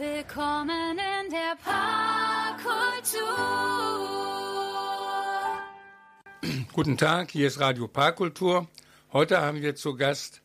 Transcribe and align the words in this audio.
Willkommen 0.00 0.98
in 0.98 1.30
der 1.30 1.58
Parkkultur. 1.62 3.20
Guten 6.72 6.96
Tag, 6.96 7.30
hier 7.30 7.46
ist 7.48 7.60
Radio 7.60 7.86
Parkkultur. 7.86 8.66
Heute 9.12 9.42
haben 9.42 9.60
wir 9.60 9.74
zu 9.74 9.96
Gast 9.96 10.40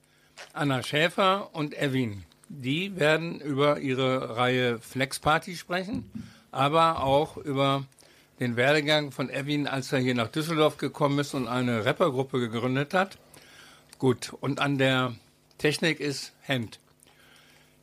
Anna 0.51 0.83
Schäfer 0.83 1.51
und 1.53 1.73
Erwin. 1.73 2.25
Die 2.49 2.99
werden 2.99 3.39
über 3.39 3.79
ihre 3.79 4.35
Reihe 4.35 4.79
Flex 4.79 5.19
Party 5.19 5.55
sprechen, 5.55 6.11
aber 6.51 7.01
auch 7.01 7.37
über 7.37 7.85
den 8.41 8.57
Werdegang 8.57 9.13
von 9.13 9.29
Erwin, 9.29 9.67
als 9.67 9.93
er 9.93 9.99
hier 9.99 10.15
nach 10.15 10.27
Düsseldorf 10.27 10.75
gekommen 10.75 11.19
ist 11.19 11.33
und 11.33 11.47
eine 11.47 11.85
Rappergruppe 11.85 12.41
gegründet 12.41 12.93
hat. 12.93 13.17
Gut, 13.99 14.33
und 14.41 14.59
an 14.59 14.77
der 14.77 15.15
Technik 15.57 16.01
ist 16.01 16.33
Hemd. 16.41 16.81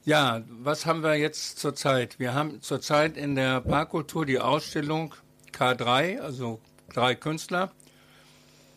Ja, 0.05 0.43
was 0.49 0.85
haben 0.85 1.05
wir 1.05 1.15
jetzt 1.15 1.61
zurzeit? 1.61 2.19
Wir 2.19 2.35
haben 2.35 2.61
zurzeit 2.61 3.17
in 3.17 3.37
der 3.37 3.61
Parkkultur 3.61 4.27
die 4.27 4.41
Ausstellung 4.41 5.15
K3, 5.53 6.19
also 6.19 6.61
drei 6.93 7.15
Künstler. 7.15 7.71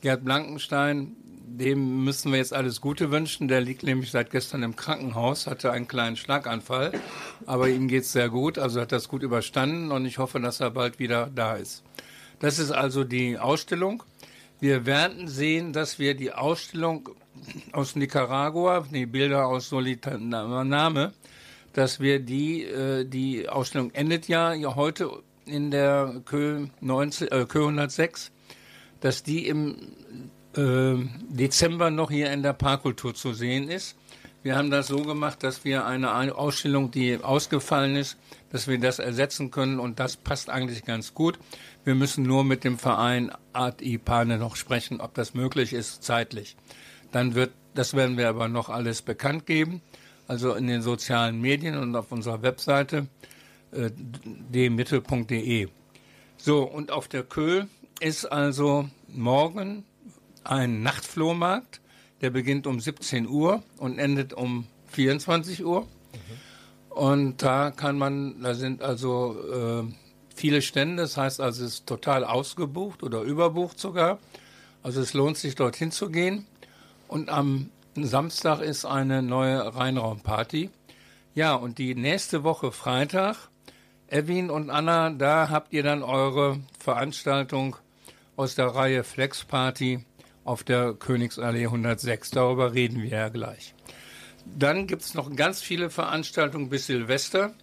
Gerd 0.01 0.23
Blankenstein, 0.23 1.15
dem 1.47 2.03
müssen 2.03 2.31
wir 2.31 2.37
jetzt 2.37 2.53
alles 2.53 2.79
Gute 2.79 3.09
wünschen. 3.09 3.47
Der 3.47 3.59
liegt 3.59 3.81
nämlich 3.81 4.11
seit 4.11 4.29
gestern 4.29 4.61
im 4.61 4.75
Krankenhaus, 4.75 5.47
hatte 5.47 5.71
einen 5.71 5.87
kleinen 5.87 6.15
Schlaganfall, 6.15 6.91
aber 7.47 7.69
ihm 7.69 7.87
geht's 7.87 8.11
sehr 8.11 8.29
gut, 8.29 8.59
also 8.59 8.79
hat 8.79 8.91
das 8.91 9.07
gut 9.07 9.23
überstanden 9.23 9.91
und 9.91 10.05
ich 10.05 10.19
hoffe, 10.19 10.39
dass 10.39 10.59
er 10.59 10.69
bald 10.69 10.99
wieder 10.99 11.31
da 11.33 11.55
ist. 11.55 11.81
Das 12.37 12.59
ist 12.59 12.69
also 12.69 13.03
die 13.03 13.39
Ausstellung. 13.39 14.03
Wir 14.59 14.85
werden 14.85 15.27
sehen, 15.27 15.73
dass 15.73 15.97
wir 15.97 16.13
die 16.13 16.33
Ausstellung 16.33 17.09
aus 17.71 17.95
Nicaragua, 17.95 18.85
die 18.91 19.05
Bilder 19.05 19.47
aus 19.47 19.69
Solitaname, 19.69 21.13
dass 21.75 21.99
wir 21.99 22.19
die, 22.19 22.63
äh, 22.63 23.03
die 23.03 23.49
Ausstellung 23.49 23.91
endet 23.91 24.29
ja, 24.29 24.53
ja 24.53 24.75
heute 24.75 25.11
in 25.45 25.71
der 25.71 26.21
Kö, 26.23 26.67
19, 26.79 27.27
äh, 27.27 27.45
Kö 27.45 27.63
106, 27.63 28.31
dass 29.01 29.23
die 29.23 29.45
im 29.47 29.75
äh, 30.55 30.95
Dezember 31.29 31.91
noch 31.91 32.09
hier 32.09 32.31
in 32.31 32.43
der 32.43 32.53
Parkkultur 32.53 33.13
zu 33.13 33.33
sehen 33.33 33.69
ist. 33.69 33.97
Wir 34.41 34.55
haben 34.55 34.69
das 34.69 34.87
so 34.87 35.01
gemacht, 35.01 35.43
dass 35.43 35.65
wir 35.65 35.85
eine 35.85 36.35
Ausstellung, 36.37 36.91
die 36.91 37.17
ausgefallen 37.21 37.97
ist, 37.97 38.17
dass 38.51 38.67
wir 38.67 38.79
das 38.79 38.99
ersetzen 38.99 39.51
können 39.51 39.79
und 39.79 39.99
das 39.99 40.15
passt 40.15 40.49
eigentlich 40.49 40.85
ganz 40.85 41.13
gut. 41.13 41.39
Wir 41.83 41.95
müssen 41.95 42.23
nur 42.23 42.45
mit 42.45 42.63
dem 42.63 42.77
Verein 42.77 43.31
Art 43.51 43.81
Ipane 43.81 44.37
noch 44.37 44.55
sprechen, 44.55 45.01
ob 45.01 45.13
das 45.13 45.33
möglich 45.33 45.73
ist 45.73 46.03
zeitlich. 46.03 46.55
Dann 47.11 47.35
wird, 47.35 47.51
das 47.73 47.95
werden 47.95 48.17
wir 48.17 48.29
aber 48.29 48.47
noch 48.47 48.69
alles 48.69 49.01
bekannt 49.01 49.45
geben, 49.45 49.81
also 50.27 50.53
in 50.53 50.67
den 50.67 50.81
sozialen 50.81 51.39
Medien 51.39 51.77
und 51.77 51.95
auf 51.95 52.11
unserer 52.11 52.41
Webseite 52.41 53.07
äh, 53.71 53.91
dmittel.de. 53.93 55.67
So, 56.37 56.63
und 56.63 56.91
auf 56.91 57.07
der 57.07 57.23
Köhl 57.23 57.67
ist 57.99 58.25
also 58.25 58.89
morgen 59.07 59.85
ein 60.43 60.83
Nachtflohmarkt, 60.83 61.81
der 62.21 62.29
beginnt 62.29 62.67
um 62.67 62.79
17 62.79 63.27
Uhr 63.27 63.63
und 63.77 63.99
endet 63.99 64.33
um 64.33 64.67
24 64.87 65.65
Uhr. 65.65 65.81
Mhm. 65.81 65.87
Und 66.89 67.43
da 67.43 67.71
kann 67.71 67.97
man, 67.97 68.41
da 68.41 68.53
sind 68.53 68.81
also 68.81 69.35
äh, 69.51 69.93
viele 70.35 70.61
Stände, 70.61 71.03
das 71.03 71.17
heißt 71.17 71.41
also 71.41 71.65
es 71.65 71.73
ist 71.73 71.87
total 71.87 72.23
ausgebucht 72.23 73.03
oder 73.03 73.21
überbucht 73.21 73.79
sogar. 73.79 74.19
Also 74.83 75.01
es 75.01 75.13
lohnt 75.13 75.37
sich 75.37 75.55
dorthin 75.55 75.91
zu 75.91 76.09
gehen. 76.09 76.45
Und 77.07 77.29
am 77.29 77.69
Samstag 78.03 78.59
ist 78.59 78.83
eine 78.85 79.21
neue 79.21 79.75
Rheinraumparty. 79.75 80.69
Ja, 81.33 81.55
und 81.55 81.77
die 81.77 81.95
nächste 81.95 82.43
Woche 82.43 82.71
Freitag, 82.71 83.37
Evin 84.07 84.49
und 84.49 84.69
Anna, 84.69 85.09
da 85.09 85.49
habt 85.49 85.71
ihr 85.73 85.83
dann 85.83 86.03
eure 86.03 86.59
Veranstaltung 86.77 87.77
aus 88.35 88.55
der 88.55 88.67
Reihe 88.67 89.03
Flex 89.03 89.45
Party 89.45 90.05
auf 90.43 90.63
der 90.63 90.93
Königsallee 90.93 91.65
106. 91.65 92.31
Darüber 92.31 92.73
reden 92.73 93.01
wir 93.01 93.09
ja 93.09 93.29
gleich. 93.29 93.73
Dann 94.45 94.87
gibt 94.87 95.01
es 95.01 95.13
noch 95.13 95.33
ganz 95.35 95.61
viele 95.61 95.89
Veranstaltungen 95.89 96.69
bis 96.69 96.87
Silvester. 96.87 97.53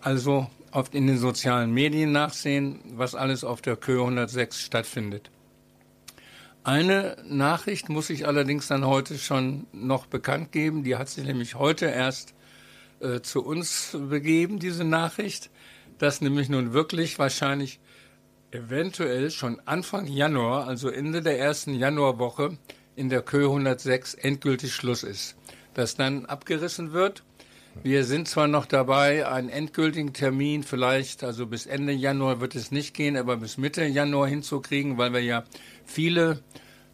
Also 0.00 0.48
oft 0.70 0.94
in 0.94 1.06
den 1.06 1.18
sozialen 1.18 1.72
Medien 1.72 2.12
nachsehen, 2.12 2.80
was 2.94 3.14
alles 3.14 3.44
auf 3.44 3.62
der 3.62 3.76
Kö 3.76 4.00
106 4.00 4.60
stattfindet. 4.60 5.30
Eine 6.66 7.14
Nachricht 7.28 7.90
muss 7.90 8.10
ich 8.10 8.26
allerdings 8.26 8.66
dann 8.66 8.84
heute 8.84 9.18
schon 9.18 9.68
noch 9.70 10.06
bekannt 10.06 10.50
geben. 10.50 10.82
Die 10.82 10.96
hat 10.96 11.08
sich 11.08 11.24
nämlich 11.24 11.54
heute 11.54 11.86
erst 11.86 12.34
äh, 12.98 13.20
zu 13.20 13.44
uns 13.44 13.96
begeben, 13.96 14.58
diese 14.58 14.82
Nachricht, 14.82 15.48
dass 15.98 16.20
nämlich 16.20 16.48
nun 16.48 16.72
wirklich 16.72 17.20
wahrscheinlich 17.20 17.78
eventuell 18.50 19.30
schon 19.30 19.62
Anfang 19.64 20.08
Januar, 20.08 20.66
also 20.66 20.88
Ende 20.88 21.22
der 21.22 21.38
ersten 21.38 21.72
Januarwoche, 21.72 22.58
in 22.96 23.10
der 23.10 23.22
Kö 23.22 23.44
106 23.44 24.14
endgültig 24.14 24.74
Schluss 24.74 25.04
ist. 25.04 25.36
Dass 25.74 25.94
dann 25.94 26.26
abgerissen 26.26 26.92
wird. 26.92 27.22
Wir 27.82 28.04
sind 28.04 28.26
zwar 28.26 28.48
noch 28.48 28.66
dabei, 28.66 29.28
einen 29.28 29.50
endgültigen 29.50 30.12
Termin 30.14 30.62
vielleicht, 30.62 31.22
also 31.22 31.46
bis 31.46 31.66
Ende 31.66 31.92
Januar 31.92 32.40
wird 32.40 32.54
es 32.54 32.72
nicht 32.72 32.94
gehen, 32.94 33.16
aber 33.16 33.36
bis 33.36 33.58
Mitte 33.58 33.84
Januar 33.84 34.28
hinzukriegen, 34.28 34.96
weil 34.98 35.12
wir 35.12 35.20
ja 35.20 35.44
viele 35.86 36.42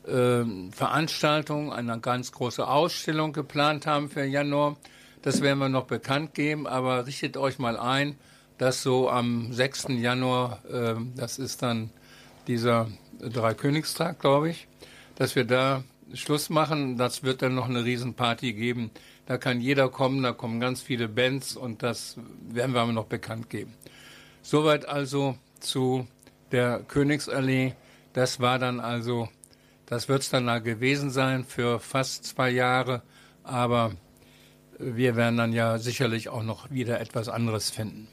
äh, 0.06 0.44
Veranstaltungen, 0.70 1.72
eine 1.72 1.98
ganz 2.00 2.32
große 2.32 2.66
Ausstellung 2.66 3.32
geplant 3.32 3.86
haben 3.86 4.08
für 4.08 4.25
Januar. 4.25 4.76
Das 5.22 5.41
werden 5.41 5.58
wir 5.58 5.69
noch 5.69 5.86
bekannt 5.86 6.34
geben, 6.34 6.66
aber 6.66 7.06
richtet 7.06 7.36
euch 7.36 7.58
mal 7.58 7.78
ein, 7.78 8.16
dass 8.58 8.82
so 8.82 9.08
am 9.08 9.53
6. 9.53 9.88
Januar, 9.91 10.64
äh, 10.70 10.94
das 11.16 11.38
ist 11.38 11.62
dann 11.62 11.91
dieser 12.47 12.88
Dreikönigstag, 13.20 14.19
glaube 14.19 14.50
ich, 14.50 14.69
dass 15.16 15.36
wir 15.36 15.44
da 15.44 15.84
Schluss 16.14 16.50
machen. 16.50 16.97
Das 16.97 17.22
wird 17.22 17.42
dann 17.42 17.54
noch 17.54 17.69
eine 17.69 17.84
Riesenparty 17.84 18.53
geben. 18.53 18.91
Da 19.26 19.38
kann 19.38 19.60
jeder 19.60 19.88
kommen, 19.88 20.22
da 20.22 20.32
kommen 20.32 20.60
ganz 20.60 20.82
viele 20.82 21.09
Bands 21.09 21.56
und 21.56 21.82
das 21.82 22.16
werden 22.48 22.74
wir 22.74 22.84
noch 22.86 23.06
bekannt 23.06 23.48
geben. 23.48 23.74
Soweit 24.42 24.88
also 24.88 25.36
zu 25.60 26.06
der 26.50 26.80
Königsallee. 26.80 27.74
Das 28.12 28.40
war 28.40 28.58
dann 28.58 28.80
also, 28.80 29.28
das 29.86 30.08
wird 30.08 30.22
es 30.22 30.30
dann 30.30 30.46
da 30.46 30.58
gewesen 30.58 31.10
sein 31.10 31.44
für 31.44 31.80
fast 31.80 32.24
zwei 32.24 32.50
Jahre, 32.50 33.02
aber 33.42 33.92
wir 34.78 35.16
werden 35.16 35.36
dann 35.36 35.52
ja 35.52 35.78
sicherlich 35.78 36.28
auch 36.28 36.42
noch 36.42 36.70
wieder 36.70 37.00
etwas 37.00 37.28
anderes 37.28 37.70
finden. 37.70 38.08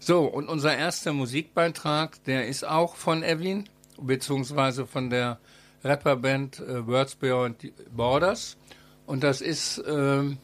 So, 0.00 0.24
und 0.24 0.48
unser 0.48 0.76
erster 0.76 1.12
Musikbeitrag, 1.12 2.22
der 2.24 2.46
ist 2.46 2.64
auch 2.64 2.94
von 2.94 3.22
Evin, 3.22 3.68
beziehungsweise 4.00 4.86
von 4.86 5.10
der 5.10 5.38
Rapperband 5.82 6.60
äh, 6.60 6.86
Words 6.86 7.16
Beyond 7.16 7.72
Borders. 7.90 8.56
Und 9.06 9.24
das 9.24 9.40
ist, 9.40 9.82
ähm, 9.88 10.38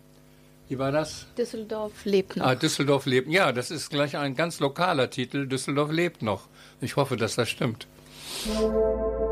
wie 0.68 0.78
war 0.78 0.90
das? 0.90 1.26
Düsseldorf 1.36 2.04
lebt 2.04 2.36
noch. 2.36 2.46
Ah, 2.46 2.54
Düsseldorf 2.54 3.06
lebt. 3.06 3.28
Ja, 3.28 3.52
das 3.52 3.70
ist 3.70 3.90
gleich 3.90 4.16
ein 4.16 4.34
ganz 4.34 4.58
lokaler 4.60 5.10
Titel. 5.10 5.46
Düsseldorf 5.46 5.92
lebt 5.92 6.22
noch. 6.22 6.48
Ich 6.80 6.96
hoffe, 6.96 7.16
dass 7.16 7.36
das 7.36 7.48
stimmt. 7.48 7.86
Thank 8.36 8.64
you. 8.64 9.23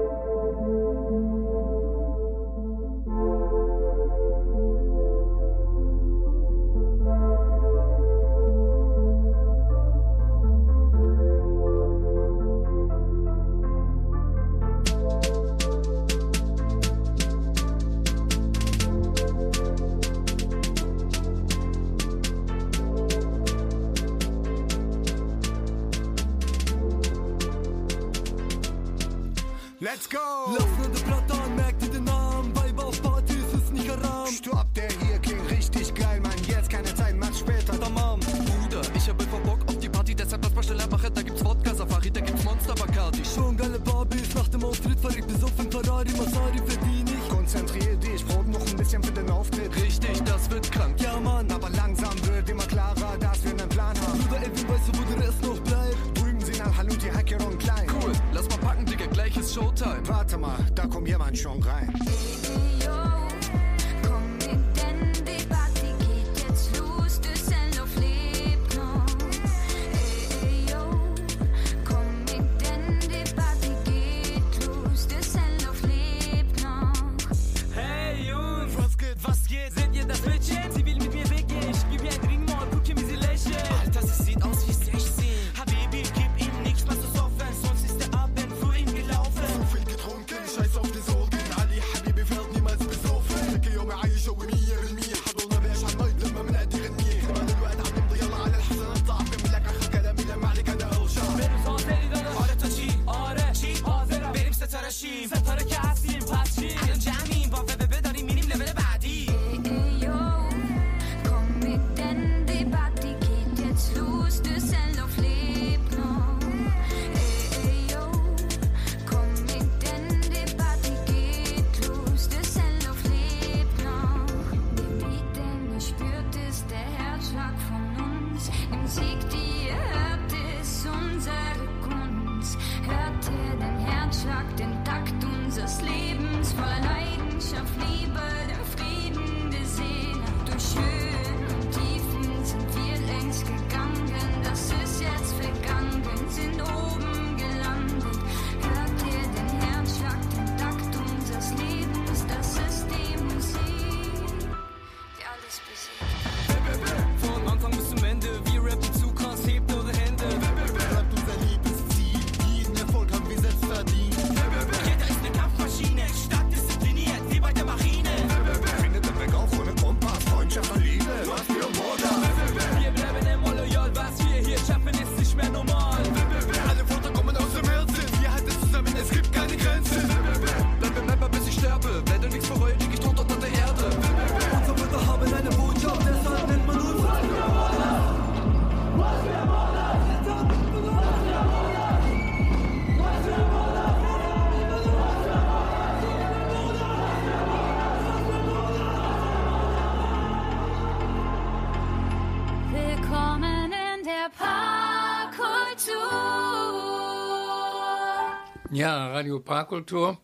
Parkkultur. 209.43 210.19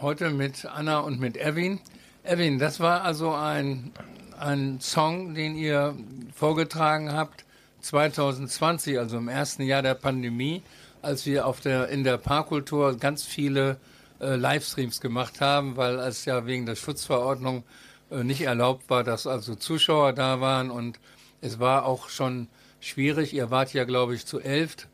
Heute 0.00 0.30
mit 0.30 0.66
Anna 0.66 1.00
und 1.00 1.18
mit 1.18 1.36
Erwin. 1.36 1.80
Erwin, 2.22 2.58
das 2.58 2.80
war 2.80 3.02
also 3.02 3.32
ein, 3.32 3.92
ein 4.38 4.80
Song, 4.80 5.34
den 5.34 5.56
ihr 5.56 5.96
vorgetragen 6.34 7.12
habt 7.12 7.44
2020, 7.80 8.98
also 8.98 9.16
im 9.16 9.28
ersten 9.28 9.62
Jahr 9.62 9.82
der 9.82 9.94
Pandemie, 9.94 10.62
als 11.00 11.24
wir 11.26 11.46
auf 11.46 11.60
der, 11.60 11.88
in 11.88 12.04
der 12.04 12.18
Parkkultur 12.18 12.96
ganz 12.96 13.24
viele 13.24 13.78
äh, 14.20 14.36
Livestreams 14.36 15.00
gemacht 15.00 15.40
haben, 15.40 15.76
weil 15.76 15.98
es 16.00 16.24
ja 16.24 16.44
wegen 16.44 16.66
der 16.66 16.76
Schutzverordnung 16.76 17.62
äh, 18.10 18.24
nicht 18.24 18.42
erlaubt 18.42 18.90
war, 18.90 19.04
dass 19.04 19.26
also 19.26 19.54
Zuschauer 19.54 20.12
da 20.12 20.40
waren 20.40 20.70
und 20.70 20.98
es 21.40 21.60
war 21.60 21.86
auch 21.86 22.08
schon 22.08 22.48
schwierig. 22.80 23.32
Ihr 23.32 23.50
wart 23.50 23.72
ja, 23.72 23.84
glaube 23.84 24.14
ich, 24.14 24.26
zu 24.26 24.40
elft 24.40 24.88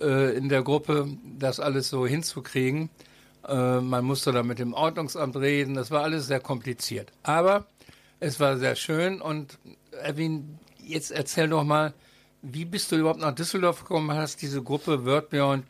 äh, 0.00 0.36
in 0.36 0.48
der 0.48 0.62
Gruppe, 0.62 1.08
das 1.38 1.60
alles 1.60 1.88
so 1.88 2.06
hinzukriegen. 2.06 2.90
Äh, 3.46 3.80
man 3.80 4.04
musste 4.04 4.32
da 4.32 4.42
mit 4.42 4.58
dem 4.58 4.74
Ordnungsamt 4.74 5.36
reden. 5.36 5.74
Das 5.74 5.90
war 5.90 6.02
alles 6.02 6.26
sehr 6.26 6.40
kompliziert. 6.40 7.12
Aber 7.22 7.66
es 8.20 8.40
war 8.40 8.58
sehr 8.58 8.76
schön. 8.76 9.20
Und 9.20 9.58
Erwin, 10.02 10.58
jetzt 10.84 11.10
erzähl 11.10 11.48
doch 11.48 11.64
mal, 11.64 11.94
wie 12.42 12.64
bist 12.64 12.92
du 12.92 12.96
überhaupt 12.96 13.20
nach 13.20 13.34
Düsseldorf 13.34 13.80
gekommen? 13.80 14.16
Hast 14.16 14.42
diese 14.42 14.62
Gruppe 14.62 15.04
Word 15.04 15.30
Beyond 15.30 15.64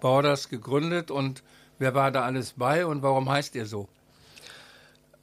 Borders 0.00 0.48
gegründet 0.48 1.10
und 1.10 1.42
wer 1.78 1.94
war 1.94 2.10
da 2.10 2.22
alles 2.22 2.54
bei 2.56 2.86
und 2.86 3.02
warum 3.02 3.28
heißt 3.28 3.54
ihr 3.56 3.66
so? 3.66 3.88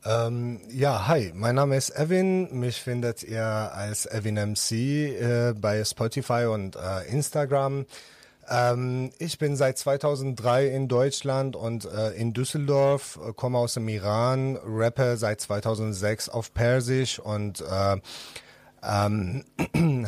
Ähm, 0.04 0.60
ja, 0.70 1.08
hi, 1.08 1.32
mein 1.36 1.56
Name 1.56 1.78
ist 1.78 1.92
Evan. 1.92 2.52
Mich 2.60 2.82
findet 2.82 3.24
ihr 3.24 3.46
als 3.46 4.06
Evan 4.08 4.34
MC 4.52 4.72
äh, 4.72 5.54
bei 5.54 5.84
Spotify 5.86 6.48
und 6.52 6.76
äh, 6.76 7.08
Instagram. 7.08 7.86
Ähm, 8.52 9.12
ich 9.18 9.38
bin 9.38 9.56
seit 9.56 9.78
2003 9.78 10.68
in 10.68 10.90
Deutschland 10.90 11.56
und 11.56 11.86
äh, 11.86 12.10
in 12.12 12.34
Düsseldorf, 12.34 13.18
äh, 13.26 13.32
komme 13.34 13.58
aus 13.58 13.76
dem 13.76 13.88
Iran, 13.88 14.60
rappe 14.62 15.16
seit 15.16 15.40
2006 15.40 16.28
auf 16.28 16.54
Persisch 16.54 17.20
und 17.20 17.62
äh, 17.62 17.98
ähm, 18.84 19.46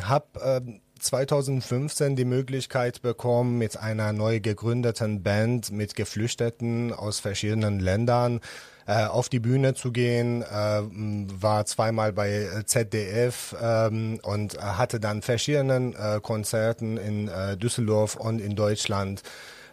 habe 0.02 0.40
äh, 0.40 0.60
2015 1.00 2.16
die 2.16 2.24
Möglichkeit 2.24 3.02
bekommen, 3.02 3.58
mit 3.58 3.78
einer 3.78 4.12
neu 4.12 4.40
gegründeten 4.40 5.22
Band 5.22 5.70
mit 5.70 5.94
Geflüchteten 5.94 6.92
aus 6.92 7.20
verschiedenen 7.20 7.80
Ländern 7.80 8.40
äh, 8.86 9.04
auf 9.04 9.28
die 9.28 9.40
Bühne 9.40 9.74
zu 9.74 9.92
gehen, 9.92 10.42
äh, 10.42 10.46
war 10.46 11.64
zweimal 11.66 12.12
bei 12.12 12.30
äh, 12.30 12.64
ZDF 12.64 13.56
ähm, 13.60 14.20
und 14.22 14.58
hatte 14.58 15.00
dann 15.00 15.22
verschiedenen 15.22 15.94
äh, 15.94 16.20
Konzerten 16.22 16.96
in 16.96 17.28
äh, 17.28 17.56
Düsseldorf 17.56 18.16
und 18.16 18.40
in 18.40 18.56
Deutschland 18.56 19.22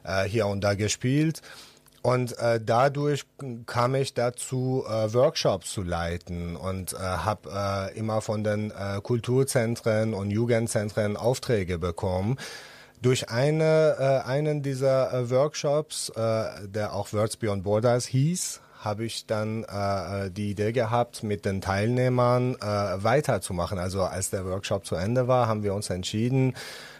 äh, 0.04 0.24
hier 0.24 0.48
und 0.48 0.62
da 0.64 0.76
gespielt. 0.76 1.42
Und 2.02 2.38
äh, 2.40 2.60
dadurch 2.64 3.26
kam 3.68 3.94
ich 3.94 4.16
dazu, 4.16 4.84
äh, 4.88 5.14
Workshops 5.14 5.72
zu 5.72 5.84
leiten 5.84 6.56
und 6.56 6.94
äh, 6.94 6.98
habe 6.98 7.92
äh, 7.94 7.98
immer 7.98 8.22
von 8.22 8.44
den 8.44 8.72
äh, 8.72 9.00
Kulturzentren 9.04 10.16
und 10.16 10.32
Jugendzentren 10.32 11.16
Aufträge 11.16 11.78
bekommen. 11.78 12.38
Durch 13.04 13.30
eine, 13.30 13.98
äh, 14.00 14.28
einen 14.28 14.64
dieser 14.64 15.14
äh, 15.14 15.30
Workshops, 15.30 16.10
äh, 16.10 16.68
der 16.68 16.94
auch 16.94 17.14
Words 17.14 17.38
Beyond 17.38 17.64
Borders 17.64 18.08
hieß, 18.08 18.62
habe 18.84 19.06
ich 19.06 19.26
dann 19.28 19.64
äh, 19.64 20.32
die 20.32 20.52
Idee 20.52 20.72
gehabt, 20.72 21.24
mit 21.24 21.46
den 21.46 21.62
Teilnehmern 21.62 22.56
äh, 22.56 22.66
weiterzumachen. 22.66 23.78
Also 23.78 24.02
als 24.02 24.32
der 24.32 24.44
Workshop 24.46 24.86
zu 24.86 24.96
Ende 24.96 25.28
war, 25.28 25.48
haben 25.48 25.64
wir 25.64 25.76
uns 25.76 25.90
entschieden, 25.90 26.56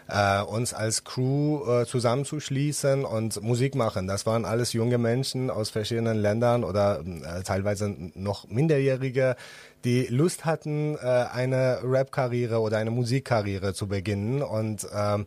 äh, 0.08 0.42
uns 0.42 0.74
als 0.74 1.04
Crew 1.04 1.64
äh, 1.66 1.86
zusammenzuschließen 1.86 3.04
und 3.04 3.42
Musik 3.42 3.74
machen. 3.74 4.06
Das 4.06 4.26
waren 4.26 4.44
alles 4.44 4.72
junge 4.72 4.98
Menschen 4.98 5.50
aus 5.50 5.70
verschiedenen 5.70 6.18
Ländern 6.18 6.64
oder 6.64 7.00
äh, 7.00 7.42
teilweise 7.42 7.94
noch 8.14 8.48
Minderjährige, 8.48 9.36
die 9.84 10.06
Lust 10.06 10.44
hatten, 10.44 10.96
äh, 10.96 10.98
eine 11.32 11.80
Rap-Karriere 11.82 12.60
oder 12.60 12.78
eine 12.78 12.92
Musikkarriere 12.92 13.74
zu 13.74 13.88
beginnen 13.88 14.42
und 14.42 14.86
ähm, 14.94 15.26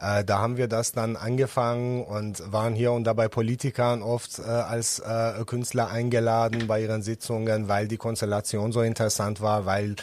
äh, 0.00 0.24
da 0.24 0.38
haben 0.38 0.56
wir 0.56 0.66
das 0.66 0.92
dann 0.92 1.16
angefangen 1.16 2.04
und 2.04 2.42
waren 2.52 2.74
hier 2.74 2.92
und 2.92 3.04
da 3.04 3.12
bei 3.12 3.28
Politikern 3.28 4.02
oft 4.02 4.38
äh, 4.38 4.42
als 4.42 4.98
äh, 5.00 5.44
Künstler 5.44 5.90
eingeladen 5.90 6.66
bei 6.66 6.82
ihren 6.82 7.02
Sitzungen, 7.02 7.68
weil 7.68 7.86
die 7.86 7.98
Konstellation 7.98 8.72
so 8.72 8.80
interessant 8.80 9.40
war, 9.40 9.66
weil 9.66 9.96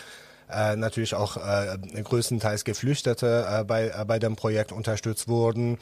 äh, 0.51 0.75
natürlich 0.75 1.15
auch 1.15 1.37
äh, 1.37 1.77
größtenteils 2.03 2.63
Geflüchtete 2.63 3.47
äh, 3.49 3.63
bei, 3.63 3.87
äh, 3.87 4.05
bei 4.05 4.19
dem 4.19 4.35
Projekt 4.35 4.71
unterstützt 4.71 5.27
wurden. 5.27 5.77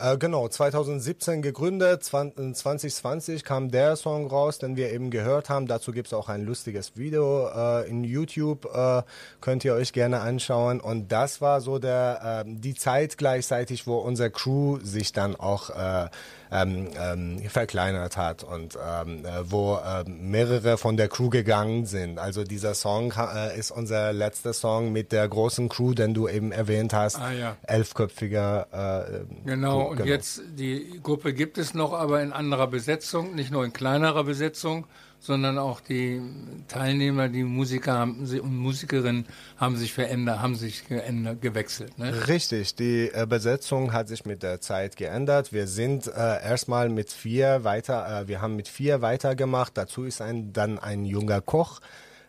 Äh, 0.00 0.16
genau, 0.16 0.48
2017 0.48 1.42
gegründet, 1.42 2.02
20, 2.02 2.54
2020 2.54 3.44
kam 3.44 3.70
der 3.70 3.96
Song 3.96 4.28
raus, 4.28 4.58
den 4.58 4.76
wir 4.76 4.92
eben 4.92 5.10
gehört 5.10 5.50
haben. 5.50 5.66
Dazu 5.66 5.92
gibt's 5.92 6.14
auch 6.14 6.30
ein 6.30 6.46
lustiges 6.46 6.96
Video 6.96 7.48
äh, 7.48 7.86
in 7.86 8.02
YouTube, 8.02 8.64
äh, 8.74 9.02
könnt 9.42 9.62
ihr 9.62 9.74
euch 9.74 9.92
gerne 9.92 10.20
anschauen. 10.20 10.80
Und 10.80 11.12
das 11.12 11.42
war 11.42 11.60
so 11.60 11.78
der 11.78 12.44
äh, 12.46 12.50
die 12.50 12.74
Zeit 12.74 13.18
gleichzeitig, 13.18 13.86
wo 13.86 13.98
unser 13.98 14.30
Crew 14.30 14.78
sich 14.82 15.12
dann 15.12 15.36
auch 15.36 15.68
äh, 15.68 16.08
ähm, 16.52 16.88
ähm, 16.98 17.38
verkleinert 17.48 18.16
hat 18.16 18.42
und 18.42 18.76
ähm, 18.76 19.24
äh, 19.24 19.50
wo 19.50 19.76
äh, 19.76 20.08
mehrere 20.08 20.78
von 20.78 20.96
der 20.96 21.08
Crew 21.08 21.28
gegangen 21.30 21.86
sind. 21.86 22.18
Also 22.18 22.44
dieser 22.44 22.74
Song 22.74 23.12
äh, 23.16 23.58
ist 23.58 23.70
unser 23.70 24.12
letzter 24.12 24.52
Song 24.52 24.92
mit 24.92 25.12
der 25.12 25.28
großen 25.28 25.68
Crew, 25.68 25.94
den 25.94 26.14
du 26.14 26.28
eben 26.28 26.52
erwähnt 26.52 26.92
hast. 26.92 27.16
Ah, 27.16 27.32
ja. 27.32 27.56
Elfköpfiger. 27.62 28.66
Äh, 28.72 29.20
Genau, 29.44 29.86
Crew, 29.86 30.02
und 30.02 30.06
jetzt, 30.06 30.42
die 30.58 31.00
Gruppe 31.02 31.32
gibt 31.32 31.58
es 31.58 31.74
noch, 31.74 31.92
aber 31.92 32.22
in 32.22 32.32
anderer 32.32 32.66
Besetzung, 32.66 33.34
nicht 33.34 33.50
nur 33.50 33.64
in 33.64 33.72
kleinerer 33.72 34.24
Besetzung, 34.24 34.86
sondern 35.20 35.58
auch 35.58 35.80
die 35.80 36.20
Teilnehmer, 36.66 37.28
die 37.28 37.44
Musiker 37.44 37.92
haben, 37.92 38.26
sie- 38.26 38.40
und 38.40 38.56
Musikerinnen 38.56 39.26
haben 39.58 39.76
sich 39.76 39.92
verändert, 39.92 40.40
haben 40.40 40.56
sich 40.56 40.88
geändert, 40.88 41.42
gewechselt. 41.42 41.98
Ne? 41.98 42.26
Richtig, 42.26 42.74
die 42.74 43.10
äh, 43.12 43.26
Besetzung 43.28 43.92
hat 43.92 44.08
sich 44.08 44.24
mit 44.24 44.42
der 44.42 44.60
Zeit 44.60 44.96
geändert. 44.96 45.52
Wir 45.52 45.66
sind 45.66 46.06
äh, 46.06 46.10
erstmal 46.42 46.88
mit 46.88 47.12
vier 47.12 47.64
weiter, 47.64 48.22
äh, 48.22 48.28
wir 48.28 48.40
haben 48.40 48.56
mit 48.56 48.68
vier 48.68 49.02
weitergemacht. 49.02 49.76
Dazu 49.76 50.04
ist 50.04 50.22
ein, 50.22 50.52
dann 50.54 50.78
ein 50.78 51.04
junger 51.04 51.42
Koch 51.42 51.80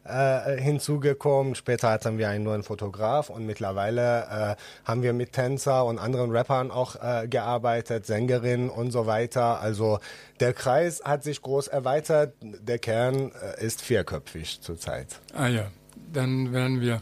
äh, 0.04 0.60
hinzugekommen. 0.60 1.56
Später 1.56 1.90
hatten 1.90 2.18
wir 2.18 2.30
einen 2.30 2.44
neuen 2.44 2.64
Fotograf 2.64 3.30
und 3.30 3.46
mittlerweile 3.46 4.58
äh, 4.58 4.88
haben 4.88 5.04
wir 5.04 5.14
mit 5.14 5.34
Tänzer 5.34 5.86
und 5.86 6.00
anderen 6.00 6.32
Rappern 6.32 6.72
auch 6.72 6.96
äh, 6.96 7.28
gearbeitet, 7.28 8.06
Sängerinnen 8.06 8.70
und 8.70 8.92
so 8.92 9.06
weiter. 9.06 9.62
Also 9.62 10.00
der 10.40 10.54
Kreis 10.54 11.04
hat 11.04 11.24
sich 11.24 11.42
groß 11.42 11.68
erweitert. 11.68 12.34
Der 12.42 12.80
Kern 12.80 13.32
äh, 13.32 13.64
ist 13.64 13.82
vierköpfig 13.82 14.62
zurzeit. 14.62 15.20
Ah 15.34 15.48
ja, 15.48 15.68
dann 16.12 16.52
werden 16.52 16.82
wir 16.82 17.02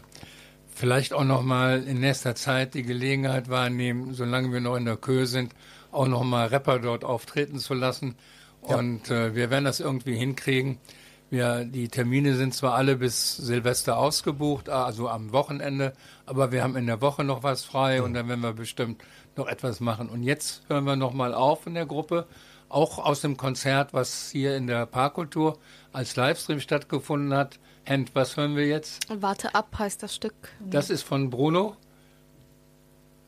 vielleicht 0.74 1.12
auch 1.12 1.24
noch 1.24 1.42
mal 1.42 1.82
in 1.82 2.00
nächster 2.00 2.34
Zeit 2.34 2.74
die 2.74 2.82
Gelegenheit 2.82 3.48
wahrnehmen, 3.48 4.14
solange 4.14 4.52
wir 4.52 4.60
noch 4.60 4.76
in 4.76 4.84
der 4.84 4.96
Köhe 4.96 5.26
sind, 5.26 5.54
auch 5.92 6.06
noch 6.06 6.22
mal 6.22 6.46
Rapper 6.48 6.78
dort 6.78 7.04
auftreten 7.04 7.58
zu 7.58 7.74
lassen. 7.74 8.16
Und 8.62 9.10
äh, 9.10 9.34
wir 9.34 9.50
werden 9.50 9.64
das 9.64 9.80
irgendwie 9.80 10.16
hinkriegen. 10.16 10.78
Wir, 11.30 11.64
die 11.64 11.88
Termine 11.88 12.34
sind 12.34 12.54
zwar 12.54 12.74
alle 12.74 12.96
bis 12.96 13.36
Silvester 13.36 13.96
ausgebucht, 13.96 14.68
also 14.68 15.08
am 15.08 15.32
Wochenende, 15.32 15.92
aber 16.26 16.50
wir 16.50 16.64
haben 16.64 16.76
in 16.76 16.86
der 16.86 17.00
Woche 17.00 17.22
noch 17.22 17.44
was 17.44 17.62
frei 17.62 18.02
und 18.02 18.14
dann 18.14 18.28
werden 18.28 18.40
wir 18.40 18.52
bestimmt 18.52 19.00
noch 19.36 19.46
etwas 19.46 19.78
machen. 19.78 20.08
Und 20.08 20.24
jetzt 20.24 20.62
hören 20.68 20.84
wir 20.84 20.96
noch 20.96 21.12
mal 21.12 21.32
auf 21.32 21.68
in 21.68 21.74
der 21.74 21.86
Gruppe, 21.86 22.26
auch 22.68 22.98
aus 22.98 23.20
dem 23.20 23.36
Konzert, 23.36 23.94
was 23.94 24.30
hier 24.30 24.56
in 24.56 24.66
der 24.66 24.86
Parkkultur 24.86 25.58
als 25.92 26.16
Livestream 26.16 26.58
stattgefunden 26.58 27.32
hat. 27.32 27.60
Hent, 27.84 28.14
was 28.14 28.36
hören 28.36 28.56
wir 28.56 28.66
jetzt? 28.66 29.06
Warte 29.08 29.54
ab 29.54 29.78
heißt 29.78 30.02
das 30.02 30.14
Stück. 30.14 30.34
Das 30.58 30.90
ist 30.90 31.02
von 31.02 31.30
Bruno. 31.30 31.76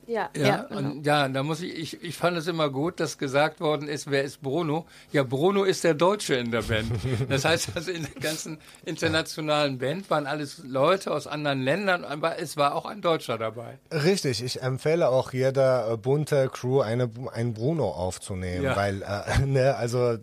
Ja, 0.07 0.31
Ja, 0.37 0.47
ja, 0.47 0.57
genau. 0.69 0.91
und 0.91 1.07
ja, 1.07 1.29
da 1.29 1.43
muss 1.43 1.61
ich, 1.61 1.75
ich, 1.79 2.03
ich 2.03 2.17
fand 2.17 2.37
es 2.37 2.47
immer 2.49 2.71
gut, 2.71 2.99
dass 3.01 3.19
gesagt 3.19 3.61
worden 3.61 3.89
ist, 3.89 4.11
wer 4.11 4.25
ist 4.25 4.43
Bruno? 4.43 4.87
Ja, 5.13 5.23
Bruno 5.23 5.63
ist 5.65 5.85
der 5.85 5.95
Deutsche 5.95 6.35
in 6.35 6.51
der 6.51 6.63
Band. 6.63 6.91
Das 7.29 7.45
heißt, 7.45 7.71
also 7.75 7.91
in 7.93 8.03
der 8.03 8.21
ganzen 8.21 8.59
internationalen 8.85 9.79
Band 9.79 10.11
waren 10.11 10.27
alles 10.27 10.63
Leute 10.67 11.11
aus 11.13 11.27
anderen 11.27 11.63
Ländern, 11.63 12.05
aber 12.05 12.39
es 12.41 12.57
war 12.57 12.75
auch 12.75 12.85
ein 12.87 13.01
Deutscher 13.01 13.39
dabei. 13.39 13.79
Richtig, 13.93 14.43
ich 14.43 14.61
empfehle 14.63 15.09
auch 15.09 15.33
jeder 15.33 15.93
äh, 15.93 15.97
bunte 15.97 16.49
Crew 16.53 16.81
eine, 16.81 17.11
ein 17.33 17.55
Bruno 17.55 17.89
aufzunehmen, 17.91 18.65
Ja. 18.65 18.77
weil 18.77 19.03
äh, 19.03 19.41
ne, 19.47 19.77
also 19.77 20.13
äh, 20.13 20.19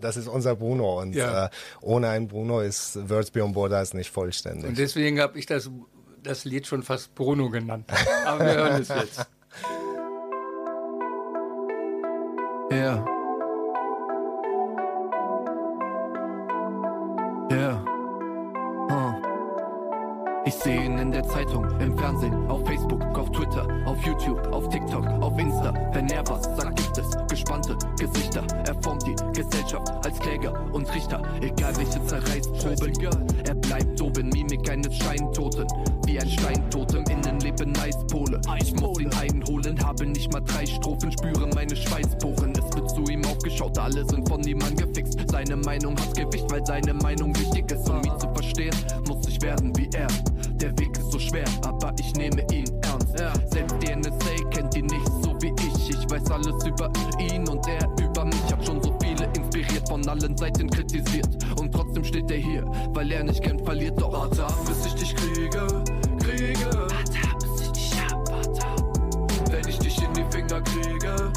das 0.00 0.16
ist 0.16 0.28
unser 0.28 0.56
Bruno 0.56 1.00
und 1.00 1.14
Ja. 1.14 1.46
äh, 1.46 1.50
ohne 1.80 2.08
einen 2.08 2.28
Bruno 2.28 2.60
ist 2.60 3.08
Words 3.08 3.30
Beyond 3.30 3.54
Borders 3.54 3.94
nicht 3.94 4.10
vollständig. 4.10 4.64
Und 4.68 4.78
deswegen 4.78 5.20
habe 5.20 5.38
ich 5.38 5.46
das, 5.46 5.70
das 6.24 6.44
Lied 6.44 6.66
schon 6.66 6.82
fast 6.82 7.14
Bruno 7.14 7.50
genannt. 7.50 7.86
Aber 8.26 8.40
wir 8.40 8.54
hören 8.54 8.82
es 8.82 8.88
jetzt. 8.88 9.26
Yeah. 12.72 13.04
Ich 20.46 20.54
sehe 20.56 20.84
ihn 20.84 20.98
in 20.98 21.10
der 21.10 21.26
Zeitung, 21.26 21.64
im 21.80 21.96
Fernsehen, 21.96 22.34
auf 22.50 22.66
Facebook, 22.66 23.02
auf 23.16 23.30
Twitter, 23.32 23.66
auf 23.86 23.96
YouTube, 24.04 24.46
auf 24.52 24.68
TikTok, 24.68 25.06
auf 25.06 25.38
Insta. 25.38 25.72
Wenn 25.94 26.06
er 26.10 26.22
was 26.28 26.44
sagt, 26.44 26.76
gibt 26.76 26.98
es 26.98 27.16
gespannte 27.30 27.78
Gesichter. 27.98 28.46
Er 28.66 28.74
formt 28.82 29.06
die 29.06 29.16
Gesellschaft 29.32 29.90
als 30.04 30.18
Kläger 30.18 30.52
und 30.74 30.94
Richter. 30.94 31.22
Egal 31.40 31.74
welche 31.78 32.04
Zerreißproben. 32.04 32.92
Er 33.46 33.54
bleibt 33.54 33.98
oben, 34.02 34.28
Mimik 34.28 34.68
eines 34.68 34.94
Scheintoten. 34.98 35.66
Wie 36.04 36.20
ein 36.20 36.28
Steintot 36.28 36.92
im 36.92 37.04
Innenleben 37.04 37.74
Eispole. 37.78 38.38
Ich 38.60 38.74
muss 38.74 39.00
ihn 39.00 39.10
einholen, 39.14 39.82
habe 39.82 40.04
nicht 40.06 40.30
mal 40.30 40.40
drei 40.40 40.66
Strophen, 40.66 41.10
spüre 41.10 41.48
meine 41.54 41.74
Schweißporen. 41.74 42.52
Es 42.52 42.76
wird 42.76 42.90
zu 42.90 43.02
ihm 43.10 43.24
aufgeschaut, 43.24 43.78
alle 43.78 44.04
sind 44.06 44.28
von 44.28 44.42
ihm 44.42 44.60
angefixt. 44.60 45.18
Seine 45.30 45.56
Meinung 45.56 45.96
hat 45.96 46.14
Gewicht, 46.14 46.44
weil 46.50 46.64
seine 46.66 46.92
Meinung 46.92 47.34
wichtig 47.38 47.70
ist. 47.70 47.88
Um 47.88 48.02
ihn 48.02 48.18
zu 48.18 48.28
verstehen, 48.34 48.74
muss 49.08 49.26
ich 49.26 49.40
werden 49.40 49.74
wie 49.78 49.88
er. 49.94 50.08
Der 50.54 50.70
Weg 50.78 50.96
ist 50.96 51.10
so 51.10 51.18
schwer, 51.18 51.44
aber 51.64 51.92
ich 51.98 52.14
nehme 52.14 52.42
ihn 52.52 52.64
ernst. 52.82 53.18
Selbst 53.50 53.76
die 53.82 53.94
NSA 53.94 54.48
kennt 54.50 54.76
ihn 54.76 54.86
nicht 54.86 55.06
so 55.22 55.34
wie 55.40 55.52
ich. 55.66 55.90
Ich 55.90 56.10
weiß 56.10 56.30
alles 56.30 56.64
über 56.64 56.90
ihn 57.18 57.48
und 57.48 57.66
er 57.68 57.88
über 58.00 58.24
mich. 58.24 58.52
Hab 58.52 58.64
schon 58.64 58.82
so 58.82 58.96
viele 59.02 59.24
inspiriert, 59.34 59.88
von 59.88 60.06
allen 60.08 60.36
Seiten 60.36 60.68
kritisiert. 60.70 61.28
Und 61.58 61.72
trotzdem 61.72 62.04
steht 62.04 62.30
er 62.30 62.38
hier, 62.38 62.64
weil 62.94 63.10
er 63.12 63.24
nicht 63.24 63.42
gern 63.42 63.58
verliert. 63.64 64.00
Doch 64.00 64.12
warte 64.12 64.44
ab, 64.44 64.58
bis 64.66 64.86
ich 64.86 64.94
dich 64.94 65.16
kriege, 65.16 65.66
kriege. 66.18 66.70
Warte 66.72 67.28
ab, 67.28 67.38
bis 67.40 67.60
ich 67.60 67.72
dich 67.72 67.92
hab, 68.00 68.30
warte 68.30 68.66
ab. 68.66 68.98
Wenn 69.50 69.68
ich 69.68 69.78
dich 69.78 70.02
in 70.02 70.12
die 70.14 70.24
Finger 70.30 70.60
kriege. 70.62 71.32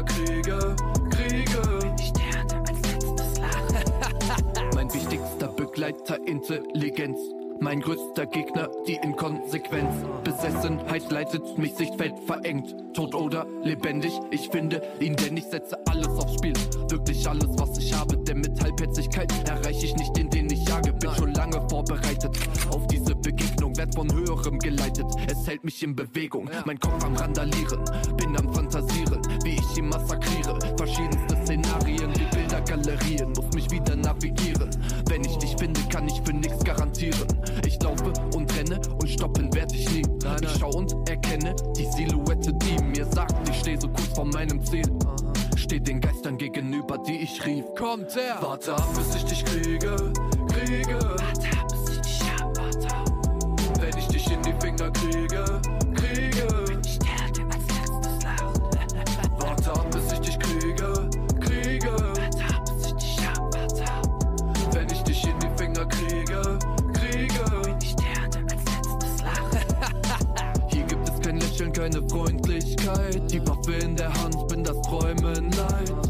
Finger 0.00 0.04
kriege, 0.04 0.76
kriege. 1.10 1.94
Ich 1.98 2.12
der 2.12 2.60
als 2.60 2.80
letztes 2.82 3.38
lacht. 3.38 4.74
mein 4.74 4.92
wichtigster 4.92 5.48
Begleiter, 5.48 6.18
Intelligenz. 6.26 7.18
Mein 7.62 7.80
größter 7.80 8.24
Gegner, 8.24 8.70
die 8.86 8.94
Inkonsequenz. 8.94 9.94
Besessenheit 10.24 11.10
leitet 11.10 11.58
mich, 11.58 11.74
Sichtfeld 11.74 12.14
verengt. 12.26 12.74
Tot 12.94 13.14
oder 13.14 13.46
lebendig, 13.62 14.18
ich 14.30 14.48
finde 14.48 14.80
ihn, 14.98 15.14
denn 15.14 15.36
ich 15.36 15.44
setze 15.44 15.76
alles 15.86 16.08
aufs 16.08 16.34
Spiel. 16.36 16.54
Wirklich 16.88 17.28
alles, 17.28 17.48
was 17.58 17.76
ich 17.76 17.92
habe, 17.92 18.16
denn 18.16 18.40
mit 18.40 18.58
Halbherzigkeit 18.62 19.30
erreiche 19.46 19.84
ich 19.84 19.94
nicht 19.96 20.16
den, 20.16 20.30
den 20.30 20.50
ich 20.50 20.66
jage. 20.66 20.94
Bin 20.94 21.10
schon 21.14 21.34
lange 21.34 21.60
vorbereitet 21.68 22.34
auf 22.70 22.86
diese 22.86 23.14
Begegnung, 23.14 23.76
werd 23.76 23.94
von 23.94 24.10
höherem 24.10 24.58
geleitet. 24.58 25.04
Es 25.30 25.46
hält 25.46 25.62
mich 25.62 25.82
in 25.82 25.94
Bewegung, 25.94 26.48
mein 26.64 26.80
Kopf 26.80 27.04
am 27.04 27.14
Randalieren. 27.14 27.84
Bin 28.16 28.38
am 28.38 28.54
Fantasieren, 28.54 29.20
ich 29.70 29.78
ihn 29.78 29.88
massakriere. 29.88 30.58
Verschiedenste 30.76 31.36
Szenarien 31.44 32.12
wie 32.16 32.36
Bildergalerien, 32.36 33.32
muss 33.32 33.52
mich 33.54 33.70
wieder 33.70 33.96
navigieren. 33.96 34.70
Wenn 35.08 35.24
ich 35.24 35.36
dich 35.38 35.56
finde, 35.56 35.80
kann 35.88 36.06
ich 36.08 36.20
für 36.24 36.32
nichts 36.32 36.62
garantieren. 36.64 37.26
Ich 37.66 37.80
laufe 37.82 38.12
und 38.34 38.54
renne 38.56 38.80
und 39.00 39.08
stoppen 39.08 39.52
werd 39.54 39.72
ich 39.72 39.88
nie. 39.90 40.02
Ich 40.42 40.58
schau 40.58 40.70
und 40.70 40.94
erkenne 41.08 41.54
die 41.76 41.86
Silhouette, 41.86 42.52
die 42.52 42.82
mir 42.82 43.06
sagt, 43.06 43.48
ich 43.48 43.56
stehe 43.56 43.80
so 43.80 43.88
kurz 43.88 44.08
vor 44.14 44.24
meinem 44.26 44.64
Ziel. 44.64 44.86
Steh 45.56 45.80
den 45.80 46.00
Geistern 46.00 46.36
gegenüber, 46.36 46.98
die 46.98 47.18
ich 47.18 47.44
rief. 47.44 47.64
Kommt 47.76 48.14
her! 48.14 48.38
Warte 48.40 48.74
ab, 48.74 48.88
bis 48.94 49.14
ich 49.14 49.24
dich 49.24 49.44
kriege, 49.44 50.12
kriege. 50.48 50.98
Warte 50.98 51.58
ab, 51.58 51.68
bis 51.70 51.96
ich 51.96 52.00
dich 52.00 52.22
hab, 52.32 52.56
warte 52.56 52.88
ab. 52.88 53.10
Wenn 53.80 53.98
ich 53.98 54.06
dich 54.08 54.30
in 54.30 54.42
die 54.42 54.54
Finger 54.60 54.90
kriege, 54.90 55.60
kriege. 55.94 56.49
Ab, 59.72 59.90
bis 59.90 60.12
ich 60.12 60.20
dich 60.20 60.38
kriege, 60.38 61.10
kriege. 61.40 61.92
Warte 61.92 62.54
ab, 62.54 62.64
bis 62.66 62.86
ich 62.86 62.92
dich 62.94 63.26
hab, 63.26 63.54
warte 63.54 63.84
ab. 63.84 64.08
Wenn 64.72 64.88
ich 64.90 65.02
dich 65.02 65.24
in 65.24 65.38
die 65.38 65.50
Finger 65.56 65.86
kriege, 65.86 66.58
kriege. 66.92 67.44
Bin 67.62 67.76
ich 67.82 67.94
der, 67.96 68.28
der 68.28 68.42
als 68.42 68.64
letztes 68.64 69.22
lacht. 69.22 70.72
Hier 70.72 70.84
gibt 70.84 71.08
es 71.08 71.20
kein 71.20 71.38
Lächeln, 71.38 71.72
keine 71.72 72.02
Freundlichkeit. 72.08 73.30
Die 73.30 73.46
Waffe 73.46 73.72
in 73.74 73.96
der 73.96 74.12
Hand, 74.22 74.48
bin 74.48 74.64
das 74.64 74.80
Träumen 74.82 75.50
leid. 75.52 76.09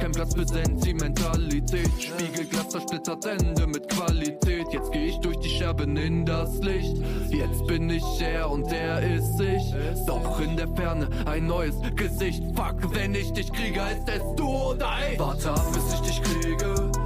Kein 0.00 0.12
Platz 0.12 0.34
für 0.34 0.46
Sentimentalität. 0.46 1.90
Spiegelglas 1.98 2.70
zersplittert 2.70 3.24
Ende 3.26 3.66
mit 3.66 3.88
Qualität. 3.88 4.66
Jetzt 4.72 4.90
geh 4.92 5.06
ich 5.06 5.18
durch 5.18 5.38
die 5.38 5.50
Scherben 5.50 5.96
in 5.96 6.24
das 6.24 6.58
Licht. 6.58 6.96
Jetzt 7.28 7.66
bin 7.66 7.90
ich 7.90 8.04
er 8.20 8.50
und 8.50 8.72
er 8.72 9.00
ist 9.00 9.38
ich. 9.40 9.74
Doch 10.06 10.40
in 10.40 10.56
der 10.56 10.68
Ferne 10.68 11.08
ein 11.26 11.46
neues 11.46 11.76
Gesicht. 11.96 12.42
Fuck, 12.56 12.94
wenn 12.94 13.14
ich 13.14 13.32
dich 13.32 13.52
kriege, 13.52 13.80
ist 13.80 14.08
es 14.08 14.22
du 14.36 14.48
oder 14.48 14.90
ich. 15.12 15.18
Warte 15.18 15.50
ab, 15.50 15.66
bis 15.72 15.94
ich 15.94 16.00
dich 16.00 16.22
kriege, 16.22 16.40
kriege. 16.56 16.99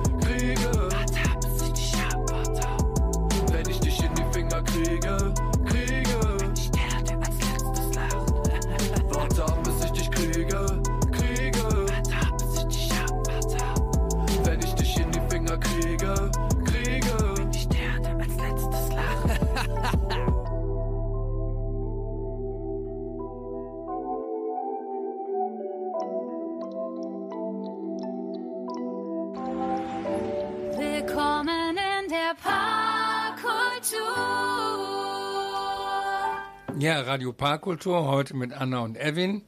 Radio 37.14 37.32
Parkkultur, 37.32 38.06
heute 38.08 38.34
mit 38.34 38.52
Anna 38.52 38.80
und 38.80 38.96
Evin. 38.96 39.42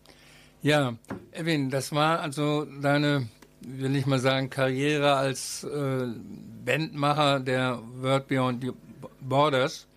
Ja, 0.62 0.94
Evin, 1.32 1.68
das 1.68 1.90
war 1.90 2.20
also 2.20 2.64
deine, 2.64 3.26
will 3.60 3.96
ich 3.96 4.06
mal 4.06 4.20
sagen, 4.20 4.50
Karriere 4.50 5.14
als 5.14 5.64
äh, 5.64 6.06
Bandmacher 6.64 7.40
der 7.40 7.80
World 7.96 8.28
Beyond 8.28 8.62
the 8.62 8.70
Borders. 9.20 9.88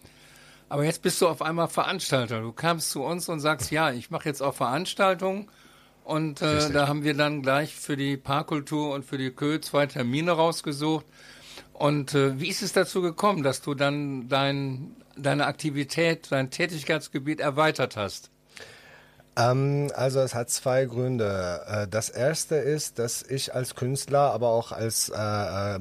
Aber 0.68 0.84
jetzt 0.84 1.04
bist 1.04 1.22
du 1.22 1.28
auf 1.28 1.44
einmal 1.44 1.68
Veranstalter. 1.68 2.42
Du 2.42 2.54
kamst 2.54 2.90
zu 2.90 3.04
uns 3.04 3.30
und 3.30 3.40
sagst, 3.40 3.70
ja, 3.70 3.92
ich 3.92 4.10
mache 4.10 4.28
jetzt 4.28 4.42
auch 4.42 4.56
Veranstaltungen. 4.56 5.48
Und 6.04 6.42
äh, 6.42 6.72
da 6.72 6.88
haben 6.88 7.04
wir 7.04 7.14
dann 7.14 7.44
gleich 7.44 7.76
für 7.76 7.96
die 7.96 8.18
Parkkultur 8.18 8.96
und 8.96 9.06
für 9.06 9.20
die 9.20 9.30
Kö 9.30 9.62
zwei 9.62 9.86
Termine 9.86 10.32
rausgesucht. 10.32 11.06
Und 11.80 12.14
äh, 12.14 12.40
wie 12.42 12.50
ist 12.50 12.62
es 12.62 12.74
dazu 12.74 13.02
gekommen, 13.02 13.42
dass 13.42 13.62
du 13.62 13.74
dann 13.74 14.28
dein, 14.28 14.98
deine 15.16 15.46
Aktivität, 15.46 16.28
dein 16.30 16.52
Tätigkeitsgebiet 16.52 17.40
erweitert 17.40 17.96
hast? 17.96 18.32
Ähm, 19.38 19.90
also 19.96 20.20
es 20.20 20.36
hat 20.36 20.50
zwei 20.50 20.84
Gründe. 20.84 21.62
Äh, 21.66 21.88
das 21.88 22.10
erste 22.10 22.56
ist, 22.56 23.00
dass 23.00 23.24
ich 23.24 23.56
als 23.56 23.76
Künstler, 23.76 24.34
aber 24.34 24.50
auch 24.50 24.74
als 24.74 25.08
äh, 25.08 25.16
äh, 25.16 25.80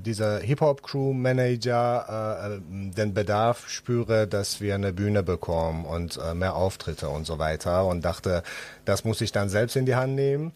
dieser 0.00 0.40
Hip-Hop-Crew-Manager 0.40 2.58
äh, 2.58 2.60
den 2.68 3.14
Bedarf 3.14 3.70
spüre, 3.70 4.28
dass 4.28 4.60
wir 4.60 4.74
eine 4.74 4.92
Bühne 4.92 5.22
bekommen 5.22 5.86
und 5.86 6.20
äh, 6.22 6.34
mehr 6.34 6.56
Auftritte 6.56 7.08
und 7.08 7.24
so 7.24 7.38
weiter 7.38 7.86
und 7.86 8.04
dachte, 8.04 8.42
das 8.84 9.04
muss 9.04 9.22
ich 9.22 9.32
dann 9.32 9.48
selbst 9.48 9.76
in 9.76 9.86
die 9.86 9.94
Hand 9.94 10.14
nehmen. 10.14 10.52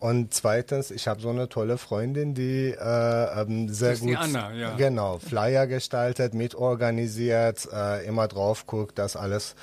Und 0.00 0.32
zweitens, 0.32 0.90
ich 0.90 1.08
habe 1.08 1.20
so 1.20 1.30
eine 1.30 1.48
tolle 1.48 1.76
Freundin, 1.76 2.34
die 2.34 2.70
äh, 2.70 3.40
ähm, 3.40 3.68
sehr 3.68 3.90
Das 3.90 3.98
ist 3.98 4.04
gut 4.04 4.10
die 4.10 4.16
Anna, 4.16 4.52
ja. 4.52 4.76
genau 4.76 5.18
Flyer 5.18 5.66
gestaltet, 5.66 6.34
mitorganisiert, 6.34 7.68
äh, 7.72 8.06
immer 8.06 8.28
drauf 8.28 8.66
guckt, 8.66 8.98
dass 8.98 9.16
alles 9.16 9.56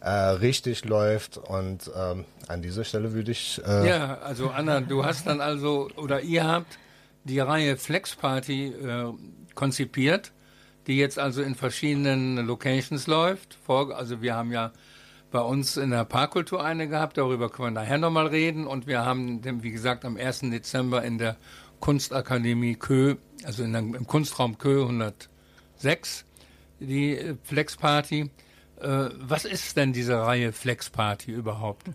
äh, 0.00 0.10
richtig 0.10 0.84
läuft. 0.84 1.38
Und 1.38 1.90
ähm, 1.96 2.24
an 2.48 2.62
dieser 2.62 2.84
Stelle 2.84 3.12
würde 3.12 3.30
ich 3.30 3.60
äh, 3.66 3.88
Ja, 3.88 4.18
also 4.18 4.50
Anna, 4.50 4.80
du 4.80 5.04
hast 5.04 5.26
dann 5.26 5.40
also, 5.40 5.88
oder 5.96 6.20
ihr 6.20 6.44
habt 6.44 6.78
die 7.24 7.40
Reihe 7.40 7.76
Flex 7.76 8.14
Party 8.16 8.68
äh, 8.68 9.12
konzipiert, 9.54 10.32
die 10.86 10.96
jetzt 10.96 11.18
also 11.18 11.42
in 11.42 11.54
verschiedenen 11.54 12.44
Locations 12.46 13.06
läuft. 13.06 13.58
Vor, 13.64 13.96
also 13.96 14.20
wir 14.20 14.34
haben 14.34 14.52
ja 14.52 14.72
bei 15.30 15.40
uns 15.40 15.76
in 15.76 15.90
der 15.90 16.04
Parkkultur 16.04 16.64
eine 16.64 16.88
gehabt, 16.88 17.18
darüber 17.18 17.50
können 17.50 17.74
wir 17.74 17.82
nachher 17.82 17.98
nochmal 17.98 18.26
reden. 18.26 18.66
Und 18.66 18.86
wir 18.86 19.04
haben, 19.04 19.42
wie 19.62 19.70
gesagt, 19.70 20.04
am 20.04 20.16
1. 20.16 20.40
Dezember 20.50 21.02
in 21.02 21.18
der 21.18 21.36
Kunstakademie 21.80 22.76
Kö, 22.76 23.16
also 23.44 23.62
in 23.62 23.72
der, 23.72 23.82
im 23.82 24.06
Kunstraum 24.06 24.58
Kö 24.58 24.82
106, 24.82 26.24
die 26.80 27.16
äh, 27.16 27.36
Flex 27.42 27.76
Party. 27.76 28.30
Äh, 28.80 29.08
was 29.16 29.44
ist 29.44 29.76
denn 29.76 29.92
diese 29.92 30.18
Reihe 30.18 30.52
Flex 30.52 30.90
Party 30.90 31.32
überhaupt? 31.32 31.88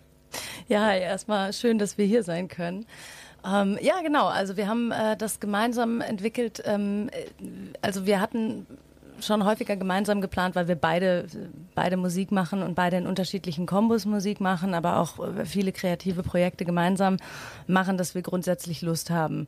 Ja, 0.68 0.92
erstmal 0.94 1.52
schön, 1.52 1.78
dass 1.78 1.98
wir 1.98 2.06
hier 2.06 2.22
sein 2.22 2.48
können. 2.48 2.86
Ähm, 3.44 3.78
ja, 3.80 4.00
genau. 4.02 4.28
Also 4.28 4.56
wir 4.56 4.68
haben 4.68 4.92
äh, 4.92 5.16
das 5.16 5.40
gemeinsam 5.40 6.00
entwickelt. 6.00 6.62
Ähm, 6.64 7.10
äh, 7.12 7.26
also 7.82 8.06
wir 8.06 8.20
hatten 8.20 8.66
schon 9.24 9.44
häufiger 9.44 9.76
gemeinsam 9.76 10.20
geplant, 10.20 10.54
weil 10.54 10.68
wir 10.68 10.76
beide 10.76 11.26
beide 11.74 11.96
Musik 11.96 12.32
machen 12.32 12.62
und 12.62 12.74
beide 12.74 12.96
in 12.96 13.06
unterschiedlichen 13.06 13.66
Kombos 13.66 14.06
Musik 14.06 14.40
machen, 14.40 14.74
aber 14.74 14.98
auch 14.98 15.18
viele 15.44 15.72
kreative 15.72 16.22
Projekte 16.22 16.64
gemeinsam 16.64 17.16
machen, 17.66 17.96
dass 17.96 18.14
wir 18.14 18.22
grundsätzlich 18.22 18.82
Lust 18.82 19.10
haben, 19.10 19.46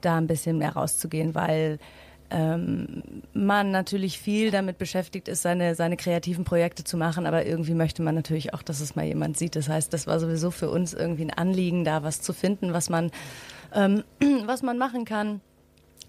da 0.00 0.16
ein 0.16 0.26
bisschen 0.26 0.58
mehr 0.58 0.72
rauszugehen, 0.72 1.34
weil 1.34 1.78
ähm, 2.30 3.02
man 3.32 3.70
natürlich 3.70 4.18
viel 4.18 4.50
damit 4.50 4.76
beschäftigt 4.76 5.28
ist, 5.28 5.42
seine, 5.42 5.74
seine 5.74 5.96
kreativen 5.96 6.44
Projekte 6.44 6.84
zu 6.84 6.96
machen, 6.96 7.26
aber 7.26 7.46
irgendwie 7.46 7.74
möchte 7.74 8.02
man 8.02 8.14
natürlich 8.14 8.52
auch, 8.52 8.62
dass 8.62 8.80
es 8.80 8.96
mal 8.96 9.06
jemand 9.06 9.38
sieht. 9.38 9.56
Das 9.56 9.68
heißt, 9.68 9.92
das 9.92 10.06
war 10.06 10.20
sowieso 10.20 10.50
für 10.50 10.68
uns 10.68 10.92
irgendwie 10.92 11.24
ein 11.24 11.32
Anliegen, 11.32 11.84
da 11.84 12.02
was 12.02 12.20
zu 12.20 12.34
finden, 12.34 12.72
was 12.72 12.90
man, 12.90 13.10
ähm, 13.74 14.04
was 14.44 14.62
man 14.62 14.76
machen 14.76 15.04
kann 15.04 15.40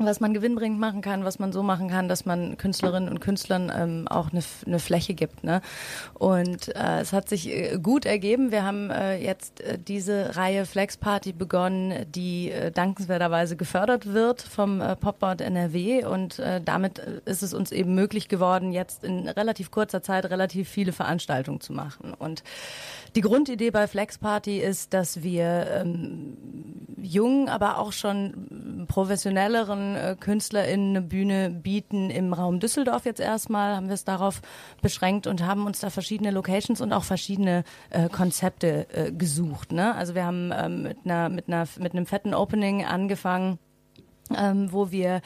was 0.05 0.19
man 0.19 0.33
gewinnbringend 0.33 0.79
machen 0.79 1.01
kann, 1.01 1.25
was 1.25 1.39
man 1.39 1.51
so 1.51 1.63
machen 1.63 1.89
kann, 1.89 2.07
dass 2.07 2.25
man 2.25 2.57
Künstlerinnen 2.57 3.09
und 3.09 3.19
Künstlern 3.19 3.71
ähm, 3.75 4.07
auch 4.07 4.31
eine, 4.31 4.41
eine 4.65 4.79
Fläche 4.79 5.13
gibt. 5.13 5.43
Ne? 5.43 5.62
Und 6.13 6.75
äh, 6.75 7.01
es 7.01 7.13
hat 7.13 7.29
sich 7.29 7.49
äh, 7.49 7.77
gut 7.81 8.05
ergeben. 8.05 8.51
Wir 8.51 8.63
haben 8.63 8.89
äh, 8.89 9.17
jetzt 9.17 9.62
äh, 9.62 9.77
diese 9.77 10.35
Reihe 10.35 10.65
Flex 10.65 10.97
Party 10.97 11.33
begonnen, 11.33 12.05
die 12.12 12.51
äh, 12.51 12.71
dankenswerterweise 12.71 13.55
gefördert 13.55 14.13
wird 14.13 14.41
vom 14.41 14.81
äh, 14.81 14.95
Popboard 14.95 15.41
NRW 15.41 16.05
und 16.05 16.39
äh, 16.39 16.62
damit 16.63 16.99
äh, 16.99 17.21
ist 17.25 17.43
es 17.43 17.53
uns 17.53 17.71
eben 17.71 17.95
möglich 17.95 18.27
geworden, 18.29 18.71
jetzt 18.71 19.03
in 19.03 19.27
relativ 19.27 19.71
kurzer 19.71 20.01
Zeit 20.01 20.25
relativ 20.29 20.69
viele 20.69 20.93
Veranstaltungen 20.93 21.62
zu 21.62 21.73
machen. 21.73 22.13
Und 22.13 22.43
die 23.15 23.22
Grundidee 23.22 23.72
bei 23.72 23.88
Flex 23.88 24.17
Party 24.17 24.60
ist, 24.60 24.93
dass 24.93 25.24
wir 25.24 25.67
ähm, 25.72 26.38
jungen, 27.02 27.50
aber 27.50 27.80
auch 27.80 27.91
schon 27.91 28.86
professionelleren 28.88 29.95
äh, 29.95 30.15
KünstlerInnen 30.19 30.98
eine 30.98 31.02
Bühne 31.02 31.50
bieten 31.50 32.10
im 32.10 32.34
Raum 32.34 32.60
Düsseldorf 32.60 33.06
jetzt 33.06 33.19
erstmal, 33.19 33.76
haben 33.76 33.88
wir 33.88 33.93
es 33.93 34.04
darauf 34.04 34.41
beschränkt 34.82 35.28
und 35.28 35.45
haben 35.45 35.65
uns 35.65 35.80
da 35.80 35.89
verschiedene 35.89 36.32
Locations 36.32 36.82
und 36.82 36.93
auch 36.93 37.04
verschiedene 37.04 37.63
äh, 37.89 38.10
Konzepte 38.10 38.88
äh, 38.93 39.12
gesucht. 39.12 39.72
Ne? 39.72 39.95
Also 39.95 40.15
wir 40.15 40.26
haben 40.26 40.52
ähm, 40.56 40.84
mit, 40.84 40.98
einer, 41.06 41.30
mit, 41.30 41.48
einer, 41.48 41.67
mit 41.80 41.93
einem 41.93 42.06
fetten 42.06 42.34
Opening 42.34 42.86
angefangen, 42.86 43.60
ähm, 44.36 44.72
wo 44.72 44.91
wir 44.91 45.22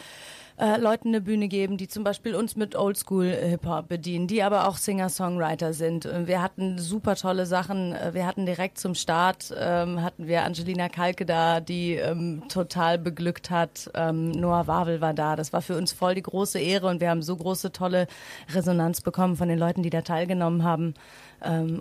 äh, 0.57 0.77
Leuten 0.77 1.09
eine 1.09 1.21
Bühne 1.21 1.47
geben, 1.47 1.77
die 1.77 1.87
zum 1.87 2.03
Beispiel 2.03 2.35
uns 2.35 2.55
mit 2.55 2.75
Oldschool-Hip-Hop 2.75 3.87
bedienen, 3.87 4.27
die 4.27 4.43
aber 4.43 4.67
auch 4.67 4.77
Singer-Songwriter 4.77 5.73
sind. 5.73 6.05
Und 6.05 6.27
Wir 6.27 6.41
hatten 6.41 6.77
super 6.77 7.15
tolle 7.15 7.45
Sachen. 7.45 7.93
Äh, 7.93 8.13
Wir 8.13 8.27
hatten 8.27 8.45
direkt 8.45 8.77
zum 8.77 8.95
Start, 8.95 9.53
ähm, 9.57 10.01
hatten 10.01 10.27
wir 10.27 10.43
Angelina 10.43 10.89
Kalke 10.89 11.25
da, 11.25 11.59
die 11.59 11.95
ähm, 11.95 12.43
total 12.49 12.97
beglückt 12.97 13.49
hat. 13.49 13.89
Ähm, 13.93 14.31
Noah 14.31 14.67
Wawel 14.67 15.01
war 15.01 15.13
da. 15.13 15.35
Das 15.35 15.53
war 15.53 15.61
für 15.61 15.77
uns 15.77 15.91
voll 15.91 16.15
die 16.15 16.21
große 16.23 16.59
Ehre 16.59 16.87
und 16.87 17.01
wir 17.01 17.09
haben 17.09 17.21
so 17.21 17.35
große, 17.35 17.71
tolle 17.71 18.07
Resonanz 18.53 19.01
bekommen 19.01 19.35
von 19.35 19.47
den 19.47 19.59
Leuten, 19.59 19.83
die 19.83 19.89
da 19.89 20.01
teilgenommen 20.01 20.63
haben 20.63 20.93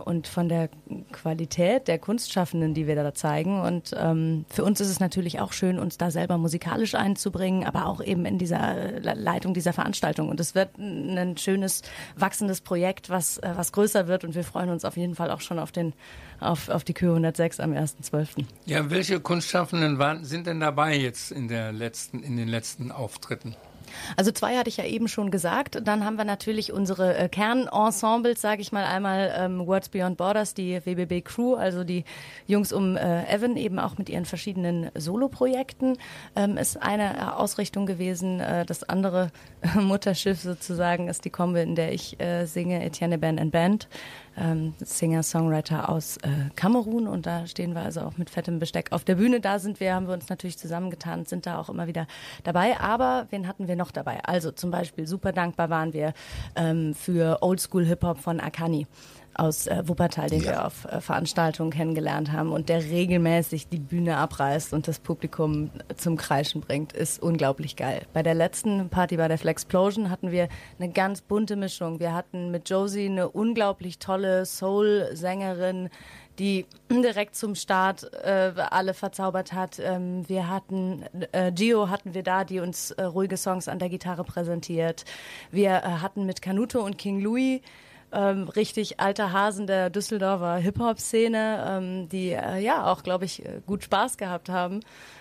und 0.04 0.26
von 0.26 0.48
der 0.48 0.68
Qualität 1.12 1.88
der 1.88 1.98
Kunstschaffenden, 1.98 2.74
die 2.74 2.86
wir 2.86 2.94
da 2.96 3.14
zeigen. 3.14 3.60
Und 3.60 3.94
ähm, 3.96 4.44
für 4.48 4.64
uns 4.64 4.80
ist 4.80 4.88
es 4.88 5.00
natürlich 5.00 5.40
auch 5.40 5.52
schön, 5.52 5.78
uns 5.78 5.98
da 5.98 6.10
selber 6.10 6.38
musikalisch 6.38 6.94
einzubringen, 6.94 7.64
aber 7.64 7.86
auch 7.86 8.02
eben 8.02 8.24
in 8.24 8.38
dieser 8.38 9.00
Le- 9.00 9.14
Leitung 9.14 9.54
dieser 9.54 9.72
Veranstaltung. 9.72 10.28
Und 10.28 10.40
es 10.40 10.54
wird 10.54 10.76
ein 10.78 11.36
schönes, 11.36 11.82
wachsendes 12.16 12.60
Projekt, 12.60 13.10
was, 13.10 13.38
äh, 13.38 13.52
was 13.54 13.72
größer 13.72 14.06
wird. 14.08 14.24
Und 14.24 14.34
wir 14.34 14.44
freuen 14.44 14.70
uns 14.70 14.84
auf 14.84 14.96
jeden 14.96 15.14
Fall 15.14 15.30
auch 15.30 15.40
schon 15.40 15.58
auf, 15.58 15.72
den, 15.72 15.92
auf, 16.40 16.68
auf 16.68 16.84
die 16.84 16.94
Kür 16.94 17.10
106 17.10 17.60
am 17.60 17.72
1.12. 17.72 18.44
Ja, 18.66 18.90
welche 18.90 19.20
Kunstschaffenden 19.20 19.98
waren, 19.98 20.24
sind 20.24 20.46
denn 20.46 20.60
dabei 20.60 20.96
jetzt 20.96 21.32
in, 21.32 21.48
der 21.48 21.72
letzten, 21.72 22.22
in 22.22 22.36
den 22.36 22.48
letzten 22.48 22.90
Auftritten? 22.90 23.54
Also 24.16 24.32
zwei 24.32 24.56
hatte 24.56 24.68
ich 24.68 24.76
ja 24.76 24.84
eben 24.84 25.08
schon 25.08 25.30
gesagt. 25.30 25.80
Dann 25.84 26.04
haben 26.04 26.16
wir 26.16 26.24
natürlich 26.24 26.72
unsere 26.72 27.16
äh, 27.16 27.28
Kernensembles, 27.28 28.40
sage 28.40 28.62
ich 28.62 28.72
mal 28.72 28.84
einmal 28.84 29.32
ähm, 29.36 29.66
Words 29.66 29.88
Beyond 29.90 30.16
Borders, 30.16 30.54
die 30.54 30.80
WBB 30.84 31.22
Crew, 31.24 31.54
also 31.54 31.84
die 31.84 32.04
Jungs 32.46 32.72
um 32.72 32.96
äh, 32.96 33.24
Evan 33.32 33.56
eben 33.56 33.78
auch 33.78 33.98
mit 33.98 34.08
ihren 34.08 34.24
verschiedenen 34.24 34.90
Soloprojekten 34.94 35.98
ähm, 36.36 36.56
ist 36.56 36.82
eine 36.82 37.16
äh, 37.16 37.20
Ausrichtung 37.22 37.86
gewesen. 37.86 38.40
Äh, 38.40 38.64
das 38.66 38.82
andere 38.84 39.30
Mutterschiff 39.74 40.40
sozusagen 40.40 41.08
ist 41.08 41.24
die 41.24 41.30
Kombi, 41.30 41.62
in 41.62 41.74
der 41.74 41.92
ich 41.92 42.20
äh, 42.20 42.46
singe, 42.46 42.84
Etienne 42.84 43.18
Band 43.18 43.40
and 43.40 43.52
Band. 43.52 43.88
Ähm, 44.36 44.74
Singer-Songwriter 44.78 45.88
aus 45.88 46.16
äh, 46.18 46.28
Kamerun 46.56 47.06
und 47.06 47.26
da 47.26 47.46
stehen 47.46 47.74
wir 47.74 47.82
also 47.82 48.00
auch 48.00 48.16
mit 48.16 48.30
fettem 48.30 48.58
Besteck 48.58 48.92
auf 48.92 49.04
der 49.04 49.16
Bühne. 49.16 49.40
Da 49.40 49.58
sind 49.58 49.78
wir, 49.80 49.94
haben 49.94 50.06
wir 50.06 50.14
uns 50.14 50.28
natürlich 50.28 50.58
zusammengetan, 50.58 51.26
sind 51.26 51.46
da 51.46 51.58
auch 51.58 51.68
immer 51.68 51.86
wieder 51.86 52.06
dabei. 52.44 52.78
Aber 52.80 53.26
wen 53.30 53.46
hatten 53.46 53.68
wir 53.68 53.76
noch 53.76 53.90
dabei? 53.90 54.20
Also 54.24 54.50
zum 54.50 54.70
Beispiel 54.70 55.06
super 55.06 55.32
dankbar 55.32 55.70
waren 55.70 55.92
wir 55.92 56.14
ähm, 56.56 56.94
für 56.94 57.42
Oldschool 57.42 57.84
Hip-Hop 57.84 58.18
von 58.18 58.40
Akani 58.40 58.86
aus 59.34 59.66
äh, 59.66 59.82
Wuppertal, 59.86 60.28
den 60.28 60.42
wir 60.42 60.66
auf 60.66 60.84
äh, 60.84 61.00
Veranstaltungen 61.00 61.70
kennengelernt 61.70 62.32
haben 62.32 62.52
und 62.52 62.68
der 62.68 62.82
regelmäßig 62.82 63.68
die 63.68 63.78
Bühne 63.78 64.16
abreißt 64.16 64.72
und 64.72 64.88
das 64.88 64.98
Publikum 64.98 65.70
zum 65.96 66.16
Kreischen 66.16 66.60
bringt, 66.60 66.92
ist 66.92 67.22
unglaublich 67.22 67.76
geil. 67.76 68.02
Bei 68.12 68.22
der 68.22 68.34
letzten 68.34 68.88
Party 68.88 69.16
bei 69.16 69.28
der 69.28 69.38
Flexplosion 69.38 70.10
hatten 70.10 70.30
wir 70.30 70.48
eine 70.78 70.90
ganz 70.90 71.20
bunte 71.20 71.56
Mischung. 71.56 72.00
Wir 72.00 72.14
hatten 72.14 72.50
mit 72.50 72.68
Josie 72.68 73.06
eine 73.06 73.28
unglaublich 73.28 73.98
tolle 73.98 74.44
Soul-Sängerin, 74.44 75.88
die 76.38 76.66
direkt 76.90 77.36
zum 77.36 77.54
Start 77.54 78.10
äh, 78.24 78.52
alle 78.70 78.94
verzaubert 78.94 79.52
hat. 79.52 79.78
Ähm, 79.78 80.28
wir 80.28 80.48
hatten 80.48 81.04
äh, 81.32 81.52
Gio 81.52 81.88
hatten 81.88 82.14
wir 82.14 82.22
da, 82.22 82.44
die 82.44 82.60
uns 82.60 82.90
äh, 82.92 83.02
ruhige 83.04 83.36
Songs 83.36 83.68
an 83.68 83.78
der 83.78 83.88
Gitarre 83.88 84.24
präsentiert. 84.24 85.04
Wir 85.50 85.70
äh, 85.70 85.80
hatten 86.02 86.26
mit 86.26 86.42
Canuto 86.42 86.80
und 86.80 86.98
King 86.98 87.20
Louis 87.20 87.60
ähm, 88.12 88.48
richtig 88.48 89.00
alter 89.00 89.32
Hasen 89.32 89.66
der 89.66 89.90
Düsseldorfer 89.90 90.56
Hip-Hop-Szene, 90.56 91.64
ähm, 91.68 92.08
die 92.08 92.30
äh, 92.30 92.58
ja 92.58 92.86
auch, 92.86 93.02
glaube 93.02 93.24
ich, 93.24 93.44
äh, 93.44 93.60
gut 93.66 93.84
Spaß 93.84 94.16
gehabt 94.16 94.48
haben, 94.48 94.80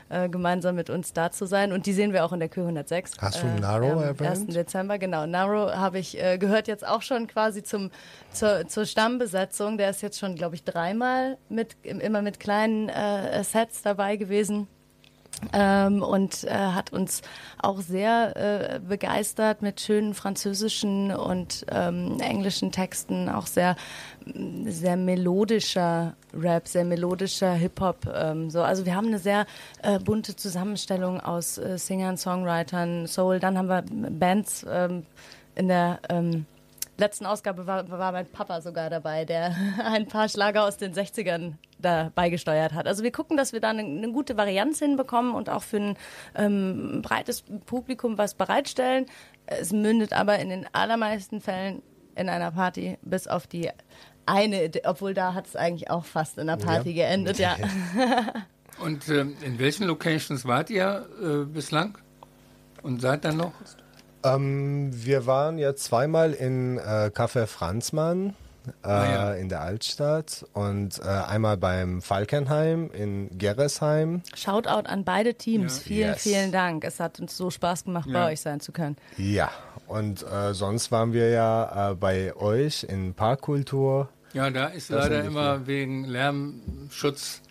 äh, 0.10 0.28
gemeinsam 0.30 0.76
mit 0.76 0.90
uns 0.90 1.14
da 1.14 1.32
zu 1.32 1.46
sein. 1.46 1.72
Und 1.72 1.86
die 1.86 1.94
sehen 1.94 2.14
wir 2.14 2.26
auch 2.26 2.34
in 2.34 2.40
der 2.40 2.50
Kür 2.50 2.64
106. 2.64 3.14
Hast 3.20 3.42
du 3.42 3.48
äh, 3.48 3.60
Naro 3.60 3.92
am 3.92 4.04
erwähnt? 4.04 4.48
1. 4.48 4.48
Dezember, 4.48 4.98
genau. 4.98 5.26
Naro 5.26 5.72
habe 5.72 6.00
ich 6.00 6.22
äh, 6.22 6.38
gehört 6.38 6.68
jetzt 6.68 6.86
auch 6.86 7.02
schon 7.02 7.28
quasi 7.28 7.64
zum, 7.64 7.92
zur, 8.32 8.68
zur 8.68 8.86
Stammbesetzung. 8.86 9.78
Der 9.78 9.90
ist 9.90 10.02
jetzt 10.02 10.20
schon, 10.20 10.36
glaube 10.36 10.56
ich, 10.56 10.64
dreimal 10.64 11.38
mit, 11.50 11.76
immer 11.84 12.22
mit 12.22 12.40
kleinen 12.40 12.90
äh, 12.90 13.44
Sets 13.44 13.82
dabei 13.82 14.18
gewesen. 14.18 14.68
Ähm, 15.54 16.04
und 16.04 16.44
äh, 16.44 16.52
hat 16.52 16.94
uns 16.94 17.22
auch 17.58 17.82
sehr 17.82 18.36
äh, 18.36 18.80
begeistert 18.80 19.62
mit 19.62 19.82
schönen 19.82 20.14
französischen 20.14 21.12
und 21.12 21.66
ähm, 21.72 22.20
englischen 22.20 22.72
Texten, 22.72 23.28
auch 23.30 23.48
sehr 23.48 23.76
sehr 24.66 24.98
melodischer 24.98 26.14
Rap, 26.34 26.68
sehr 26.68 26.86
melodischer 26.86 27.54
Hip-Hop. 27.54 28.08
Ähm, 28.14 28.50
so. 28.50 28.62
Also 28.62 28.86
wir 28.86 28.96
haben 28.96 29.08
eine 29.08 29.20
sehr 29.20 29.46
äh, 29.82 30.00
bunte 30.00 30.36
Zusammenstellung 30.36 31.20
aus 31.20 31.58
äh, 31.58 31.78
Singern, 31.78 32.18
Songwritern, 32.18 33.08
Soul. 33.08 33.40
Dann 33.40 33.58
haben 33.58 33.68
wir 33.68 33.84
Bands 34.12 34.66
ähm, 34.70 35.06
in 35.56 35.68
der 35.68 36.00
ähm, 36.10 36.46
letzten 36.98 37.26
Ausgabe 37.26 37.66
war, 37.68 37.90
war 37.90 38.12
mein 38.12 38.26
Papa 38.28 38.62
sogar 38.62 38.90
dabei, 38.90 39.26
der 39.26 39.56
ein 39.86 40.08
paar 40.08 40.30
Schlager 40.30 40.66
aus 40.66 40.78
den 40.78 40.94
60ern 40.94 41.54
da 41.80 42.12
beigesteuert 42.14 42.74
hat. 42.74 42.88
Also 42.88 43.04
wir 43.04 43.12
gucken, 43.12 43.38
dass 43.38 43.54
wir 43.54 43.60
da 43.60 43.70
eine, 43.70 43.82
eine 43.82 44.12
gute 44.12 44.38
Varianz 44.38 44.80
hinbekommen 44.80 45.34
und 45.34 45.50
auch 45.50 45.64
für 45.64 45.78
ein 45.78 45.98
ähm, 46.36 47.02
breites 47.02 47.44
Publikum 47.66 48.18
was 48.18 48.36
bereitstellen. 48.36 49.06
Es 49.48 49.72
mündet 49.72 50.14
aber 50.14 50.40
in 50.40 50.50
den 50.50 50.68
allermeisten 50.74 51.42
Fällen 51.42 51.82
in 52.16 52.30
einer 52.30 52.52
Party, 52.52 52.98
bis 53.02 53.28
auf 53.28 53.48
die 53.48 53.70
eine, 54.26 54.70
obwohl 54.86 55.14
da 55.14 55.34
hat 55.34 55.48
es 55.48 55.56
eigentlich 55.56 55.90
auch 55.90 56.06
fast 56.06 56.38
in 56.38 56.50
einer 56.50 56.58
Party 56.64 56.92
Ja. 56.92 57.08
geendet, 57.08 57.40
ja. 57.40 57.56
Und 58.80 59.10
ähm, 59.10 59.36
in 59.44 59.60
welchen 59.60 59.86
Locations 59.88 60.46
wart 60.46 60.70
ihr 60.70 61.08
äh, 61.22 61.46
bislang? 61.46 61.98
Und 62.84 63.02
seid 63.02 63.26
dann 63.26 63.38
noch? 63.38 63.54
Ähm, 64.24 64.90
wir 64.94 65.26
waren 65.26 65.58
jetzt 65.58 65.84
zweimal 65.86 66.34
in 66.34 66.78
äh, 66.78 67.12
Café 67.14 67.48
Franzmann 67.48 68.36
äh, 68.84 68.88
ja. 68.90 69.34
in 69.34 69.50
der 69.50 69.62
Altstadt 69.62 70.46
und 70.54 71.00
äh, 71.00 71.08
einmal 71.08 71.58
beim 71.58 72.02
Falkenheim 72.02 72.92
in 72.94 73.36
Gerresheim. 73.38 74.22
Shoutout 74.36 74.88
an 74.88 75.04
beide 75.04 75.34
Teams. 75.34 75.78
Ja. 75.80 75.84
Vielen, 75.84 76.10
Yes. 76.12 76.22
vielen 76.24 76.52
Dank. 76.52 76.84
Es 76.84 77.00
hat 77.00 77.20
uns 77.20 77.36
so 77.36 77.50
Spaß 77.50 77.86
gemacht, 77.86 78.08
Ja. 78.08 78.14
bei 78.26 78.32
euch 78.34 78.42
sein 78.42 78.60
zu 78.60 78.72
können. 78.72 78.98
Ja, 79.18 79.50
und 79.88 80.24
äh, 80.32 80.54
sonst 80.54 80.92
waren 80.92 81.14
wir 81.14 81.30
ja 81.30 81.92
äh, 81.92 81.96
bei 81.96 82.36
euch 82.36 82.84
in 82.84 83.14
Parkkultur. 83.14 84.10
Ja, 84.34 84.50
da 84.50 84.68
ist 84.68 84.90
Das 84.92 85.04
leider 85.04 85.24
immer 85.26 85.68
wegen 85.68 86.06
Lärmschutz 86.06 87.42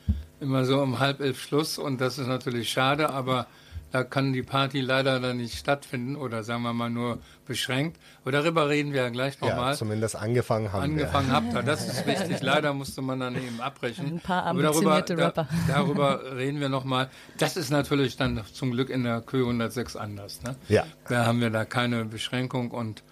immer 0.40 0.64
so 0.64 0.80
um 0.80 0.98
halb 0.98 1.20
elf 1.20 1.38
Schluss 1.38 1.76
und 1.76 2.00
das 2.00 2.18
ist 2.18 2.26
natürlich 2.26 2.70
schade, 2.70 3.11
aber 3.11 3.46
da 3.90 4.05
kann 4.05 4.33
die 4.33 4.42
Party 4.42 4.81
leider 4.81 5.18
dann 5.20 5.38
nicht 5.38 5.59
stattfinden 5.59 6.16
oder 6.16 6.44
sagen 6.44 6.62
wir 6.62 6.72
mal 6.72 6.90
nur 6.90 7.18
beschränkt. 7.46 7.98
Aber 8.22 8.33
darüber 8.33 8.68
reden 8.68 8.92
wir 8.92 9.03
ja 9.03 9.09
gleich 9.09 9.37
Ja, 9.40 9.48
nochmal. 9.48 9.76
zumindest 9.76 10.14
angefangen 10.16 10.72
haben 10.72 10.83
Angefangen 10.85 11.33
habt 11.33 11.53
ihr, 11.53 11.62
das 11.62 11.87
ist 11.88 12.07
richtig. 12.07 12.40
Leider 12.42 12.72
musste 12.72 13.03
man 13.03 13.18
dann 13.20 13.35
eben 13.35 13.61
abbrechen. 13.61 14.07
Ein 14.07 14.20
paar 14.20 14.44
Aber 14.44 14.62
darüber, 14.62 14.92
ambitionierte 14.94 15.18
Rapper. 15.18 15.48
darüber 15.68 16.37
reden 16.37 16.61
wir 16.61 16.68
nochmal. 16.68 17.11
Das 17.38 17.57
ist 17.57 17.70
natürlich 17.70 18.16
dann 18.16 18.42
zum 18.53 18.70
Glück 18.70 18.90
in 18.90 19.03
der 19.05 19.20
Kö 19.22 19.40
106 19.42 19.96
anders. 19.96 20.42
Ne? 20.42 20.55
Ja. 20.68 20.85
Da 21.09 21.26
haben 21.26 21.40
wir 21.40 21.50
da 21.50 21.64
keine 21.64 22.05
Beschränkung 22.05 22.70
und 22.70 23.03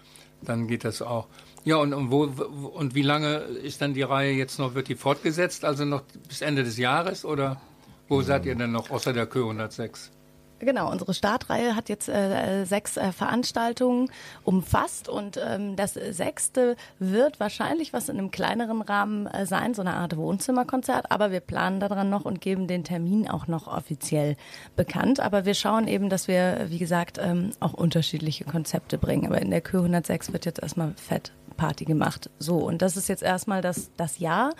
dann 0.41 0.67
geht 0.67 0.85
das 0.85 1.01
auch. 1.01 1.27
Ja, 1.65 1.75
und, 1.75 1.93
und, 1.93 2.09
wo, 2.09 2.29
wo- 2.37 2.67
und 2.67 2.95
wie 2.95 3.01
lange 3.01 3.35
ist 3.39 3.81
dann 3.81 3.93
die 3.93 4.01
Reihe 4.03 4.31
jetzt 4.31 4.57
noch, 4.59 4.75
wird 4.75 4.87
die 4.87 4.95
fortgesetzt? 4.95 5.65
Also 5.65 5.83
noch 5.83 6.03
bis 6.29 6.39
Ende 6.41 6.63
des 6.63 6.77
Jahres 6.77 7.25
oder 7.25 7.59
wo 8.07 8.21
seid 8.21 8.45
ihr 8.45 8.55
denn 8.55 8.71
noch 8.71 8.89
außer 8.89 9.11
der 9.11 9.25
Kö 9.27 9.41
106? 9.41 10.11
Genau, 10.59 10.91
unsere 10.91 11.13
Startreihe 11.13 11.75
hat 11.75 11.87
jetzt 11.87 12.09
äh, 12.09 12.65
sechs 12.65 12.97
äh, 12.97 13.11
Veranstaltungen 13.11 14.11
umfasst 14.43 15.07
und 15.07 15.39
ähm, 15.41 15.75
das 15.75 15.93
sechste 15.93 16.75
wird 16.99 17.39
wahrscheinlich 17.39 17.93
was 17.93 18.09
in 18.09 18.17
einem 18.17 18.29
kleineren 18.31 18.81
Rahmen 18.81 19.27
äh, 19.27 19.45
sein, 19.45 19.73
so 19.73 19.81
eine 19.81 19.93
Art 19.93 20.17
Wohnzimmerkonzert, 20.17 21.11
aber 21.11 21.31
wir 21.31 21.39
planen 21.39 21.79
daran 21.79 22.09
noch 22.09 22.25
und 22.25 22.41
geben 22.41 22.67
den 22.67 22.83
Termin 22.83 23.29
auch 23.29 23.47
noch 23.47 23.67
offiziell 23.67 24.35
bekannt. 24.75 25.19
Aber 25.19 25.45
wir 25.45 25.53
schauen 25.53 25.87
eben, 25.87 26.09
dass 26.09 26.27
wir, 26.27 26.65
wie 26.67 26.79
gesagt, 26.79 27.19
ähm, 27.21 27.51
auch 27.59 27.73
unterschiedliche 27.73 28.43
Konzepte 28.43 28.97
bringen. 28.97 29.27
Aber 29.27 29.41
in 29.41 29.51
der 29.51 29.61
Kö 29.61 29.77
106 29.77 30.33
wird 30.33 30.45
jetzt 30.45 30.61
erstmal 30.61 30.93
fett 30.95 31.31
Party 31.55 31.85
gemacht. 31.85 32.29
So, 32.39 32.57
und 32.57 32.81
das 32.81 32.97
ist 32.97 33.09
jetzt 33.09 33.23
erstmal 33.23 33.61
das, 33.61 33.91
das 33.97 34.19
Jahr. 34.19 34.51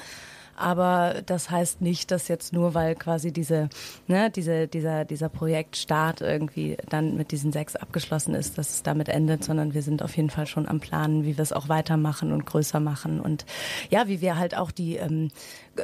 Aber 0.60 1.22
das 1.26 1.50
heißt 1.50 1.80
nicht, 1.80 2.12
dass 2.12 2.28
jetzt 2.28 2.52
nur, 2.52 2.74
weil 2.74 2.94
quasi 2.96 3.32
diese, 3.32 3.70
ne, 4.08 4.30
diese, 4.30 4.68
dieser, 4.68 5.06
dieser 5.06 5.30
Projektstart 5.30 6.20
irgendwie 6.20 6.76
dann 6.90 7.16
mit 7.16 7.32
diesen 7.32 7.54
sechs 7.54 7.78
abgeschlossen 7.78 8.36
ist, 8.36 8.58
dass 8.58 8.70
es 8.72 8.84
damit 8.84 9.08
endet, 9.08 9.44
sondern 9.46 9.74
wir 9.74 9.82
sind 9.82 10.04
auf 10.04 10.18
jeden 10.18 10.30
Fall 10.30 10.48
schon 10.48 10.68
am 10.68 10.82
Planen, 10.82 11.24
wie 11.24 11.38
wir 11.38 11.44
es 11.44 11.54
auch 11.54 11.70
weitermachen 11.70 12.34
und 12.34 12.46
größer 12.46 12.82
machen. 12.82 13.22
Und 13.22 13.46
ja, 13.90 14.10
wie 14.10 14.20
wir 14.20 14.38
halt 14.38 14.58
auch 14.58 14.72
die, 14.72 14.98
ähm, 14.98 15.32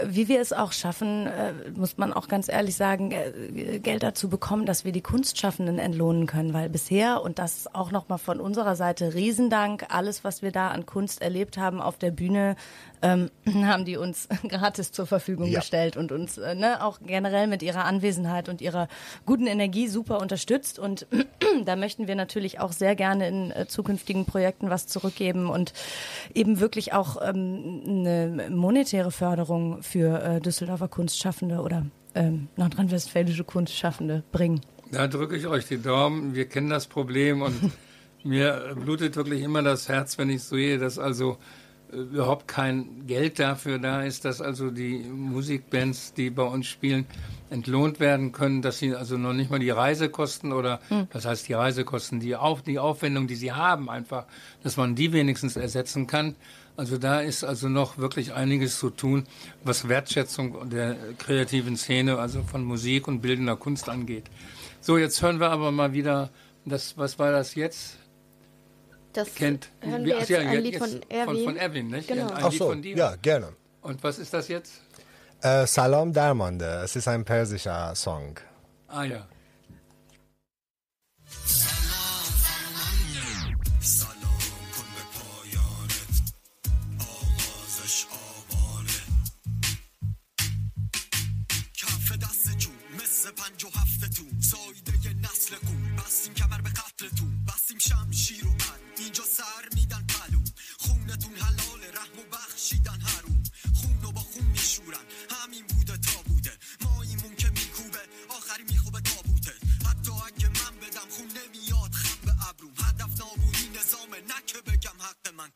wie 0.05 0.27
wir 0.27 0.41
es 0.41 0.53
auch 0.53 0.71
schaffen, 0.71 1.27
äh, 1.27 1.53
muss 1.75 1.97
man 1.97 2.13
auch 2.13 2.27
ganz 2.27 2.49
ehrlich 2.49 2.75
sagen, 2.75 3.11
äh, 3.11 3.79
Geld 3.79 4.03
dazu 4.03 4.29
bekommen, 4.29 4.65
dass 4.65 4.85
wir 4.85 4.91
die 4.91 5.01
Kunstschaffenden 5.01 5.79
entlohnen 5.79 6.27
können, 6.27 6.53
weil 6.53 6.69
bisher, 6.69 7.21
und 7.21 7.39
das 7.39 7.57
ist 7.57 7.75
auch 7.75 7.91
nochmal 7.91 8.17
von 8.17 8.39
unserer 8.39 8.75
Seite 8.75 9.13
Riesendank, 9.13 9.85
alles, 9.89 10.23
was 10.23 10.41
wir 10.41 10.51
da 10.51 10.69
an 10.69 10.85
Kunst 10.85 11.21
erlebt 11.21 11.57
haben 11.57 11.81
auf 11.81 11.97
der 11.97 12.11
Bühne, 12.11 12.55
ähm, 13.01 13.29
haben 13.65 13.85
die 13.85 13.97
uns 13.97 14.27
gratis 14.47 14.91
zur 14.91 15.05
Verfügung 15.05 15.47
Ja. 15.47 15.59
gestellt 15.59 15.97
und 15.97 16.11
uns 16.11 16.37
äh, 16.37 16.55
ne, 16.55 16.83
auch 16.83 16.99
generell 17.05 17.47
mit 17.47 17.61
ihrer 17.63 17.85
Anwesenheit 17.85 18.49
und 18.49 18.61
ihrer 18.61 18.87
guten 19.25 19.47
Energie 19.47 19.87
super 19.87 20.19
unterstützt. 20.19 20.79
Und 20.79 21.07
da 21.65 21.75
möchten 21.75 22.07
wir 22.07 22.15
natürlich 22.15 22.59
auch 22.59 22.71
sehr 22.71 22.95
gerne 22.95 23.27
in 23.27 23.51
äh, 23.51 23.67
zukünftigen 23.67 24.25
Projekten 24.25 24.69
was 24.69 24.87
zurückgeben 24.87 25.49
und 25.49 25.73
eben 26.33 26.59
wirklich 26.59 26.93
auch 26.93 27.17
ähm, 27.21 27.81
eine 27.87 28.49
monetäre 28.49 29.11
Förderung 29.11 29.74
für 29.81 30.21
äh, 30.21 30.41
Düsseldorfer 30.41 30.87
Kunstschaffende 30.87 31.59
oder 31.59 31.85
ähm, 32.15 32.47
nordrhein-westfälische 32.55 33.43
Kunstschaffende 33.43 34.23
bringen. 34.31 34.61
Da 34.91 35.07
drücke 35.07 35.35
ich 35.35 35.47
euch 35.47 35.67
die 35.67 35.81
Daumen. 35.81 36.35
Wir 36.35 36.45
kennen 36.45 36.69
das 36.69 36.87
Problem 36.87 37.41
und 37.41 37.71
mir 38.23 38.75
blutet 38.75 39.15
wirklich 39.15 39.41
immer 39.41 39.61
das 39.61 39.89
Herz, 39.89 40.17
wenn 40.17 40.29
ich 40.29 40.43
sehe, 40.43 40.77
dass 40.77 40.97
also 40.97 41.37
äh, 41.91 41.97
überhaupt 41.97 42.47
kein 42.47 43.05
Geld 43.05 43.39
dafür 43.39 43.79
da 43.79 44.03
ist, 44.03 44.25
dass 44.25 44.41
also 44.41 44.71
die 44.71 44.99
Musikbands, 44.99 46.13
die 46.13 46.29
bei 46.29 46.43
uns 46.43 46.67
spielen, 46.67 47.05
entlohnt 47.49 47.99
werden 47.99 48.31
können, 48.31 48.61
dass 48.61 48.79
sie 48.79 48.95
also 48.95 49.17
noch 49.17 49.33
nicht 49.33 49.51
mal 49.51 49.59
die 49.59 49.69
Reisekosten 49.69 50.51
oder 50.51 50.79
das 51.11 51.25
heißt 51.25 51.47
die 51.47 51.53
Reisekosten, 51.53 52.19
die, 52.19 52.35
Auf, 52.35 52.63
die 52.63 52.79
Aufwendung, 52.79 53.27
die 53.27 53.35
sie 53.35 53.51
haben, 53.51 53.89
einfach, 53.89 54.25
dass 54.63 54.77
man 54.77 54.95
die 54.95 55.13
wenigstens 55.13 55.55
ersetzen 55.55 56.07
kann. 56.07 56.35
Also 56.77 56.97
da 56.97 57.21
ist 57.21 57.43
also 57.43 57.69
noch 57.69 57.97
wirklich 57.97 58.33
einiges 58.33 58.79
zu 58.79 58.89
tun, 58.89 59.25
was 59.63 59.87
Wertschätzung 59.87 60.69
der 60.69 60.95
kreativen 61.17 61.77
Szene, 61.77 62.17
also 62.19 62.43
von 62.43 62.63
Musik 62.63 63.07
und 63.07 63.21
bildender 63.21 63.55
Kunst 63.55 63.87
angeht. 63.87 64.25
So, 64.81 64.97
jetzt 64.97 65.21
hören 65.21 65.39
wir 65.39 65.51
aber 65.51 65.71
mal 65.71 65.93
wieder, 65.93 66.29
das, 66.65 66.97
was 66.97 67.17
war 67.17 67.31
das 67.31 67.55
jetzt? 67.55 67.95
Das 69.13 69.33
Kennt 69.35 69.69
hören 69.79 70.01
wie- 70.03 70.07
wir 70.07 70.15
ach 70.15 70.19
jetzt 70.19 70.29
ja, 70.29 70.39
ein 70.39 70.51
jetzt- 70.51 70.63
Lied 70.63 70.77
von 70.77 71.01
Erwin. 71.09 71.35
Von, 71.35 71.43
von 71.45 71.57
Erwin, 71.57 71.87
nicht? 71.87 72.07
Genau. 72.09 72.27
Ein 72.27 72.43
Ach 72.43 72.49
Lied 72.51 72.59
so, 72.59 72.67
von 72.67 72.81
dir. 72.81 72.97
ja, 72.97 73.15
gerne. 73.15 73.53
Und 73.81 74.03
was 74.03 74.19
ist 74.19 74.33
das 74.33 74.47
jetzt? 74.49 74.73
Äh, 75.41 75.65
Salam 75.67 76.11
Dermande, 76.11 76.81
es 76.83 76.95
ist 76.97 77.07
ein 77.07 77.23
persischer 77.23 77.95
Song. 77.95 78.37
Ah 78.89 79.03
ja. 79.05 79.25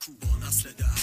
کو 0.10 0.26
با 0.28 0.48
نسل 0.48 0.72
ده 0.72 0.96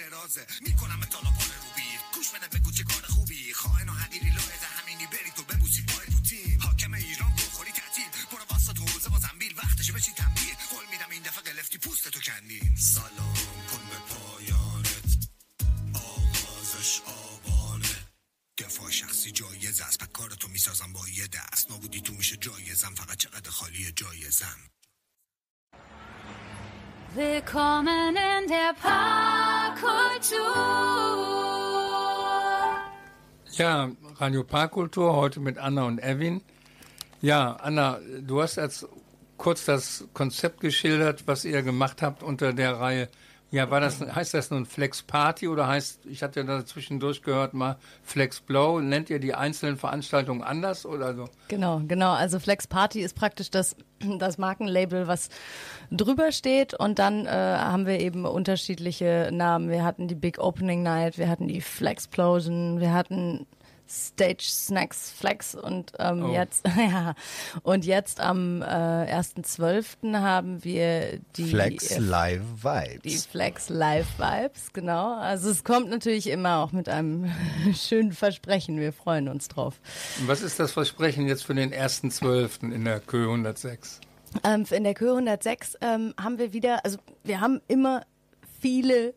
درازه. 0.00 0.46
می‌کنم 0.60 1.00
تالا 1.14 1.30
پاره 1.38 1.56
رو 1.64 1.70
بیر. 1.76 2.00
گوش 2.14 2.28
بده 2.34 2.48
بگو 2.58 2.70
چه 2.70 2.84
کار 2.84 3.02
خوبی. 3.02 3.52
خائن 3.52 3.88
و 3.88 3.92
حقیری 3.92 4.30
لایق 4.38 4.62
همینی 4.76 5.06
بری 5.06 5.30
تو 5.36 5.42
ببوسی 5.42 5.82
پای 5.82 6.06
پوتین 6.06 6.60
حاکم 6.60 6.94
ایران 6.94 7.32
بخوری 7.34 7.72
تعطیل. 7.72 8.10
برو 8.32 8.44
واسه 8.50 8.72
تو 8.72 8.82
حوزه 8.84 9.08
با 9.08 9.18
زنبیل. 9.18 9.54
وقتشه 9.56 9.92
بشی 9.92 10.12
تنبیه. 10.12 10.54
قول 10.70 10.84
میدم 10.90 11.10
این 11.10 11.22
دفعه 11.22 11.42
گلفتی 11.42 11.78
پوست 11.78 12.08
تو 12.08 12.20
کندی 12.20 12.60
سلام 12.76 13.34
کن 13.70 13.82
به 13.90 13.98
پایانت. 14.10 15.10
آغازش 15.94 17.00
آبانه. 17.00 17.96
دفاع 18.58 18.90
شخصی 18.90 19.30
جایز 19.30 19.80
است. 19.80 19.98
پک 19.98 20.12
کارتو 20.12 20.48
می‌سازم 20.48 20.92
با 20.92 21.08
یه 21.08 21.26
دست. 21.26 21.70
نابودی 21.70 22.00
تو 22.00 22.12
میشه 22.12 22.36
جایزم. 22.36 22.94
فقط 22.94 23.16
چقدر 23.18 23.50
خالی 23.50 23.92
جایزم. 23.92 24.60
Willkommen 27.16 28.14
in 28.32 28.42
der 28.54 28.72
Parkkultur. 29.80 30.40
Ja, 33.52 33.90
Radio 34.16 34.44
Parkkultur, 34.44 35.16
heute 35.16 35.40
mit 35.40 35.58
Anna 35.58 35.84
und 35.84 35.98
Erwin. 35.98 36.42
Ja, 37.22 37.52
Anna, 37.54 37.98
du 38.20 38.42
hast 38.42 38.56
jetzt 38.56 38.86
kurz 39.36 39.64
das 39.64 40.06
Konzept 40.12 40.60
geschildert, 40.60 41.26
was 41.26 41.44
ihr 41.44 41.62
gemacht 41.62 42.02
habt 42.02 42.22
unter 42.22 42.52
der 42.52 42.78
Reihe. 42.78 43.08
Ja, 43.52 43.68
war 43.68 43.80
das, 43.80 44.00
heißt 44.00 44.34
das 44.34 44.50
nun 44.50 44.64
Flex 44.64 45.02
Party 45.02 45.48
oder 45.48 45.66
heißt, 45.66 46.06
ich 46.06 46.22
hatte 46.22 46.40
ja 46.40 46.46
da 46.46 46.64
zwischendurch 46.64 47.22
gehört 47.22 47.52
mal 47.52 47.78
Flex 48.04 48.40
Blow. 48.40 48.80
Nennt 48.80 49.10
ihr 49.10 49.18
die 49.18 49.34
einzelnen 49.34 49.76
Veranstaltungen 49.76 50.42
anders 50.42 50.86
oder 50.86 51.14
so? 51.14 51.28
Genau, 51.48 51.80
genau. 51.86 52.12
Also 52.12 52.38
Flex 52.38 52.68
Party 52.68 53.00
ist 53.00 53.14
praktisch 53.14 53.50
das, 53.50 53.74
das 54.18 54.38
Markenlabel, 54.38 55.08
was 55.08 55.30
drüber 55.90 56.30
steht. 56.30 56.74
Und 56.74 57.00
dann 57.00 57.26
äh, 57.26 57.30
haben 57.30 57.86
wir 57.86 57.98
eben 57.98 58.24
unterschiedliche 58.24 59.30
Namen. 59.32 59.68
Wir 59.68 59.84
hatten 59.84 60.06
die 60.06 60.14
Big 60.14 60.38
Opening 60.38 60.84
Night, 60.84 61.18
wir 61.18 61.28
hatten 61.28 61.48
die 61.48 61.60
Flexplosion, 61.60 62.78
wir 62.78 62.94
hatten 62.94 63.46
Stage 63.90 64.44
Snacks 64.44 65.10
Flex 65.10 65.54
und 65.54 65.92
ähm, 65.98 66.24
Oh. 66.24 66.32
jetzt 66.32 66.64
ja 66.78 67.14
und 67.62 67.84
jetzt 67.84 68.20
am 68.20 68.62
äh, 68.62 68.64
1.12. 68.64 70.16
haben 70.20 70.62
wir 70.62 71.18
die 71.36 71.44
Flex 71.44 71.98
Live 71.98 72.42
die 72.62 72.64
Vibes. 73.04 73.26
Flex 73.26 73.68
Live 73.68 74.06
Vibes, 74.18 74.72
genau. 74.72 75.14
Also 75.18 75.50
es 75.50 75.64
kommt 75.64 75.90
natürlich 75.90 76.28
immer 76.28 76.58
auch 76.58 76.72
mit 76.72 76.88
einem 76.88 77.30
schönen 77.74 78.12
Versprechen. 78.12 78.78
Wir 78.78 78.92
freuen 78.92 79.28
uns 79.28 79.48
drauf. 79.48 79.80
Und 80.20 80.28
was 80.28 80.42
ist 80.42 80.60
das 80.60 80.72
Versprechen 80.72 81.26
jetzt 81.26 81.44
für 81.44 81.54
den 81.54 81.72
ersten 81.72 82.10
Zwölften 82.10 82.70
in 82.72 82.84
der 82.84 83.00
Kö 83.00 83.24
106? 83.24 84.00
Ähm, 84.44 84.64
in 84.70 84.84
der 84.84 84.94
Kö 84.94 85.08
106 85.10 85.76
ähm, 85.80 86.14
haben 86.20 86.38
wir 86.38 86.52
wieder, 86.52 86.84
also 86.84 86.98
wir 87.24 87.40
haben 87.40 87.60
immer 87.66 88.02
viele 88.60 89.14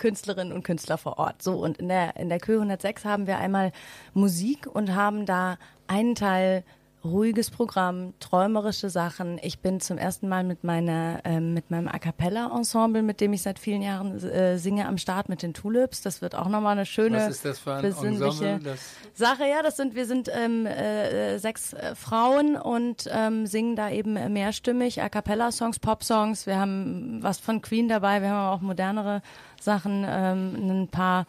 Künstlerinnen 0.00 0.52
und 0.52 0.64
Künstler 0.64 0.98
vor 0.98 1.18
Ort. 1.18 1.42
So, 1.42 1.54
und 1.54 1.78
in 1.78 1.88
der, 1.88 2.16
in 2.16 2.28
der 2.28 2.40
Kö 2.40 2.54
106 2.54 3.04
haben 3.04 3.28
wir 3.28 3.38
einmal 3.38 3.70
Musik 4.14 4.66
und 4.66 4.96
haben 4.96 5.26
da 5.26 5.58
einen 5.86 6.16
Teil 6.16 6.64
ruhiges 7.04 7.50
Programm, 7.50 8.12
träumerische 8.20 8.90
Sachen. 8.90 9.38
Ich 9.42 9.60
bin 9.60 9.80
zum 9.80 9.96
ersten 9.98 10.28
Mal 10.28 10.44
mit 10.44 10.64
meiner, 10.64 11.20
ähm, 11.24 11.54
mit 11.54 11.70
meinem 11.70 11.88
A 11.88 11.98
cappella 11.98 12.50
Ensemble, 12.54 13.02
mit 13.02 13.20
dem 13.20 13.32
ich 13.32 13.42
seit 13.42 13.58
vielen 13.58 13.82
Jahren 13.82 14.18
äh, 14.22 14.58
singe, 14.58 14.86
am 14.86 14.98
Start 14.98 15.28
mit 15.28 15.42
den 15.42 15.54
Tulips. 15.54 16.02
Das 16.02 16.20
wird 16.20 16.34
auch 16.34 16.48
nochmal 16.48 16.72
eine 16.72 16.86
schöne, 16.86 17.18
Was 17.18 17.28
ist 17.28 17.44
das 17.44 17.58
für 17.58 17.74
ein 17.74 17.82
besinnliche 17.82 18.46
Ensemble? 18.46 18.72
Das- 18.72 18.94
Sache. 19.14 19.44
Ja, 19.48 19.62
das 19.62 19.76
sind, 19.76 19.94
wir 19.94 20.06
sind 20.06 20.30
ähm, 20.34 20.66
äh, 20.66 21.38
sechs 21.38 21.72
äh, 21.72 21.94
Frauen 21.94 22.56
und 22.56 23.08
ähm, 23.10 23.46
singen 23.46 23.76
da 23.76 23.90
eben 23.90 24.16
äh, 24.16 24.28
mehrstimmig 24.28 25.02
A 25.02 25.08
cappella 25.08 25.52
Songs, 25.52 25.78
Pop-Songs. 25.78 26.46
Wir 26.46 26.58
haben 26.58 27.18
was 27.22 27.38
von 27.38 27.60
Queen 27.62 27.88
dabei. 27.88 28.20
Wir 28.22 28.30
haben 28.30 28.36
aber 28.46 28.56
auch 28.56 28.60
modernere 28.60 29.22
Sachen, 29.60 30.04
ähm, 30.08 30.82
ein 30.82 30.88
paar 30.88 31.26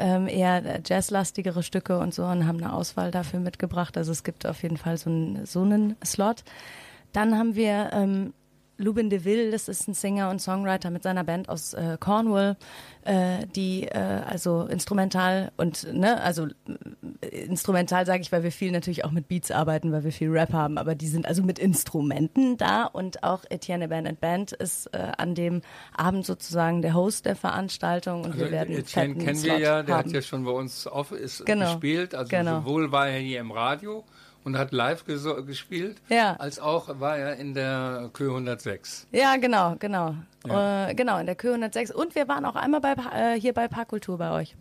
ähm, 0.00 0.26
eher 0.26 0.80
jazzlastigere 0.84 1.62
Stücke 1.62 1.98
und 1.98 2.12
so 2.14 2.24
und 2.24 2.46
haben 2.46 2.58
eine 2.58 2.72
Auswahl 2.72 3.10
dafür 3.10 3.40
mitgebracht. 3.40 3.96
Also 3.96 4.12
es 4.12 4.24
gibt 4.24 4.46
auf 4.46 4.62
jeden 4.62 4.76
Fall 4.76 4.96
so 4.96 5.10
einen, 5.10 5.46
so 5.46 5.62
einen 5.62 5.96
Slot. 6.04 6.42
Dann 7.12 7.36
haben 7.38 7.54
wir 7.54 7.90
ähm, 7.92 8.32
Lubin 8.80 9.10
DeVille, 9.10 9.50
das 9.50 9.68
ist 9.68 9.86
ein 9.88 9.94
Singer 9.94 10.30
und 10.30 10.40
Songwriter 10.40 10.90
mit 10.90 11.02
seiner 11.02 11.22
Band 11.24 11.48
aus 11.48 11.74
äh, 11.74 11.96
Cornwall, 12.00 12.56
äh, 13.04 13.46
die 13.54 13.84
äh, 13.86 13.98
also 13.98 14.62
instrumental 14.64 15.52
und 15.56 15.92
ne, 15.92 16.20
also 16.22 16.46
äh, 17.20 17.26
instrumental 17.44 18.06
sage 18.06 18.22
ich, 18.22 18.32
weil 18.32 18.42
wir 18.42 18.52
viel 18.52 18.72
natürlich 18.72 19.04
auch 19.04 19.10
mit 19.10 19.28
Beats 19.28 19.50
arbeiten, 19.50 19.92
weil 19.92 20.04
wir 20.04 20.12
viel 20.12 20.30
Rap 20.30 20.52
haben, 20.52 20.78
aber 20.78 20.94
die 20.94 21.08
sind 21.08 21.26
also 21.26 21.42
mit 21.42 21.58
Instrumenten 21.58 22.56
da 22.56 22.84
und 22.84 23.22
auch 23.22 23.44
Etienne 23.50 23.88
Band 23.88 24.08
and 24.08 24.20
Band 24.20 24.52
ist 24.52 24.86
äh, 24.94 25.12
an 25.18 25.34
dem 25.34 25.60
Abend 25.96 26.24
sozusagen 26.24 26.82
der 26.82 26.94
Host 26.94 27.26
der 27.26 27.36
Veranstaltung 27.36 28.20
und 28.24 28.32
Also 28.32 28.40
wir 28.40 28.50
werden 28.50 28.74
Etienne 28.76 29.14
kennen 29.14 29.26
wir 29.42 29.52
Slot 29.52 29.60
ja, 29.60 29.82
der 29.82 29.96
haben. 29.96 30.06
hat 30.06 30.12
ja 30.12 30.22
schon 30.22 30.44
bei 30.44 30.52
uns 30.52 30.86
auf, 30.86 31.12
ist 31.12 31.44
Genau. 31.46 31.66
gespielt. 31.72 32.14
Also 32.14 32.30
Genau. 32.30 32.60
sowohl 32.60 32.92
war 32.92 33.08
er 33.08 33.18
hier 33.18 33.40
im 33.40 33.50
Radio 33.52 34.04
und 34.44 34.56
hat 34.58 34.72
live 34.72 35.04
gespielt, 35.04 35.98
Ja. 36.08 36.36
als 36.38 36.58
auch 36.58 37.00
war 37.00 37.16
er 37.16 37.36
in 37.36 37.54
der 37.54 38.10
Kö 38.12 38.30
106. 38.30 39.06
Ja, 39.12 39.36
genau, 39.36 39.76
genau. 39.78 40.14
Ja. 40.46 40.88
Äh, 40.88 40.94
genau, 40.94 41.18
in 41.18 41.26
der 41.26 41.34
Kö 41.34 41.50
106. 41.52 41.90
Und 41.90 42.14
wir 42.14 42.26
waren 42.28 42.44
auch 42.44 42.56
einmal 42.56 42.80
bei, 42.80 42.94
äh, 43.14 43.38
hier 43.40 43.52
bei 43.52 43.68
Parkkultur 43.68 44.16
bei 44.18 44.30
euch. 44.30 44.54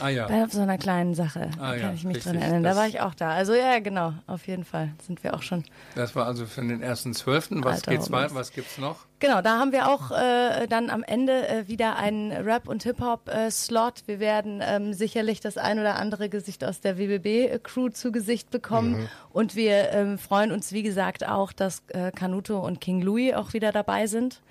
Ah 0.00 0.08
ja. 0.08 0.26
Bei 0.26 0.46
so 0.48 0.60
einer 0.60 0.78
kleinen 0.78 1.14
Sache. 1.14 1.50
Ah, 1.58 1.70
da 1.70 1.74
ja, 1.76 1.82
kann 1.82 1.94
ich 1.94 2.04
mich 2.04 2.16
richtig. 2.16 2.32
dran 2.32 2.42
erinnern. 2.42 2.62
Da 2.62 2.76
war 2.76 2.86
ich 2.86 3.00
auch 3.00 3.14
da. 3.14 3.30
Also 3.30 3.54
ja, 3.54 3.78
genau, 3.78 4.12
auf 4.26 4.46
jeden 4.46 4.64
Fall 4.64 4.90
sind 5.06 5.22
wir 5.22 5.34
auch 5.34 5.42
schon. 5.42 5.64
Das 5.94 6.16
war 6.16 6.26
also 6.26 6.46
für 6.46 6.62
den 6.62 6.82
ersten 6.82 7.14
Zwölften. 7.14 7.64
Was 7.64 7.76
Alter, 7.76 7.92
geht's 7.92 8.06
Thomas. 8.06 8.22
weiter? 8.24 8.34
Was 8.34 8.52
gibt's 8.52 8.78
noch? 8.78 9.06
Genau, 9.20 9.40
da 9.40 9.58
haben 9.58 9.72
wir 9.72 9.88
auch 9.88 10.10
äh, 10.10 10.66
dann 10.66 10.90
am 10.90 11.02
Ende 11.02 11.48
äh, 11.48 11.68
wieder 11.68 11.96
einen 11.96 12.32
Rap- 12.32 12.68
und 12.68 12.82
Hip-Hop-Slot. 12.82 14.02
wir 14.06 14.20
werden 14.20 14.60
ähm, 14.62 14.92
sicherlich 14.92 15.40
das 15.40 15.56
ein 15.56 15.78
oder 15.78 15.96
andere 15.96 16.28
Gesicht 16.28 16.64
aus 16.64 16.80
der 16.80 16.98
WBB-Crew 16.98 17.90
zu 17.90 18.12
Gesicht 18.12 18.50
bekommen. 18.50 19.08
Und 19.32 19.56
wir 19.56 19.90
ähm, 19.92 20.18
freuen 20.18 20.52
uns, 20.52 20.72
wie 20.72 20.82
gesagt, 20.82 21.26
auch, 21.26 21.52
dass 21.52 21.82
äh, 21.88 22.10
Canuto 22.10 22.58
und 22.58 22.80
King 22.80 23.00
Louis 23.00 23.34
auch 23.34 23.52
wieder 23.52 23.72
dabei 23.72 24.06
sind 24.06 24.42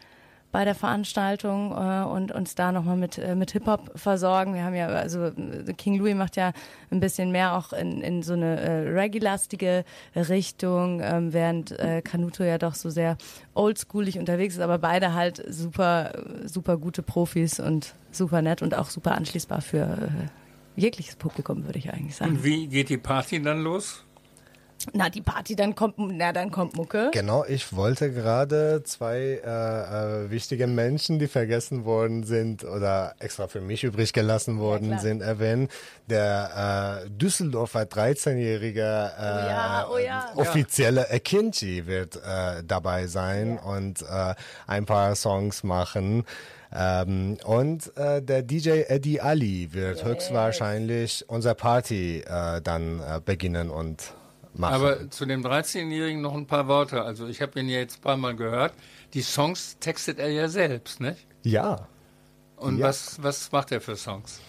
bei 0.53 0.65
der 0.65 0.75
Veranstaltung 0.75 1.71
äh, 1.71 2.05
und 2.05 2.31
uns 2.31 2.53
da 2.53 2.71
nochmal 2.71 2.95
mit, 2.95 3.17
äh, 3.17 3.35
mit 3.35 3.51
Hip-Hop 3.51 3.91
versorgen. 3.95 4.53
Wir 4.53 4.63
haben 4.63 4.75
ja, 4.75 4.87
also 4.87 5.25
äh, 5.25 5.73
King 5.75 5.97
Louis 5.97 6.13
macht 6.15 6.37
ja 6.37 6.53
ein 6.91 6.99
bisschen 6.99 7.31
mehr 7.31 7.57
auch 7.57 7.73
in, 7.73 8.01
in 8.01 8.21
so 8.21 8.33
eine 8.33 8.61
äh, 8.61 8.89
Reggae-lastige 8.89 9.83
Richtung, 10.15 11.01
ähm, 11.03 11.33
während 11.33 11.71
äh, 11.79 12.03
Canuto 12.03 12.43
ja 12.43 12.59
doch 12.59 12.75
so 12.75 12.91
sehr 12.91 13.17
oldschoolig 13.55 14.19
unterwegs 14.19 14.53
ist, 14.53 14.61
aber 14.61 14.77
beide 14.77 15.15
halt 15.15 15.43
super, 15.49 16.13
super 16.45 16.77
gute 16.77 17.01
Profis 17.01 17.59
und 17.59 17.95
super 18.11 18.43
nett 18.43 18.61
und 18.61 18.75
auch 18.75 18.91
super 18.91 19.15
anschließbar 19.15 19.61
für 19.61 19.79
äh, 19.81 20.79
jegliches 20.79 21.15
Publikum, 21.15 21.65
würde 21.65 21.79
ich 21.79 21.91
eigentlich 21.91 22.15
sagen. 22.15 22.33
Und 22.33 22.43
wie 22.43 22.67
geht 22.67 22.89
die 22.89 22.97
Party 22.97 23.41
dann 23.41 23.63
los? 23.63 24.05
Na, 24.91 25.09
die 25.09 25.21
Party, 25.21 25.55
dann 25.55 25.75
kommt, 25.75 25.95
na, 25.97 26.33
dann 26.33 26.51
kommt 26.51 26.75
Mucke. 26.75 27.09
Genau, 27.13 27.45
ich 27.45 27.73
wollte 27.73 28.11
gerade 28.11 28.83
zwei 28.83 29.41
äh, 29.43 30.25
äh, 30.25 30.29
wichtige 30.29 30.67
Menschen, 30.67 31.19
die 31.19 31.27
vergessen 31.27 31.85
worden 31.85 32.23
sind 32.23 32.63
oder 32.63 33.15
extra 33.19 33.47
für 33.47 33.61
mich 33.61 33.83
übrig 33.83 34.11
gelassen 34.13 34.59
worden 34.59 34.89
klar. 34.89 34.99
sind, 34.99 35.21
erwähnen. 35.21 35.69
Der 36.09 37.03
äh, 37.05 37.09
Düsseldorfer 37.09 37.83
13-jährige 37.83 38.81
äh, 39.17 39.23
Oh 39.23 39.47
ja, 39.47 39.87
oh 39.93 39.97
ja. 39.97 40.31
offizielle 40.35 41.09
Akinci 41.09 41.85
wird 41.85 42.17
äh, 42.17 42.63
dabei 42.65 43.07
sein 43.07 43.57
und 43.57 44.01
äh, 44.01 44.35
ein 44.67 44.85
paar 44.85 45.15
Songs 45.15 45.63
machen. 45.63 46.25
Ähm, 46.75 47.37
und 47.45 47.95
äh, 47.97 48.21
der 48.21 48.41
DJ 48.41 48.81
Eddie 48.87 49.21
Ali 49.21 49.69
wird 49.73 50.03
höchstwahrscheinlich 50.03 51.25
unsere 51.27 51.55
Party 51.55 52.23
äh, 52.25 52.61
dann 52.61 52.99
äh, 52.99 53.21
beginnen 53.23 53.69
und 53.69 54.13
machen. 54.53 54.73
Aber 54.73 55.09
zu 55.09 55.25
dem 55.25 55.43
13-Jährigen 55.43 56.21
noch 56.21 56.33
ein 56.35 56.47
paar 56.47 56.67
Worte. 56.67 57.03
Also 57.03 57.27
ich 57.27 57.41
habe 57.41 57.59
ihn 57.59 57.69
ja 57.69 57.79
jetzt 57.79 57.99
ein 57.99 58.01
paar 58.01 58.17
Mal 58.17 58.35
gehört. 58.35 58.73
Die 59.13 59.21
Songs 59.21 59.77
textet 59.79 60.19
er 60.19 60.29
ja 60.29 60.47
selbst, 60.47 60.99
nicht? 60.99 61.25
ja. 61.43 61.87
Und 62.55 62.77
Ja. 62.77 62.87
was, 62.87 63.21
was 63.21 63.51
macht 63.51 63.73
er 63.73 63.81
für 63.81 63.97
Songs? 63.97 64.39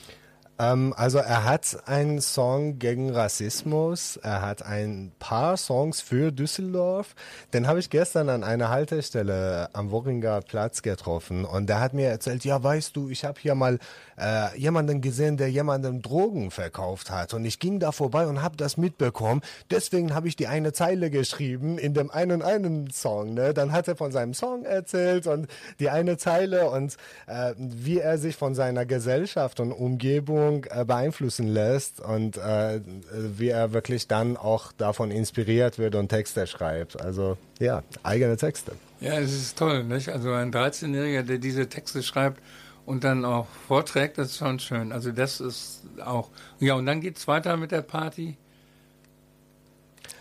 Ähm, 0.56 0.94
also 0.96 1.18
er 1.18 1.42
hat 1.42 1.88
einen 1.88 2.20
Song 2.20 2.78
gegen 2.78 3.10
Rassismus, 3.10 4.16
er 4.18 4.40
hat 4.40 4.62
ein 4.62 5.10
paar 5.18 5.56
Songs 5.56 6.00
für 6.00 6.30
Düsseldorf. 6.30 7.16
Den 7.52 7.66
habe 7.66 7.80
ich 7.80 7.90
gestern 7.90 8.28
an 8.28 8.44
einer 8.44 8.68
Haltestelle 8.68 9.68
am 9.72 9.90
Worringer 9.90 10.42
Platz 10.42 10.82
getroffen 10.82 11.44
und 11.44 11.66
der 11.66 11.80
hat 11.80 11.92
mir 11.92 12.08
erzählt, 12.08 12.44
ja 12.44 12.62
weißt 12.62 12.94
du, 12.94 13.08
ich 13.08 13.24
habe 13.24 13.40
hier 13.40 13.56
mal 13.56 13.80
äh, 14.18 14.56
jemanden 14.58 15.00
gesehen, 15.00 15.36
der 15.36 15.50
jemandem 15.50 16.02
Drogen 16.02 16.50
verkauft 16.50 17.10
hat 17.10 17.34
und 17.34 17.44
ich 17.44 17.58
ging 17.58 17.80
da 17.80 17.92
vorbei 17.92 18.26
und 18.26 18.42
habe 18.42 18.56
das 18.56 18.76
mitbekommen. 18.76 19.40
Deswegen 19.70 20.14
habe 20.14 20.28
ich 20.28 20.36
die 20.36 20.46
eine 20.46 20.72
Zeile 20.72 21.10
geschrieben 21.10 21.78
in 21.78 21.94
dem 21.94 22.10
einen 22.10 22.42
einen 22.42 22.90
Song. 22.90 23.34
Ne? 23.34 23.54
Dann 23.54 23.72
hat 23.72 23.88
er 23.88 23.96
von 23.96 24.12
seinem 24.12 24.34
Song 24.34 24.64
erzählt 24.64 25.26
und 25.26 25.48
die 25.80 25.90
eine 25.90 26.16
Zeile 26.16 26.70
und 26.70 26.96
äh, 27.26 27.54
wie 27.58 27.98
er 27.98 28.18
sich 28.18 28.36
von 28.36 28.54
seiner 28.54 28.86
Gesellschaft 28.86 29.60
und 29.60 29.72
Umgebung 29.72 30.66
äh, 30.70 30.84
beeinflussen 30.84 31.48
lässt 31.48 32.00
und 32.00 32.36
äh, 32.36 32.80
wie 33.12 33.48
er 33.48 33.72
wirklich 33.72 34.08
dann 34.08 34.36
auch 34.36 34.72
davon 34.72 35.10
inspiriert 35.10 35.78
wird 35.78 35.94
und 35.94 36.08
Texte 36.08 36.46
schreibt. 36.46 37.00
Also 37.00 37.36
ja, 37.58 37.82
eigene 38.02 38.36
Texte. 38.36 38.72
Ja, 39.00 39.18
es 39.18 39.32
ist 39.32 39.58
toll, 39.58 39.84
nicht? 39.84 40.08
Also 40.08 40.32
ein 40.32 40.52
13-Jähriger, 40.52 41.22
der 41.22 41.38
diese 41.38 41.68
Texte 41.68 42.02
schreibt 42.02 42.40
und 42.86 43.04
dann 43.04 43.24
auch 43.24 43.46
vorträgt, 43.66 44.18
das 44.18 44.28
ist 44.28 44.38
schon 44.38 44.58
schön. 44.58 44.92
Also 44.92 45.12
das 45.12 45.40
ist 45.40 45.82
auch. 46.04 46.30
Ja, 46.60 46.74
und 46.74 46.86
dann 46.86 47.00
geht 47.00 47.16
es 47.16 47.26
weiter 47.26 47.56
mit 47.56 47.70
der 47.70 47.82
Party. 47.82 48.36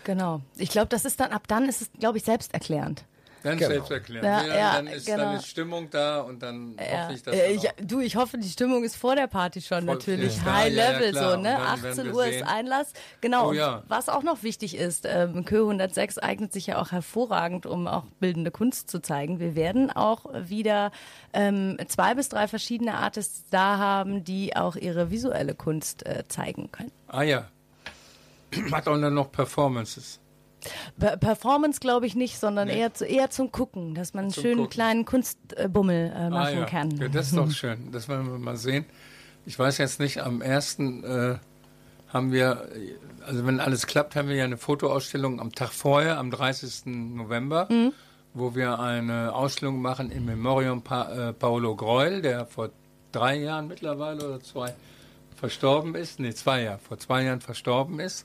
Genau. 0.04 0.42
Ich 0.56 0.70
glaube, 0.70 0.88
das 0.88 1.04
ist 1.04 1.20
dann, 1.20 1.32
ab 1.32 1.48
dann 1.48 1.68
ist 1.68 1.82
es, 1.82 1.90
glaube 1.98 2.18
ich, 2.18 2.24
selbsterklärend. 2.24 3.04
Dann 3.44 3.58
Genau. 3.58 3.70
selbsterklärend. 3.70 4.24
Ja, 4.24 4.42
Ja, 4.46 4.56
ja, 4.58 4.72
dann, 4.76 4.86
ist, 4.88 5.06
genau. 5.06 5.18
dann 5.18 5.36
ist 5.36 5.46
Stimmung 5.46 5.90
da 5.90 6.20
und 6.22 6.42
dann 6.42 6.76
Ja. 6.78 7.04
hoffe 7.04 7.12
ich, 7.14 7.22
dass 7.22 7.34
Äh, 7.36 7.52
ich, 7.52 7.68
auch- 7.68 7.74
du, 7.80 8.00
ich 8.00 8.16
hoffe, 8.16 8.38
die 8.38 8.48
Stimmung 8.48 8.82
ist 8.82 8.96
vor 8.96 9.14
der 9.14 9.26
Party 9.26 9.60
schon 9.60 9.84
Voll- 9.84 9.94
natürlich. 9.96 10.36
ja, 10.38 10.52
High 10.54 10.72
Level 10.74 11.14
so, 11.14 11.20
ne? 11.20 11.26
dann 11.26 11.44
werden 11.44 11.62
18 11.90 12.04
wir 12.06 12.14
Uhr 12.14 12.26
ist 12.26 12.34
sehen. 12.38 12.46
Einlass. 12.48 12.92
Genau. 13.20 13.52
Oh. 13.52 13.82
Was 13.86 14.08
auch 14.08 14.22
noch 14.22 14.42
wichtig 14.42 14.76
ist, 14.76 15.04
ähm, 15.06 15.44
Kö 15.44 15.64
106 15.66 16.16
eignet 16.18 16.52
sich 16.54 16.66
ja 16.68 16.80
auch 16.80 16.90
hervorragend, 16.90 17.66
um 17.66 17.86
auch 17.86 18.04
bildende 18.18 18.50
Kunst 18.50 18.90
zu 18.90 19.00
zeigen. 19.00 19.38
Wir 19.40 19.54
werden 19.54 19.90
auch 19.90 20.24
wieder 20.48 20.90
ähm, 21.34 21.76
zwei 21.86 22.14
bis 22.14 22.30
drei 22.30 22.48
verschiedene 22.48 22.94
Artists 22.94 23.44
da 23.50 23.76
haben, 23.76 24.24
die 24.24 24.56
auch 24.56 24.74
ihre 24.76 25.10
visuelle 25.10 25.54
Kunst 25.54 26.06
äh, 26.06 26.24
zeigen 26.28 26.72
können. 26.72 26.92
Ah 27.08 27.22
ja. 27.22 27.48
Hat 28.72 28.88
auch 28.88 28.98
dann 28.98 29.12
noch 29.12 29.30
Performances. 29.30 30.18
Per 30.98 31.16
Performance 31.16 31.80
glaube 31.80 32.06
ich 32.06 32.14
nicht, 32.14 32.38
sondern 32.38 32.68
Nee. 32.68 32.78
eher, 32.80 32.94
zu, 32.94 33.04
eher 33.04 33.30
zum 33.30 33.52
Gucken, 33.52 33.94
dass 33.94 34.14
man 34.14 34.24
einen 34.24 34.32
Zum 34.32 34.42
schönen 34.42 34.56
Gucken. 34.56 34.70
kleinen 34.70 35.04
Kunstbummel 35.04 36.12
äh, 36.14 36.30
machen 36.30 36.56
ah, 36.56 36.60
ja. 36.60 36.64
kann. 36.66 36.90
ja. 36.96 37.08
Das 37.08 37.28
ist 37.28 37.36
doch 37.36 37.50
schön. 37.52 37.90
Das 37.92 38.08
werden 38.08 38.30
wir 38.30 38.38
mal 38.38 38.56
sehen. 38.56 38.84
Ich 39.46 39.58
weiß 39.58 39.78
jetzt 39.78 40.00
nicht, 40.00 40.22
am 40.22 40.40
1. 40.42 40.78
Äh, 40.78 41.34
haben 42.08 42.32
wir, 42.32 42.68
also 43.26 43.44
wenn 43.46 43.60
alles 43.60 43.86
klappt, 43.86 44.14
haben 44.16 44.28
wir 44.28 44.36
ja 44.36 44.44
eine 44.44 44.56
Fotoausstellung 44.56 45.40
am 45.40 45.52
Tag 45.52 45.70
vorher, 45.72 46.18
am 46.18 46.30
30. 46.30 46.86
November, 46.86 47.66
Mhm. 47.70 47.92
wo 48.34 48.54
wir 48.54 48.78
eine 48.78 49.34
Ausstellung 49.34 49.82
machen 49.82 50.10
im 50.10 50.24
Memorium 50.24 50.82
pa 50.82 51.30
äh, 51.30 51.32
Paolo 51.32 51.74
Greul, 51.76 52.22
der 52.22 52.46
vor 52.46 52.70
drei 53.12 53.36
Jahren 53.36 53.66
mittlerweile 53.68 54.26
oder 54.26 54.40
zwei 54.40 54.74
verstorben 55.36 55.94
ist. 55.94 56.20
Nee, 56.20 56.32
zwei 56.34 56.62
Jahre, 56.62 56.78
vor 56.78 56.98
zwei 56.98 57.24
Jahren 57.24 57.40
verstorben 57.40 57.98
ist. 58.00 58.24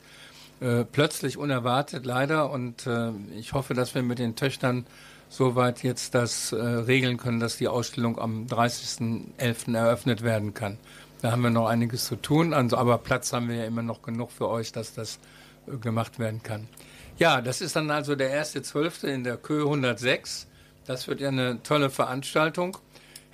Äh, 0.62 0.84
plötzlich 0.84 1.38
unerwartet 1.38 2.06
leider 2.06 2.52
und 2.52 2.86
äh, 2.86 3.12
ich 3.38 3.54
hoffe, 3.54 3.74
dass 3.74 3.96
wir 3.96 4.04
mit 4.04 4.20
den 4.20 4.36
Töchtern 4.36 4.86
soweit 5.30 5.84
jetzt 5.84 6.16
das 6.16 6.52
äh, 6.52 6.58
regeln 6.58 7.18
können, 7.18 7.40
dass 7.40 7.56
die 7.56 7.70
Ausstellung 7.70 8.20
am 8.20 8.46
30.11. 8.48 9.74
eröffnet 9.74 10.22
werden 10.22 10.54
kann. 10.54 10.78
Da 11.22 11.32
haben 11.32 11.44
wir 11.44 11.50
noch 11.50 11.68
einiges 11.68 12.06
zu 12.06 12.18
tun, 12.18 12.54
also, 12.54 12.76
aber 12.76 12.98
Platz 12.98 13.32
haben 13.32 13.48
wir 13.48 13.56
ja 13.56 13.66
immer 13.66 13.84
noch 13.84 14.02
genug 14.02 14.32
für 14.32 14.50
euch, 14.50 14.74
dass 14.74 14.94
das 14.94 15.20
äh, 15.68 15.78
gemacht 15.78 16.20
werden 16.20 16.44
kann. 16.44 16.68
Ja, 17.18 17.40
das 17.40 17.62
ist 17.62 17.78
dann 17.78 17.90
also 17.90 18.16
der 18.16 18.44
1.12. 18.44 19.06
in 19.08 19.24
der 19.24 19.38
Kö 19.38 19.64
106. 19.64 20.48
Das 20.86 21.08
wird 21.08 21.22
ja 21.22 21.30
eine 21.30 21.64
tolle 21.64 21.90
Veranstaltung. 21.90 22.78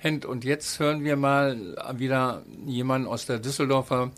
Und 0.02 0.44
jetzt 0.44 0.78
hören 0.78 1.02
wir 1.02 1.16
mal 1.16 1.76
wieder 1.96 2.42
jemanden 2.66 3.08
aus 3.08 3.26
der 3.26 3.38
Düsseldorfer 3.38 4.10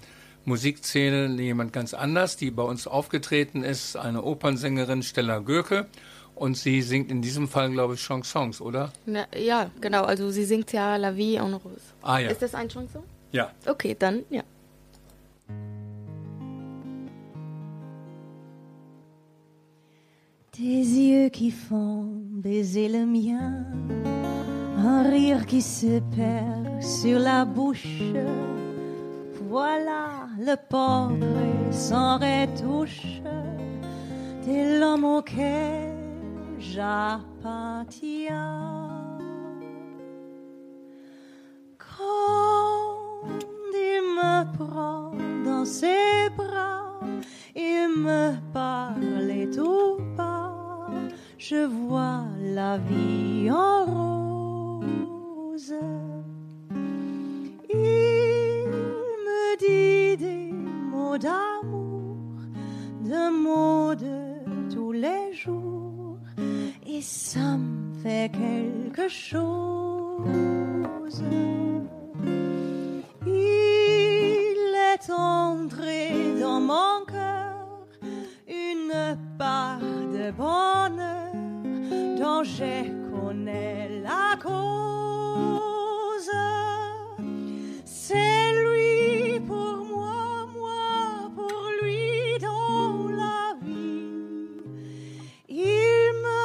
Musikszene, 0.48 1.28
jemand 1.40 1.72
ganz 1.72 1.94
anders, 1.94 2.36
die 2.36 2.50
bei 2.50 2.62
uns 2.62 2.86
aufgetreten 2.86 3.62
ist, 3.62 3.96
eine 3.96 4.22
Opernsängerin 4.22 5.02
Stella 5.02 5.38
Göke. 5.38 5.86
Und 6.34 6.56
sie 6.56 6.82
singt 6.82 7.10
in 7.10 7.20
diesem 7.20 7.48
Fall, 7.48 7.70
glaube 7.70 7.94
ich, 7.94 8.00
Chansons, 8.00 8.60
oder? 8.60 8.92
Na, 9.06 9.26
ja, 9.36 9.70
genau. 9.80 10.04
Also 10.04 10.30
sie 10.30 10.44
singt 10.44 10.72
ja 10.72 10.96
La 10.96 11.16
Vie 11.16 11.36
en 11.36 11.54
Rose. 11.54 11.92
Ah 12.02 12.18
ja. 12.18 12.30
Ist 12.30 12.42
das 12.42 12.54
ein 12.54 12.68
Chanson? 12.68 13.02
Ja. 13.32 13.50
Okay, 13.66 13.96
dann 13.98 14.24
ja. 14.30 14.42
Tes 20.52 20.82
yeux 20.82 21.30
qui 21.30 21.50
font 21.52 22.20
baiser 22.42 22.88
le 22.88 23.06
mien, 23.06 23.64
un 24.76 25.02
rire 25.08 25.46
qui 25.46 25.62
se 25.62 26.00
perd 26.16 26.82
sur 26.82 27.20
la 27.20 27.44
bouche. 27.44 28.14
Voilà 29.48 30.28
le 30.38 30.56
portrait 30.68 31.72
sans 31.72 32.18
retouche 32.18 33.22
de 34.46 34.78
l'homme 34.78 35.04
auquel 35.04 35.96
j'appartiens. 36.58 37.88
Quand 41.78 43.22
il 43.72 44.02
me 44.18 44.44
prend 44.58 45.12
dans 45.46 45.64
ses 45.64 46.28
bras, 46.36 47.00
il 47.56 47.88
me 47.96 48.34
parle 48.52 49.48
tout 49.50 49.96
bas, 50.14 50.52
je 51.38 51.64
vois 51.64 52.24
la 52.38 52.76
vie 52.76 53.50
en 53.50 53.84
rose. 53.86 55.74
Des 59.58 60.52
mots 60.52 61.18
d'amour, 61.18 62.16
de 63.02 63.30
mots 63.30 63.94
de 63.94 64.72
tous 64.72 64.92
les 64.92 65.32
jours, 65.32 66.18
et 66.86 67.00
ça 67.00 67.56
me 67.56 67.92
fait 68.02 68.30
quelque 68.32 69.08
chose. 69.08 69.48
Il 73.26 74.74
est 74.92 75.10
entré 75.10 76.38
dans 76.40 76.60
mon 76.60 77.04
cœur 77.06 77.86
une 78.46 79.18
part 79.38 79.80
de 79.80 80.30
bonheur 80.30 81.32
dont 82.18 82.42
je 82.44 82.90
connais 83.10 84.02
la 84.02 84.36
cause. 84.42 84.58
C'est 88.10 88.52
lui 88.64 89.38
pour 89.40 89.84
moi, 89.84 90.46
moi 90.56 91.30
pour 91.36 91.62
lui 91.82 92.38
dans 92.40 93.06
la 93.10 93.54
vie. 93.62 94.46
Il 95.50 96.12
me 96.24 96.42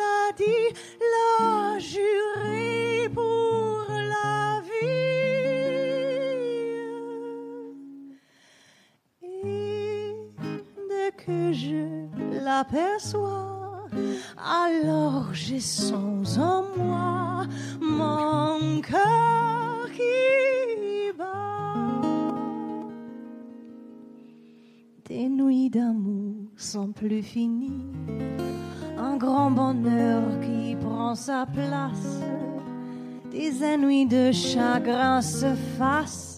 l'a 0.00 0.32
dit, 0.36 0.74
l'a 1.12 1.78
juré 1.78 3.08
pour 3.14 3.86
la 3.88 4.60
vie. 4.68 4.98
Et 9.22 10.16
dès 10.90 11.12
que 11.12 11.52
je 11.52 12.08
l'aperçois, 12.44 13.86
alors 14.36 15.32
je 15.32 15.58
sens 15.60 16.38
en 16.38 16.64
moi 16.76 17.46
mon 17.80 18.80
cœur 18.80 19.47
Nuits 25.38 25.70
d'amour 25.70 26.34
sont 26.56 26.90
plus 26.90 27.22
finies, 27.22 27.86
un 28.98 29.16
grand 29.16 29.52
bonheur 29.52 30.24
qui 30.40 30.74
prend 30.74 31.14
sa 31.14 31.46
place. 31.46 32.18
Des 33.30 33.62
ennuis 33.62 34.04
de 34.04 34.32
chagrin 34.32 35.22
se 35.22 35.54
fassent, 35.78 36.37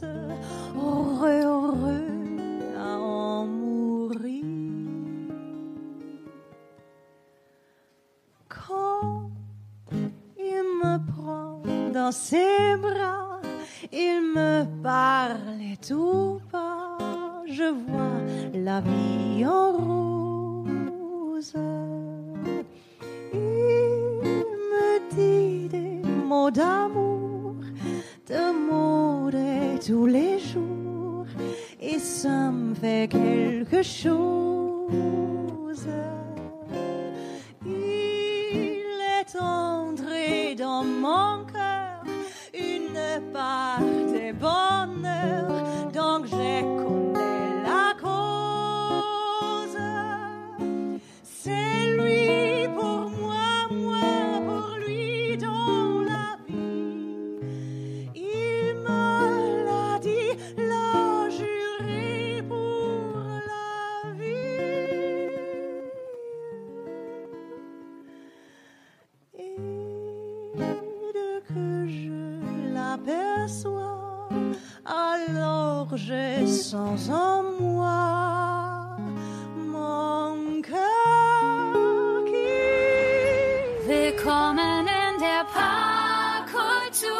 la 18.80 18.90
vie 18.90 19.59
l'aperçois, 73.50 74.28
alors 74.86 75.96
je 75.96 76.46
sens 76.46 77.08
en 77.08 77.42
moi 77.60 78.96
mon 79.56 80.62
cœur 80.62 82.24
qui 82.26 83.88
Willkommen 83.88 84.86
in 84.86 85.18
der 85.18 85.44
Parkkultur. 85.52 87.10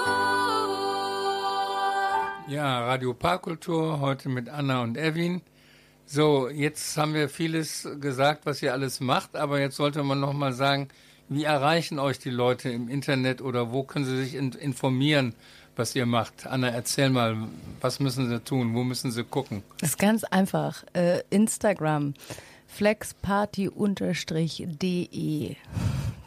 Ja, 2.49 2.87
Radio 2.87 3.15
Parkkultur, 3.15 4.01
heute 4.01 4.29
mit 4.29 4.49
Anna 4.49 4.83
und 4.83 4.97
Erwin. 4.97 5.43
So, 6.07 6.49
jetzt 6.49 6.97
haben 6.97 7.15
wir 7.15 7.29
vieles 7.29 7.89
gesagt, 8.01 8.47
was 8.47 8.63
ihr 8.63 8.73
alles 8.73 9.01
macht, 9.01 9.37
aber 9.37 9.61
jetzt 9.61 9.77
sollte 9.77 10.03
man 10.03 10.21
noch 10.21 10.33
mal 10.33 10.53
sagen, 10.53 10.89
wie 11.31 11.45
erreichen 11.45 12.01
euch 12.01 12.19
die 12.19 12.31
Leute 12.31 12.71
im 12.71 12.89
Internet 12.89 13.41
oder 13.41 13.73
wo 13.73 13.85
können 13.85 14.05
sie 14.05 14.17
sich 14.17 14.35
in 14.35 14.51
informieren, 14.51 15.35
was 15.81 15.97
ihr 15.97 16.07
macht? 16.07 16.47
Anna, 16.47 16.69
erzähl 16.69 17.11
mal, 17.11 17.37
was 17.81 17.99
müssen 17.99 18.29
sie 18.29 18.39
tun? 18.41 18.73
Wo 18.75 18.85
müssen 18.85 19.11
sie 19.11 19.25
gucken? 19.25 19.65
Das 19.81 19.91
ist 19.91 19.99
ganz 19.99 20.23
einfach. 20.25 20.85
Äh, 20.93 21.23
Instagram 21.31 22.15
flexparty-de. 22.69 25.57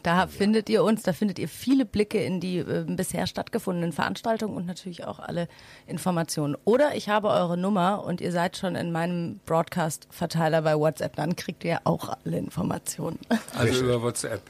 Da 0.02 0.26
findet 0.26 0.68
ihr 0.68 0.84
uns, 0.84 1.02
da 1.02 1.14
findet 1.14 1.38
ihr 1.38 1.48
viele 1.48 1.86
Blicke 1.86 2.22
in 2.22 2.40
die 2.40 2.58
äh, 2.58 2.84
bisher 2.86 3.26
stattgefundenen 3.26 3.92
Veranstaltungen 3.92 4.54
und 4.54 4.66
natürlich 4.66 5.06
auch 5.06 5.18
alle 5.18 5.48
Informationen. 5.86 6.58
Oder 6.64 6.94
ich 6.94 7.08
habe 7.08 7.28
eure 7.28 7.56
Nummer 7.56 8.04
und 8.04 8.20
ihr 8.20 8.32
seid 8.32 8.58
schon 8.58 8.74
in 8.74 8.92
meinem 8.92 9.40
Broadcast-Verteiler 9.46 10.60
bei 10.60 10.76
WhatsApp, 10.76 11.16
dann 11.16 11.36
kriegt 11.36 11.64
ihr 11.64 11.80
auch 11.84 12.14
alle 12.24 12.36
Informationen. 12.36 13.18
Also 13.56 13.84
über 13.84 14.02
WhatsApp. 14.02 14.42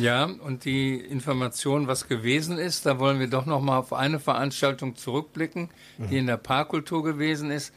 Ja, 0.00 0.24
und 0.24 0.64
die 0.64 0.96
Information, 0.96 1.86
was 1.86 2.08
gewesen 2.08 2.58
ist, 2.58 2.86
da 2.86 2.98
wollen 2.98 3.20
wir 3.20 3.28
doch 3.28 3.46
noch 3.46 3.60
mal 3.60 3.78
auf 3.78 3.92
eine 3.92 4.20
Veranstaltung 4.20 4.96
zurückblicken, 4.96 5.70
die 5.98 6.18
in 6.18 6.26
der 6.26 6.36
Parkkultur 6.36 7.02
gewesen 7.02 7.50
ist. 7.50 7.72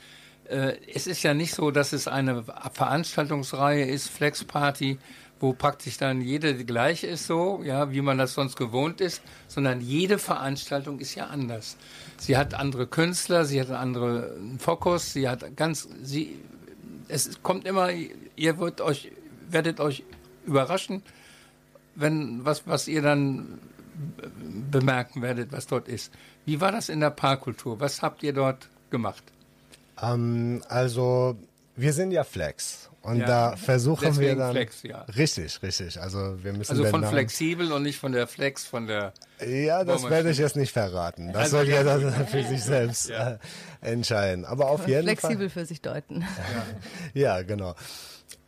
Äh, 0.49 0.78
es 0.93 1.07
ist 1.07 1.23
ja 1.23 1.34
nicht 1.34 1.53
so, 1.53 1.71
dass 1.71 1.93
es 1.93 2.07
eine 2.07 2.43
Veranstaltungsreihe 2.71 3.86
ist, 3.86 4.09
Flex 4.09 4.43
Party, 4.43 4.97
wo 5.39 5.53
praktisch 5.53 5.97
dann 5.97 6.21
jede 6.21 6.65
gleich 6.65 7.03
ist, 7.03 7.28
so, 7.28 7.61
ja, 7.63 7.91
wie 7.91 8.01
man 8.01 8.17
das 8.17 8.34
sonst 8.34 8.55
gewohnt 8.55 9.01
ist, 9.01 9.21
sondern 9.47 9.82
jede 9.82 10.17
Veranstaltung 10.17 10.99
ist 10.99 11.15
ja 11.15 11.28
anders. 11.28 11.78
Sie 12.17 12.38
hat 12.38 12.53
andere 12.53 12.88
Künstler, 12.88 13.45
sie 13.45 13.59
hat 13.61 13.67
einen 13.67 13.78
anderen 13.78 14.59
Fokus, 14.59 15.13
sie 15.13 15.30
hat 15.30 15.55
ganz, 15.55 15.88
sie, 16.01 16.39
es 17.07 17.41
kommt 17.43 17.67
immer, 17.67 17.89
ihr 18.36 18.57
wird 18.57 18.82
euch, 18.82 19.11
werdet 19.49 19.80
euch 19.80 20.03
überraschen, 20.45 21.03
wenn, 21.97 22.45
was, 22.45 22.67
was 22.67 22.87
ihr 22.87 23.01
dann 23.01 23.59
bemerken 24.71 25.21
werdet, 25.21 25.51
was 25.51 25.67
dort 25.67 25.87
ist. 25.87 26.11
Wie 26.45 26.61
war 26.61 26.71
das 26.71 26.89
in 26.89 26.99
der 26.99 27.09
Parkkultur? 27.09 27.79
Was 27.79 28.01
habt 28.01 28.23
ihr 28.23 28.33
dort 28.33 28.69
gemacht? 28.89 29.23
Ähm, 30.01 30.61
also, 30.69 31.35
wir 31.75 31.93
sind 31.93 32.11
ja 32.11 32.23
Flex. 32.23 32.89
Und 33.01 33.17
Ja, 33.19 33.25
da 33.25 33.55
versuchen 33.55 34.01
wir 34.03 34.09
deswegen 34.09 34.39
dann. 34.39 34.51
Flex, 34.51 34.83
ja. 34.83 35.01
Richtig, 35.03 35.61
richtig. 35.63 35.99
Also, 35.99 36.43
wir 36.43 36.51
müssen 36.53 36.71
Also 36.71 36.83
von 36.85 37.01
Namen- 37.01 37.13
flexibel 37.13 37.71
und 37.71 37.83
nicht 37.83 37.97
von 37.99 38.11
der 38.11 38.27
Flex, 38.27 38.65
von 38.65 38.85
der. 38.85 39.13
Ja, 39.39 39.77
das 39.79 39.85
Bohrmaschine. 40.01 40.11
werde 40.11 40.29
ich 40.31 40.37
jetzt 40.39 40.57
nicht 40.57 40.73
verraten. 40.73 41.27
Das 41.31 41.43
Also, 41.43 41.57
soll 41.57 41.69
ja. 41.69 41.77
jeder 41.97 42.11
für 42.25 42.43
sich 42.43 42.61
selbst 42.63 43.09
äh, 43.09 43.37
entscheiden. 43.81 44.43
Aber 44.45 44.69
auf 44.69 44.87
jeden 44.87 45.05
Fall. 45.07 45.15
Flexibel 45.15 45.49
für 45.49 45.65
sich 45.65 45.81
deuten. 45.81 46.25
Ja, 47.13 47.41
genau. 47.43 47.75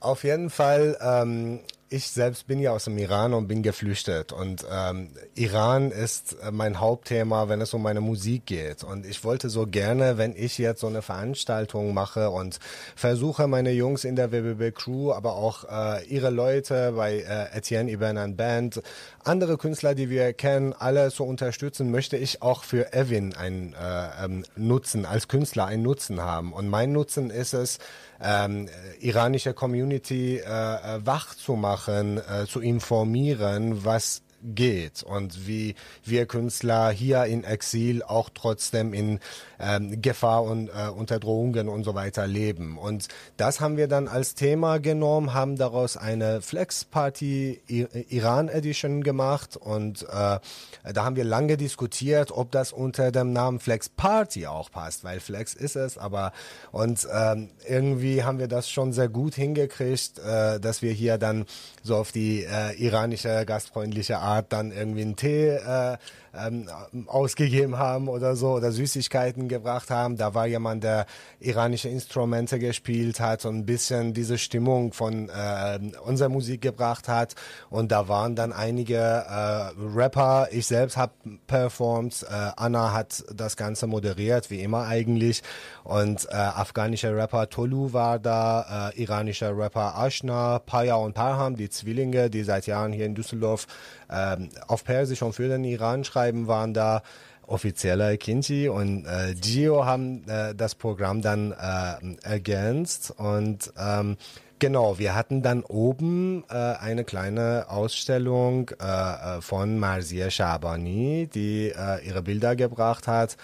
Auf 0.01 0.23
jeden 0.23 0.49
Fall, 0.49 0.97
ähm, 1.01 1.59
ich 1.89 2.09
selbst 2.09 2.45
bin 2.45 2.59
ja 2.59 2.71
aus 2.71 2.83
dem 2.85 2.97
Iran 2.97 3.33
und 3.33 3.47
bin 3.47 3.63
geflüchtet. 3.63 4.31
Und 4.31 4.65
ähm, 4.71 5.09
Iran 5.35 5.91
ist 5.91 6.35
äh, 6.41 6.51
mein 6.51 6.79
Hauptthema, 6.79 7.49
wenn 7.49 7.61
es 7.61 7.73
um 7.73 7.81
meine 7.81 8.01
Musik 8.01 8.45
geht. 8.45 8.83
Und 8.83 9.05
ich 9.05 9.23
wollte 9.23 9.49
so 9.49 9.65
gerne, 9.65 10.17
wenn 10.17 10.35
ich 10.35 10.57
jetzt 10.57 10.81
so 10.81 10.87
eine 10.87 11.01
Veranstaltung 11.01 11.93
mache 11.93 12.29
und 12.29 12.59
versuche, 12.95 13.47
meine 13.47 13.71
Jungs 13.71 14.03
in 14.03 14.15
der 14.15 14.31
WBB 14.31 14.75
Crew, 14.75 15.11
aber 15.11 15.33
auch 15.33 15.63
äh, 15.63 16.05
ihre 16.05 16.29
Leute 16.29 16.93
bei 16.95 17.19
äh, 17.19 17.57
Etienne 17.57 17.91
Ibernan 17.91 18.35
Band, 18.35 18.81
andere 19.29 19.57
Künstler, 19.57 19.93
die 19.93 20.09
wir 20.09 20.33
kennen, 20.33 20.73
alle 20.73 21.11
zu 21.11 21.23
unterstützen, 21.23 21.91
möchte 21.91 22.17
ich 22.17 22.41
auch 22.41 22.63
für 22.63 22.93
Evin 22.93 23.35
einen 23.35 23.73
äh, 23.73 24.25
ähm, 24.25 24.43
Nutzen, 24.55 25.05
als 25.05 25.27
Künstler 25.27 25.67
einen 25.67 25.83
Nutzen 25.83 26.19
haben. 26.19 26.51
Und 26.51 26.67
mein 26.67 26.91
Nutzen 26.91 27.29
ist 27.29 27.53
es, 27.53 27.77
ähm, 28.21 28.67
äh, 28.67 29.05
iranische 29.05 29.53
Community 29.53 30.37
äh, 30.37 30.41
äh, 30.41 31.05
wach 31.05 31.35
zu 31.35 31.53
machen, 31.53 32.17
äh, 32.17 32.47
zu 32.47 32.59
informieren, 32.59 33.85
was 33.85 34.23
geht 34.41 35.03
und 35.03 35.47
wie 35.47 35.75
wir 36.03 36.25
Künstler 36.25 36.89
hier 36.89 37.25
in 37.25 37.43
Exil 37.43 38.03
auch 38.03 38.29
trotzdem 38.33 38.93
in 38.93 39.19
ähm, 39.59 40.01
Gefahr 40.01 40.43
und 40.43 40.69
äh, 40.69 40.89
unter 40.89 41.19
Drohungen 41.19 41.67
und 41.67 41.83
so 41.83 41.95
weiter 41.95 42.27
leben. 42.27 42.77
Und 42.77 43.07
das 43.37 43.59
haben 43.59 43.77
wir 43.77 43.87
dann 43.87 44.07
als 44.07 44.35
Thema 44.35 44.79
genommen, 44.79 45.33
haben 45.33 45.57
daraus 45.57 45.97
eine 45.97 46.41
Flex 46.41 46.85
Party 46.85 47.61
I 47.69 47.87
Iran 48.09 48.49
Edition 48.49 49.03
gemacht 49.03 49.57
und 49.57 50.03
äh, 50.03 50.05
da 50.07 51.03
haben 51.03 51.15
wir 51.15 51.23
lange 51.25 51.57
diskutiert, 51.57 52.31
ob 52.31 52.51
das 52.51 52.71
unter 52.71 53.11
dem 53.11 53.33
Namen 53.33 53.59
Flex 53.59 53.89
Party 53.89 54.47
auch 54.47 54.71
passt, 54.71 55.03
weil 55.03 55.19
Flex 55.19 55.53
ist 55.53 55.75
es, 55.75 55.97
aber 55.97 56.31
und 56.71 57.07
ähm, 57.13 57.49
irgendwie 57.67 58.23
haben 58.23 58.39
wir 58.39 58.47
das 58.47 58.69
schon 58.69 58.93
sehr 58.93 59.09
gut 59.09 59.35
hingekriegt, 59.35 60.19
äh, 60.19 60.59
dass 60.59 60.81
wir 60.81 60.91
hier 60.91 61.17
dann 61.17 61.45
so 61.83 61.95
auf 61.95 62.11
die 62.11 62.43
äh, 62.43 62.75
iranische 62.81 63.45
gastfreundliche 63.45 64.19
Art 64.19 64.51
dann 64.53 64.71
irgendwie 64.71 65.01
einen 65.01 65.15
Tee 65.15 65.49
äh, 65.49 65.97
ähm, 66.33 66.67
ausgegeben 67.07 67.77
haben 67.77 68.07
oder 68.07 68.35
so 68.35 68.51
oder 68.51 68.71
Süßigkeiten 68.71 69.47
gebracht 69.47 69.89
haben. 69.89 70.17
Da 70.17 70.33
war 70.33 70.47
jemand, 70.47 70.83
der 70.83 71.05
iranische 71.39 71.89
Instrumente 71.89 72.59
gespielt 72.59 73.19
hat 73.19 73.45
und 73.45 73.57
ein 73.57 73.65
bisschen 73.65 74.13
diese 74.13 74.37
Stimmung 74.37 74.93
von 74.93 75.29
äh, 75.29 75.79
unserer 76.05 76.29
Musik 76.29 76.61
gebracht 76.61 77.07
hat. 77.07 77.35
Und 77.69 77.91
da 77.91 78.07
waren 78.07 78.35
dann 78.35 78.53
einige 78.53 78.97
äh, 78.97 79.71
Rapper. 79.95 80.47
Ich 80.51 80.67
selbst 80.67 80.97
habe 80.97 81.13
performt. 81.47 82.25
Äh, 82.29 82.51
Anna 82.55 82.93
hat 82.93 83.23
das 83.33 83.57
Ganze 83.57 83.87
moderiert, 83.87 84.49
wie 84.49 84.61
immer 84.61 84.85
eigentlich. 84.85 85.41
Und 85.83 86.27
äh, 86.29 86.35
afghanischer 86.35 87.15
Rapper 87.15 87.49
Tolu 87.49 87.93
war 87.93 88.19
da, 88.19 88.91
äh, 88.93 89.01
iranischer 89.01 89.57
Rapper 89.57 89.95
Ashna, 89.97 90.59
Paya 90.59 90.95
und 90.95 91.13
Parham, 91.13 91.55
die 91.55 91.69
Zwillinge, 91.69 92.29
die 92.29 92.43
seit 92.43 92.67
Jahren 92.67 92.91
hier 92.91 93.05
in 93.05 93.15
Düsseldorf 93.15 93.67
ähm, 94.11 94.49
auf 94.67 94.83
Persisch 94.83 95.21
und 95.21 95.33
für 95.33 95.47
den 95.47 95.63
Iran 95.63 96.03
schreiben, 96.03 96.47
waren 96.47 96.73
da 96.73 97.01
offizieller 97.47 98.15
Kinchi 98.17 98.69
und 98.69 99.05
äh, 99.05 99.33
Gio 99.33 99.85
haben 99.85 100.27
äh, 100.27 100.53
das 100.53 100.75
Programm 100.75 101.21
dann 101.21 101.51
äh, 101.51 102.15
ergänzt 102.23 103.13
und 103.17 103.73
ähm, 103.79 104.17
Genau, 104.59 104.99
wir 104.99 105.15
hatten 105.15 105.41
dann 105.41 105.63
oben 105.63 106.43
äh, 106.49 106.53
eine 106.53 107.05
kleine 107.05 107.67
Ausstellung 107.69 108.69
äh, 108.81 109.37
äh, 109.37 109.41
von 109.41 109.79
Marzieh 109.79 110.29
Shabani, 110.29 111.29
die 111.33 111.69
äh, 111.69 112.05
ihre 112.05 112.21
Bilder 112.21 112.57
gebracht 112.57 113.07
hat. 113.07 113.37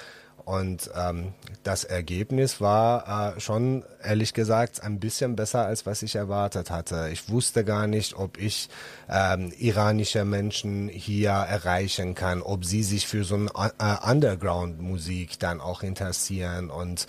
Und 0.46 0.92
ähm, 0.96 1.34
das 1.64 1.84
Ergebnis 1.84 2.62
war 2.62 3.36
äh, 3.36 3.40
schon, 3.40 3.84
ehrlich 4.04 4.36
gesagt, 4.36 4.84
ein 4.84 5.00
bisschen 5.00 5.36
besser, 5.36 5.66
als 5.66 5.88
was 5.88 6.04
ich 6.04 6.16
erwartet 6.16 6.70
hatte. 6.70 7.10
Ich 7.12 7.30
wusste 7.30 7.66
gar 7.66 7.88
nicht, 7.88 8.16
ob 8.16 8.38
ich 8.38 8.70
ähm, 9.10 9.52
iranische 9.58 10.24
Menschen 10.24 10.88
hier 10.88 11.32
erreichen 11.32 12.14
kann, 12.14 12.44
ob 12.44 12.64
sie 12.64 12.84
sich 12.84 13.08
für 13.08 13.24
so 13.24 13.36
eine 13.36 13.50
äh, 13.80 14.12
Underground-Musik 14.12 15.40
dann 15.40 15.62
auch 15.62 15.82
interessieren. 15.82 16.70
Und 16.70 17.08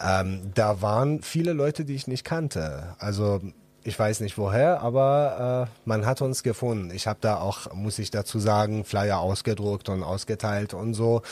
ähm, 0.00 0.50
da 0.54 0.82
waren 0.82 1.22
viele 1.22 1.52
Leute, 1.52 1.84
die 1.84 1.94
ich 1.94 2.08
nicht 2.08 2.24
kannte. 2.24 2.96
Also 2.98 3.40
ich 3.84 3.98
weiß 3.98 4.20
nicht 4.20 4.38
woher, 4.38 4.80
aber 4.80 5.68
äh, 5.68 5.78
man 5.84 6.06
hat 6.06 6.22
uns 6.22 6.42
gefunden. 6.42 6.90
Ich 6.94 7.06
habe 7.06 7.18
da 7.20 7.38
auch, 7.38 7.72
muss 7.74 7.98
ich 7.98 8.10
dazu 8.10 8.38
sagen, 8.38 8.84
Flyer 8.84 9.18
ausgedruckt 9.18 9.88
und 9.88 10.02
ausgeteilt 10.02 10.74
und 10.74 10.94
so. 10.94 11.22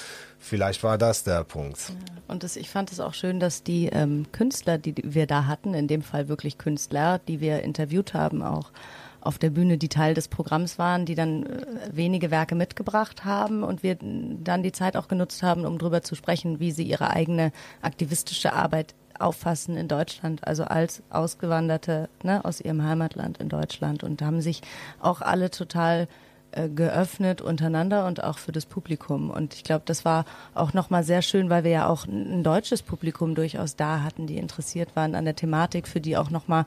Vielleicht 0.43 0.83
war 0.83 0.97
das 0.97 1.23
der 1.23 1.45
Punkt. 1.45 1.93
Und 2.27 2.43
das, 2.43 2.57
ich 2.57 2.71
fand 2.71 2.91
es 2.91 2.99
auch 2.99 3.13
schön, 3.13 3.41
dass 3.41 3.63
die 3.63 3.87
ähm, 3.87 4.27
Künstler, 4.33 4.79
die 4.79 4.95
wir 5.05 5.27
da 5.27 5.47
hatten, 5.47 5.75
in 5.75 5.87
dem 5.87 6.03
Fall 6.03 6.29
wirklich 6.29 6.57
Künstler, 6.57 7.21
die 7.29 7.41
wir 7.41 7.63
interviewt 7.63 8.15
haben, 8.15 8.43
auch 8.43 8.73
auf 9.21 9.37
der 9.37 9.51
Bühne, 9.51 9.77
die 9.77 9.91
Teil 9.91 10.15
des 10.15 10.29
Programms 10.29 10.79
waren, 10.79 11.05
die 11.05 11.15
dann 11.15 11.45
äh, 11.45 11.67
wenige 11.93 12.31
Werke 12.31 12.55
mitgebracht 12.55 13.27
haben 13.27 13.63
und 13.63 13.83
wir 13.83 13.99
dann 14.01 14.63
die 14.63 14.73
Zeit 14.73 14.97
auch 14.97 15.09
genutzt 15.09 15.43
haben, 15.43 15.67
um 15.67 15.79
darüber 15.79 16.01
zu 16.03 16.15
sprechen, 16.15 16.59
wie 16.59 16.73
sie 16.73 16.85
ihre 16.85 17.11
eigene 17.11 17.53
aktivistische 17.83 18.55
Arbeit 18.55 18.95
auffassen 19.19 19.77
in 19.77 19.89
Deutschland, 19.89 20.47
also 20.47 20.65
als 20.65 21.03
Ausgewanderte 21.11 22.09
ne, 22.23 22.43
aus 22.45 22.63
ihrem 22.63 22.83
Heimatland 22.83 23.37
in 23.39 23.51
Deutschland 23.51 24.03
und 24.03 24.23
haben 24.23 24.41
sich 24.41 24.63
auch 25.01 25.21
alle 25.21 25.51
total 25.51 26.09
äh, 26.53 26.69
geöffnet 26.69 27.41
untereinander 27.41 28.07
und 28.07 28.25
auch 28.25 28.39
für 28.39 28.53
das 28.53 28.67
Publikum. 28.67 29.31
Und 29.31 29.55
ich 29.55 29.65
glaube, 29.65 29.83
das 29.87 30.05
war 30.05 30.25
auch 30.55 30.73
nochmal 30.73 31.05
sehr 31.05 31.23
schön, 31.23 31.51
weil 31.51 31.65
wir 31.65 31.71
ja 31.71 31.89
auch 31.89 32.07
ein 32.07 32.43
deutsches 32.43 32.83
Publikum 32.83 33.35
durchaus 33.35 33.77
da 33.77 34.03
hatten, 34.03 34.27
die 34.27 34.37
interessiert 34.37 34.97
waren 34.97 35.15
an 35.15 35.25
der 35.25 35.37
Thematik, 35.37 35.87
für 35.87 36.01
die 36.01 36.17
auch 36.17 36.31
nochmal 36.31 36.67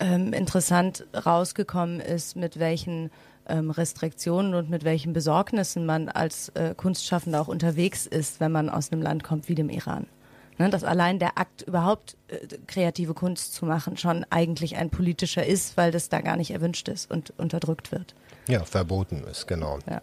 ähm, 0.00 0.32
interessant 0.32 1.06
rausgekommen 1.14 2.00
ist, 2.00 2.36
mit 2.36 2.58
welchen 2.58 3.10
ähm, 3.48 3.70
Restriktionen 3.70 4.54
und 4.54 4.70
mit 4.70 4.84
welchen 4.84 5.12
Besorgnissen 5.12 5.86
man 5.86 6.08
als 6.08 6.50
äh, 6.50 6.74
Kunstschaffender 6.76 7.40
auch 7.40 7.48
unterwegs 7.48 8.06
ist, 8.06 8.40
wenn 8.40 8.52
man 8.52 8.68
aus 8.68 8.92
einem 8.92 9.02
Land 9.02 9.24
kommt 9.24 9.48
wie 9.48 9.54
dem 9.54 9.70
Iran. 9.70 10.06
Ne, 10.58 10.70
dass 10.70 10.84
allein 10.84 11.18
der 11.18 11.36
Akt 11.36 11.62
überhaupt 11.62 12.16
äh, 12.28 12.38
kreative 12.66 13.12
Kunst 13.12 13.54
zu 13.54 13.66
machen 13.66 13.98
schon 13.98 14.24
eigentlich 14.30 14.76
ein 14.76 14.88
politischer 14.88 15.44
ist, 15.44 15.76
weil 15.76 15.90
das 15.90 16.08
da 16.08 16.22
gar 16.22 16.36
nicht 16.36 16.50
erwünscht 16.50 16.88
ist 16.88 17.10
und 17.10 17.32
unterdrückt 17.36 17.92
wird. 17.92 18.14
Ja, 18.48 18.64
verboten 18.64 19.24
ist, 19.30 19.46
genau. 19.46 19.78
Ja. 19.88 20.00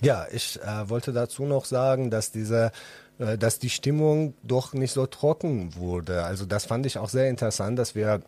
Ja, 0.00 0.26
ich 0.32 0.60
äh, 0.60 0.88
wollte 0.88 1.12
dazu 1.12 1.44
noch 1.44 1.64
sagen, 1.64 2.10
dass 2.10 2.32
diese 2.32 2.72
äh, 3.18 3.38
dass 3.38 3.58
die 3.58 3.70
Stimmung 3.70 4.34
doch 4.42 4.72
nicht 4.72 4.92
so 4.92 5.06
trocken 5.06 5.74
wurde. 5.76 6.24
Also 6.24 6.44
das 6.46 6.64
fand 6.64 6.86
ich 6.86 6.98
auch 6.98 7.08
sehr 7.08 7.28
interessant, 7.28 7.78
dass 7.78 7.94
wir 7.94 8.20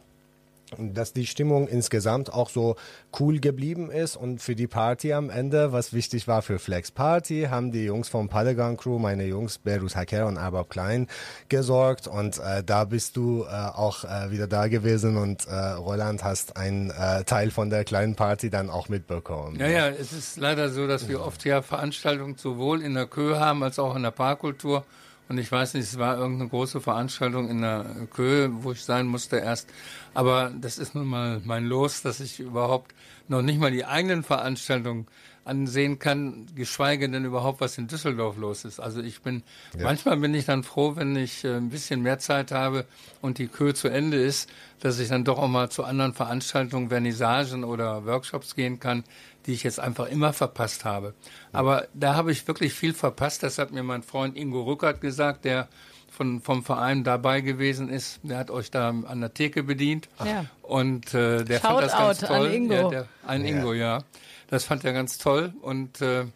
dass 0.79 1.13
die 1.13 1.27
Stimmung 1.27 1.69
insgesamt 1.69 2.33
auch 2.33 2.49
so 2.51 2.77
cool 3.21 3.39
geblieben 3.39 3.91
ist 3.91 4.17
und 4.17 4.41
für 4.41 4.55
die 4.55 4.67
Party 4.67 5.13
am 5.13 5.31
Ende, 5.31 5.73
was 5.73 5.93
wichtig 5.93 6.27
war 6.27 6.43
für 6.43 6.59
Flex 6.59 6.91
Party, 6.91 7.49
haben 7.51 7.71
die 7.71 7.85
Jungs 7.85 8.09
vom 8.09 8.29
Padagon 8.29 8.77
Crew, 8.77 8.99
meine 8.99 9.25
Jungs 9.25 9.59
Berus 9.59 9.95
Hacker 9.97 10.27
und 10.27 10.39
Arbab 10.39 10.71
Klein 10.71 11.09
gesorgt 11.49 12.09
und 12.09 12.39
äh, 12.39 12.63
da 12.65 12.85
bist 12.85 13.17
du 13.17 13.45
äh, 13.45 13.47
auch 13.47 14.05
äh, 14.05 14.31
wieder 14.31 14.47
da 14.47 14.69
gewesen 14.69 15.17
und 15.17 15.47
äh, 15.47 15.55
Roland 15.55 16.25
hast 16.25 16.57
einen 16.57 16.91
äh, 16.91 17.25
Teil 17.25 17.51
von 17.51 17.71
der 17.71 17.85
kleinen 17.85 18.15
Party 18.15 18.51
dann 18.51 18.71
auch 18.71 18.89
mitbekommen. 18.89 19.59
Ja, 19.59 19.69
ja, 19.69 19.89
es 19.89 20.13
ist 20.13 20.37
leider 20.39 20.71
so, 20.71 20.87
dass 20.87 21.09
wir 21.09 21.21
oft 21.21 21.45
ja 21.45 21.63
Veranstaltungen 21.63 22.37
sowohl 22.37 22.83
in 22.83 22.95
der 22.95 23.07
Kö 23.07 23.37
haben 23.37 23.63
als 23.63 23.79
auch 23.79 23.95
in 23.95 24.03
der 24.03 24.11
Parkkultur. 24.11 24.85
Und 25.29 25.39
ich 25.39 25.51
weiß 25.51 25.75
nicht, 25.75 25.85
es 25.85 25.99
war 25.99 26.19
irgendeine 26.19 26.51
große 26.51 26.81
Veranstaltung 26.81 27.49
in 27.49 27.63
der 27.63 27.87
Kö, 28.15 28.49
wo 28.53 28.73
ich 28.73 28.85
sein 28.85 29.07
musste 29.07 29.37
erst. 29.39 29.69
Aber 30.13 30.53
das 30.61 30.77
ist 30.79 30.95
nun 30.95 31.07
mal 31.07 31.41
mein 31.45 31.65
Los, 31.65 32.03
dass 32.03 32.21
ich 32.21 32.41
überhaupt 32.41 32.95
noch 33.29 33.41
nicht 33.41 33.59
mal 33.59 33.71
die 33.71 33.87
eigenen 33.87 34.23
Veranstaltungen 34.23 35.07
ansehen 35.47 35.99
kann, 35.99 36.47
geschweige 36.55 37.09
denn 37.09 37.25
überhaupt, 37.25 37.61
was 37.61 37.77
in 37.79 37.87
Düsseldorf 37.87 38.37
los 38.37 38.65
ist. 38.65 38.81
Also 38.81 39.01
ich 39.03 39.21
bin, 39.23 39.43
Ja. 39.77 39.85
manchmal 39.85 40.17
bin 40.19 40.33
ich 40.35 40.47
dann 40.47 40.63
froh, 40.63 40.97
wenn 40.97 41.17
ich 41.17 41.45
äh, 41.45 41.57
ein 41.57 41.69
bisschen 41.71 42.03
mehr 42.03 42.19
Zeit 42.19 42.51
habe 42.51 42.87
und 43.21 43.37
die 43.39 43.49
Kö 43.49 43.75
zu 43.75 43.89
Ende 43.89 44.17
ist, 44.19 44.49
dass 44.81 44.99
ich 44.99 45.09
dann 45.09 45.25
doch 45.25 45.39
auch 45.39 45.49
mal 45.49 45.71
zu 45.71 45.85
anderen 45.85 46.15
Veranstaltungen, 46.15 46.89
Vernissagen 46.89 47.65
oder 47.65 48.07
Workshops 48.07 48.55
gehen 48.55 48.81
kann, 48.81 49.05
die 49.47 49.53
ich 49.53 49.63
jetzt 49.63 49.81
einfach 49.81 50.07
immer 50.07 50.33
verpasst 50.33 50.85
habe. 50.85 51.15
Aber 51.53 51.89
da 51.95 52.15
habe 52.15 52.33
ich 52.33 52.47
wirklich 52.47 52.73
viel 52.73 52.95
verpasst. 52.95 53.43
Das 53.43 53.59
hat 53.59 53.73
mir 53.73 53.83
mein 53.83 54.03
Freund 54.03 54.37
Ingo 54.37 54.63
Rückert 54.63 55.01
gesagt, 55.01 55.45
der 55.45 55.69
von, 56.11 56.41
vom 56.41 56.65
Verein 56.65 57.05
dabei 57.05 57.41
gewesen 57.41 57.89
ist. 57.89 58.21
Der 58.23 58.39
hat 58.39 58.51
euch 58.51 58.71
da 58.71 58.89
an 58.89 59.21
der 59.21 59.35
Theke 59.35 59.63
bedient. 59.63 60.09
Ja. 60.25 60.47
Und 60.63 61.13
äh, 61.13 61.45
der 61.45 61.61
fand 61.61 61.83
das 61.83 61.93
ganz 61.93 62.21
toll. 62.21 62.47
an 62.47 62.53
Ingo. 62.53 62.75
Ja, 62.75 62.89
der, 62.89 63.09
ein 63.27 63.45
Ingo, 63.45 63.73
ja. 63.73 64.05
Das 64.49 64.65
fand 64.65 64.85
er 64.85 64.93
ganz 64.93 65.19
toll. 65.19 65.53
Und 65.61 66.01
äh, 66.01 66.27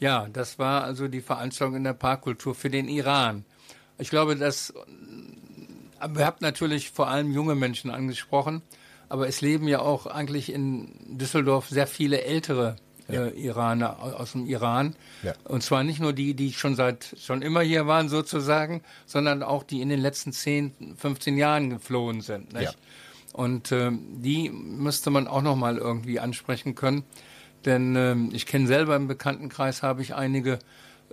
ja, 0.00 0.28
das 0.32 0.58
war 0.58 0.84
also 0.84 1.08
die 1.08 1.20
Veranstaltung 1.20 1.76
in 1.76 1.84
der 1.84 1.92
Parkkultur 1.92 2.54
für 2.54 2.70
den 2.70 2.88
Iran. 2.88 3.44
Ich 3.98 4.10
glaube, 4.10 4.36
dass 4.36 4.72
aber 5.98 6.20
ihr 6.20 6.26
habt 6.26 6.42
natürlich 6.42 6.90
vor 6.90 7.08
allem 7.08 7.32
junge 7.32 7.54
Menschen 7.54 7.90
angesprochen, 7.90 8.62
aber 9.08 9.28
es 9.28 9.40
leben 9.40 9.68
ja 9.68 9.80
auch 9.80 10.06
eigentlich 10.06 10.52
in 10.52 10.88
Düsseldorf 11.18 11.68
sehr 11.68 11.86
viele 11.86 12.22
ältere 12.22 12.76
äh, 13.08 13.30
Iraner 13.30 14.02
au- 14.02 14.12
aus 14.12 14.32
dem 14.32 14.46
Iran. 14.46 14.94
Ja. 15.22 15.32
Und 15.44 15.62
zwar 15.62 15.82
nicht 15.84 15.98
nur 16.00 16.12
die, 16.12 16.34
die 16.34 16.52
schon 16.52 16.74
seit 16.76 17.14
schon 17.18 17.40
immer 17.42 17.60
hier 17.62 17.86
waren 17.86 18.08
sozusagen, 18.08 18.82
sondern 19.06 19.42
auch 19.42 19.62
die 19.62 19.80
in 19.80 19.88
den 19.88 20.00
letzten 20.00 20.32
10, 20.32 20.94
15 20.96 21.38
Jahren 21.38 21.70
geflohen 21.70 22.20
sind. 22.20 22.52
Nicht? 22.52 22.64
Ja. 22.64 22.72
Und 23.32 23.72
ähm, 23.72 24.00
die 24.22 24.50
müsste 24.50 25.10
man 25.10 25.26
auch 25.28 25.42
noch 25.42 25.56
mal 25.56 25.78
irgendwie 25.78 26.18
ansprechen 26.20 26.74
können, 26.74 27.04
denn 27.64 27.94
ähm, 27.96 28.30
ich 28.32 28.46
kenne 28.46 28.66
selber 28.66 28.96
im 28.96 29.06
Bekanntenkreis 29.08 29.82
habe 29.82 30.02
ich 30.02 30.14
einige 30.14 30.58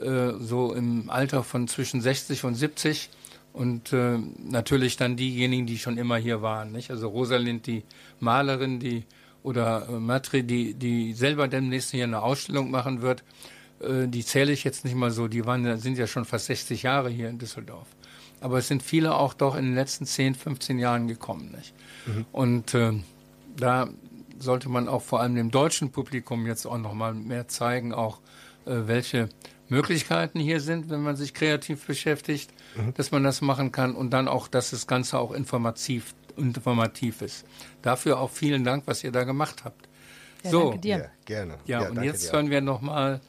äh, 0.01 0.31
so 0.39 0.73
im 0.73 1.09
Alter 1.09 1.43
von 1.43 1.67
zwischen 1.67 2.01
60 2.01 2.43
und 2.43 2.55
70 2.55 3.09
und 3.55 3.93
äh, 3.93 4.17
natürlich 4.37 4.97
dann 4.97 5.15
diejenigen, 5.15 5.65
die 5.65 5.77
schon 5.77 5.97
immer 5.97 6.17
hier 6.17 6.41
waren. 6.41 6.73
Nicht? 6.73 6.91
Also 6.91 7.07
Rosalind, 7.07 7.65
die 7.67 7.83
Malerin, 8.19 8.81
die 8.81 9.05
oder 9.43 9.87
äh, 9.87 9.93
Matri, 9.93 10.43
die, 10.43 10.73
die 10.73 11.13
selber 11.13 11.47
demnächst 11.47 11.91
hier 11.91 12.03
eine 12.03 12.21
Ausstellung 12.21 12.69
machen 12.69 13.01
wird, 13.01 13.23
äh, 13.79 14.07
die 14.09 14.25
zähle 14.25 14.51
ich 14.51 14.65
jetzt 14.65 14.83
nicht 14.83 14.95
mal 14.95 15.09
so. 15.09 15.29
Die 15.29 15.45
waren, 15.45 15.77
sind 15.77 15.97
ja 15.97 16.05
schon 16.05 16.25
fast 16.25 16.47
60 16.47 16.83
Jahre 16.83 17.09
hier 17.09 17.29
in 17.29 17.37
Düsseldorf. 17.37 17.87
Aber 18.41 18.57
es 18.57 18.67
sind 18.67 18.83
viele 18.83 19.15
auch 19.15 19.33
doch 19.33 19.55
in 19.55 19.63
den 19.63 19.75
letzten 19.75 20.05
10, 20.05 20.35
15 20.35 20.77
Jahren 20.77 21.07
gekommen. 21.07 21.55
Nicht? 21.55 21.73
Und 22.33 22.73
äh, 22.73 22.91
da 23.55 23.87
sollte 24.37 24.67
man 24.67 24.89
auch 24.89 25.01
vor 25.01 25.21
allem 25.21 25.35
dem 25.35 25.49
deutschen 25.49 25.91
Publikum 25.91 26.45
jetzt 26.45 26.65
auch 26.65 26.77
noch 26.77 26.93
mal 26.93 27.13
mehr 27.13 27.47
zeigen, 27.47 27.93
auch 27.93 28.19
äh, 28.65 28.81
welche 28.85 29.29
Möglichkeiten 29.69 30.41
hier 30.41 30.59
sind, 30.59 30.89
wenn 30.89 31.01
man 31.01 31.15
sich 31.15 31.33
kreativ 31.33 31.85
beschäftigt, 31.85 32.51
dass 32.95 33.11
man 33.11 33.23
das 33.23 33.41
machen 33.41 33.71
kann 33.71 33.95
und 33.95 34.11
dann 34.11 34.27
auch, 34.27 34.47
dass 34.47 34.71
das 34.71 34.87
Ganze 34.87 35.17
auch 35.19 35.31
informativ, 35.31 36.13
informativ 36.37 37.21
ist. 37.21 37.45
Dafür 37.81 38.19
auch 38.19 38.29
vielen 38.31 38.63
Dank, 38.63 38.83
was 38.87 39.03
ihr 39.03 39.11
da 39.11 39.23
gemacht 39.23 39.63
habt. 39.65 39.87
Ja, 40.43 40.49
so, 40.51 40.61
danke 40.63 40.79
dir. 40.79 40.97
Ja, 40.97 41.05
gerne. 41.25 41.55
ja, 41.65 41.79
und 41.87 41.95
danke 41.95 42.03
jetzt 42.09 42.31
hören 42.31 42.49
wir 42.49 42.61
noch 42.61 42.81
mal, 42.81 43.19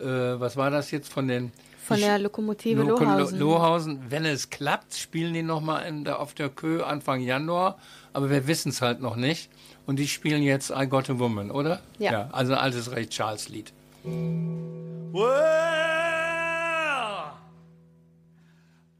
äh, 0.00 0.04
was 0.06 0.56
war 0.56 0.70
das 0.70 0.90
jetzt 0.90 1.12
von 1.12 1.26
den 1.28 1.52
Von 1.84 1.98
der 1.98 2.18
Lokomotive 2.18 2.82
Loko- 2.82 3.04
Lohausen. 3.04 3.38
Lohausen. 3.38 4.00
Wenn 4.10 4.24
es 4.24 4.50
klappt, 4.50 4.94
spielen 4.94 5.34
die 5.34 5.42
noch 5.42 5.60
mal 5.60 5.80
in 5.80 6.04
der, 6.04 6.20
auf 6.20 6.34
der 6.34 6.48
Kö 6.48 6.82
Anfang 6.82 7.20
Januar, 7.20 7.78
aber 8.12 8.30
wir 8.30 8.46
wissen 8.46 8.68
es 8.70 8.80
halt 8.82 9.00
noch 9.00 9.16
nicht. 9.16 9.50
Und 9.86 9.96
die 9.98 10.06
spielen 10.06 10.42
jetzt 10.44 10.70
I 10.70 10.86
Got 10.86 11.10
a 11.10 11.18
Woman, 11.18 11.50
oder? 11.50 11.80
Ja. 11.98 12.28
also 12.30 12.52
ein 12.52 12.58
altes 12.60 12.92
Ray 12.92 13.08
Charles 13.08 13.48
Lied. 13.48 13.72
Well, 14.04 16.01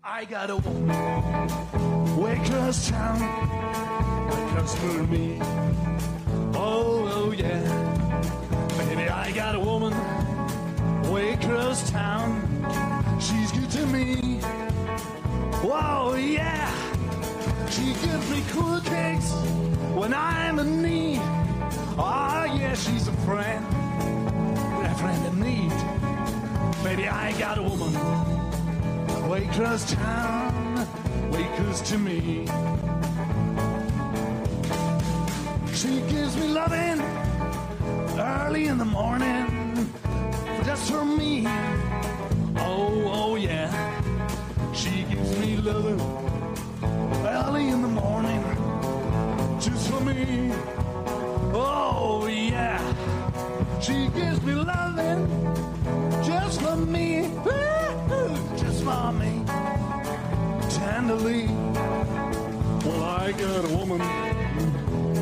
I 0.04 0.24
got 0.24 0.50
a 0.50 0.56
across 2.32 2.90
town, 2.90 3.20
way 4.28 4.44
across 4.46 4.74
for 4.74 5.04
me. 5.04 5.38
Oh, 6.54 7.08
oh 7.14 7.30
yeah, 7.30 7.62
baby, 8.78 9.08
I 9.08 9.30
got 9.30 9.54
a 9.54 9.60
woman 9.60 9.92
way 11.08 11.34
across 11.34 11.88
town. 11.88 12.42
She's 13.20 13.52
good 13.52 13.70
to 13.70 13.86
me. 13.86 14.40
Whoa, 15.62 16.14
yeah, 16.14 16.68
she 17.70 17.92
gives 18.04 18.28
me 18.28 18.42
cool 18.50 18.80
cakes 18.80 19.30
when 19.94 20.12
I'm 20.12 20.58
in 20.58 20.82
need. 20.82 21.20
Oh 21.96 22.44
yeah, 22.58 22.74
she's 22.74 23.06
a 23.06 23.12
friend 23.24 23.64
a 24.84 24.94
friend 24.96 25.26
in 25.26 25.40
need. 25.40 26.82
Baby, 26.82 27.08
I 27.08 27.32
got 27.38 27.58
a 27.58 27.62
woman 27.62 28.41
across 29.34 29.92
town, 29.92 30.86
close 31.56 31.80
to 31.80 31.98
me. 31.98 32.46
She 35.72 36.00
gives 36.12 36.36
me 36.36 36.48
loving 36.48 37.00
early 38.18 38.66
in 38.66 38.78
the 38.78 38.84
morning, 38.84 39.90
just 40.64 40.90
for 40.90 41.04
me. 41.04 41.46
Oh, 42.58 43.10
oh 43.12 43.36
yeah, 43.36 43.70
she 44.74 45.04
gives 45.04 45.38
me 45.38 45.56
loving 45.56 46.00
early 47.26 47.68
in 47.68 47.82
the 47.82 47.88
morning, 47.88 48.42
just 49.60 49.90
for 49.90 50.00
me. 50.00 50.52
Oh 51.54 52.26
yeah. 52.26 52.80
She 53.80 54.08
gives 54.08 54.40
me 54.42 54.54
loving 54.54 55.26
just 56.24 56.60
for 56.60 56.76
me, 56.76 57.28
Me, 58.82 59.44
tenderly. 60.70 61.46
Well, 62.84 63.04
I 63.04 63.30
got 63.30 63.64
a 63.64 63.76
woman 63.76 64.00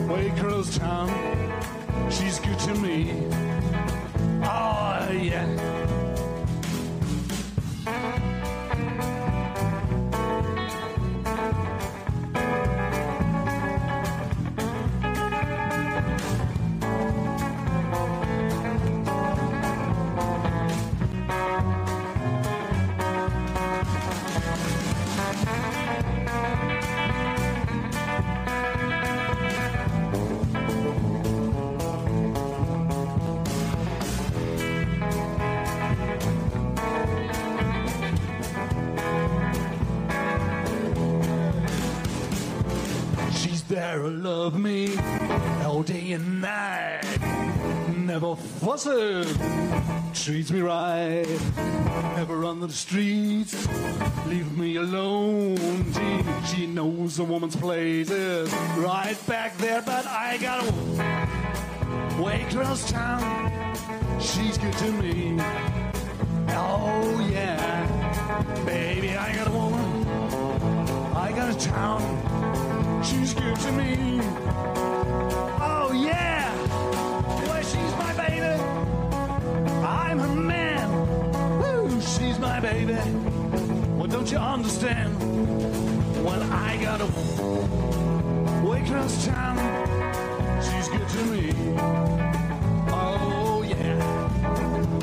Waitrose 0.08 0.78
town. 0.78 1.10
She's 2.10 2.38
good 2.38 2.58
to 2.60 2.74
me. 2.76 3.28
Oh, 4.42 5.10
yeah. 5.12 5.69
And 46.00 46.40
night. 46.40 47.02
Never 47.94 48.34
fussing, 48.34 49.24
treats 50.14 50.50
me 50.50 50.60
right. 50.60 51.26
Never 52.16 52.44
on 52.44 52.60
the 52.60 52.68
streets, 52.70 53.68
leave 54.26 54.56
me 54.56 54.76
alone. 54.76 55.56
She, 55.92 56.56
she 56.56 56.66
knows 56.66 57.18
a 57.18 57.24
woman's 57.24 57.56
place 57.56 58.10
is 58.10 58.52
right 58.78 59.16
back 59.26 59.56
there, 59.58 59.82
but 59.82 60.06
I 60.06 60.38
got 60.38 60.64
a 60.64 62.22
waitress 62.22 62.90
town. 62.90 63.20
She's 64.20 64.56
good 64.58 64.72
to 64.72 64.92
me. 64.92 65.36
Oh 66.48 67.28
yeah, 67.30 68.64
baby, 68.64 69.16
I 69.16 69.34
got 69.36 69.48
a 69.48 69.50
woman. 69.50 70.06
I 71.14 71.32
got 71.32 71.54
a 71.54 71.58
town. 71.58 72.29
She's 73.02 73.32
good 73.34 73.56
to 73.56 73.72
me. 73.72 74.20
Oh 75.62 75.90
yeah, 75.92 76.54
well 77.46 77.62
she's 77.62 77.96
my 77.96 78.12
baby. 78.12 78.62
I'm 79.82 80.18
her 80.18 80.34
man. 80.34 80.88
Woo, 81.60 82.00
she's 82.00 82.38
my 82.38 82.60
baby. 82.60 82.98
Well, 83.96 84.06
don't 84.06 84.30
you 84.30 84.36
understand? 84.38 85.16
Well, 86.24 86.42
I 86.52 86.76
got 86.76 87.00
a 87.00 87.06
waitress 88.66 89.26
town. 89.26 89.56
She's 90.62 90.88
good 90.88 91.08
to 91.08 91.24
me. 91.24 91.52
Oh 92.88 93.64
yeah. 93.66 93.96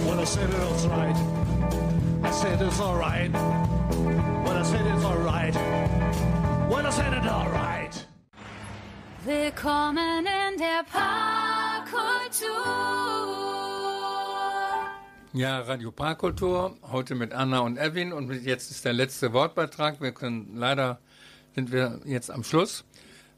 Well, 0.05 0.19
I 0.19 0.23
said 0.23 0.49
it 0.49 0.59
was 0.59 0.87
right. 0.87 1.15
I 2.23 2.31
said 2.31 2.61
it's 2.61 2.79
alright. 2.79 3.31
Well, 3.33 4.57
I 4.57 4.63
said 4.63 4.85
it's 4.85 5.03
alright. 5.03 6.06
Well, 6.77 6.85
I 6.85 6.91
said 6.91 7.11
it 7.11 7.27
alright. 7.27 8.07
Willkommen 9.25 10.27
in 10.27 10.59
der 10.59 10.83
Parkkultur. 10.93 12.45
Ja, 15.33 15.61
Radio 15.61 15.91
Parkkultur, 15.91 16.77
heute 16.83 17.15
mit 17.15 17.33
Anna 17.33 17.61
und 17.61 17.77
Erwin 17.77 18.13
und 18.13 18.31
jetzt 18.45 18.69
ist 18.69 18.85
der 18.85 18.93
letzte 18.93 19.33
Wortbeitrag. 19.33 20.01
Wir 20.01 20.11
können 20.11 20.51
leider 20.55 20.99
sind 21.55 21.71
wir 21.71 21.99
jetzt 22.05 22.29
am 22.29 22.43
Schluss. 22.43 22.85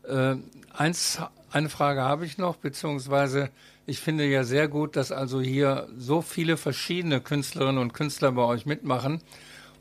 Äh, 0.03 0.35
eins, 0.73 1.19
eine 1.49 1.69
Frage 1.69 2.01
habe 2.01 2.25
ich 2.25 2.37
noch, 2.37 2.57
beziehungsweise 2.57 3.51
ich 3.85 4.01
finde 4.01 4.25
ja 4.25 4.43
sehr 4.43 4.67
gut, 4.67 4.97
dass 4.97 5.13
also 5.13 5.39
hier 5.39 5.87
so 5.95 6.21
viele 6.21 6.57
verschiedene 6.57 7.21
Künstlerinnen 7.21 7.81
und 7.81 7.93
Künstler 7.93 8.33
bei 8.33 8.43
euch 8.43 8.65
mitmachen. 8.65 9.21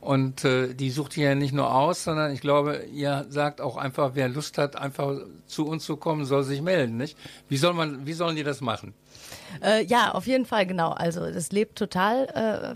Und 0.01 0.45
äh, 0.45 0.75
die 0.75 0.91
sucht 0.91 1.17
ihr 1.17 1.31
ja 1.31 1.35
nicht 1.35 1.53
nur 1.53 1.75
aus, 1.75 2.05
sondern 2.05 2.33
ich 2.33 2.41
glaube, 2.41 2.85
ihr 2.93 3.27
sagt 3.31 3.61
auch 3.61 3.77
einfach, 3.77 4.13
wer 4.15 4.29
Lust 4.29 4.57
hat, 4.57 4.77
einfach 4.77 5.17
zu 5.47 5.67
uns 5.67 5.85
zu 5.85 5.97
kommen, 5.97 6.25
soll 6.25 6.45
sich 6.45 6.63
melden, 6.63 6.97
nicht? 6.97 7.19
Wie 7.49 7.57
soll 7.57 7.75
man, 7.75 8.07
wie 8.07 8.13
sollen 8.13 8.37
die 8.37 8.45
das 8.45 8.61
machen? 8.61 8.95
Äh, 9.63 9.85
ja, 9.85 10.13
auf 10.13 10.27
jeden 10.27 10.45
Fall, 10.45 10.67
genau. 10.67 10.91
Also 10.91 11.31
das 11.31 11.53
lebt 11.53 11.79
total 11.79 12.27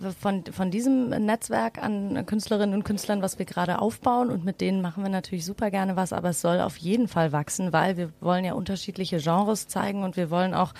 äh, 0.02 0.10
von, 0.12 0.44
von 0.46 0.70
diesem 0.70 1.10
Netzwerk 1.10 1.82
an 1.82 2.24
Künstlerinnen 2.26 2.74
und 2.74 2.84
Künstlern, 2.84 3.22
was 3.22 3.38
wir 3.38 3.46
gerade 3.46 3.80
aufbauen. 3.80 4.30
Und 4.30 4.44
mit 4.44 4.60
denen 4.60 4.80
machen 4.80 5.02
wir 5.02 5.10
natürlich 5.10 5.44
super 5.44 5.70
gerne 5.70 5.96
was, 5.96 6.12
aber 6.12 6.30
es 6.30 6.40
soll 6.40 6.60
auf 6.60 6.76
jeden 6.76 7.08
Fall 7.08 7.32
wachsen, 7.32 7.72
weil 7.72 7.96
wir 7.96 8.10
wollen 8.20 8.44
ja 8.44 8.54
unterschiedliche 8.54 9.18
Genres 9.18 9.68
zeigen 9.68 10.02
und 10.02 10.16
wir 10.16 10.30
wollen 10.30 10.54
auch 10.54 10.72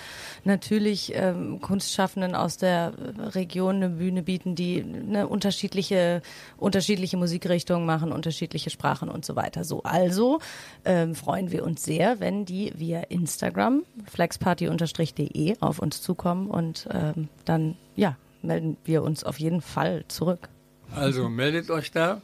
natürlich 0.44 1.12
ähm, 1.14 1.60
Kunstschaffenden 1.60 2.34
aus 2.34 2.56
der 2.56 2.92
Region 3.34 3.76
eine 3.76 3.88
Bühne 3.90 4.22
bieten, 4.22 4.54
die 4.54 4.82
eine 4.82 5.28
unterschiedliche, 5.28 6.22
unterschiedliche 6.56 7.16
Musikrichtungen 7.16 7.86
machen, 7.86 8.12
unterschiedliche 8.12 8.70
Sprachen 8.70 9.08
und 9.08 9.24
so 9.24 9.36
weiter. 9.36 9.64
So, 9.64 9.82
also 9.82 10.40
ähm, 10.84 11.14
freuen 11.14 11.50
wir 11.50 11.64
uns 11.64 11.84
sehr, 11.84 12.20
wenn 12.20 12.44
die 12.44 12.72
via 12.76 13.00
Instagram 13.08 13.82
flexparty-de 14.10 15.56
auf 15.60 15.78
uns 15.82 16.00
zukommen 16.00 16.48
und 16.48 16.88
ähm, 16.92 17.28
dann 17.44 17.76
ja 17.96 18.16
melden 18.42 18.76
wir 18.84 19.02
uns 19.02 19.22
auf 19.24 19.38
jeden 19.38 19.60
Fall 19.60 20.04
zurück. 20.08 20.48
Also 20.94 21.28
meldet 21.28 21.70
euch 21.70 21.90
da. 21.90 22.20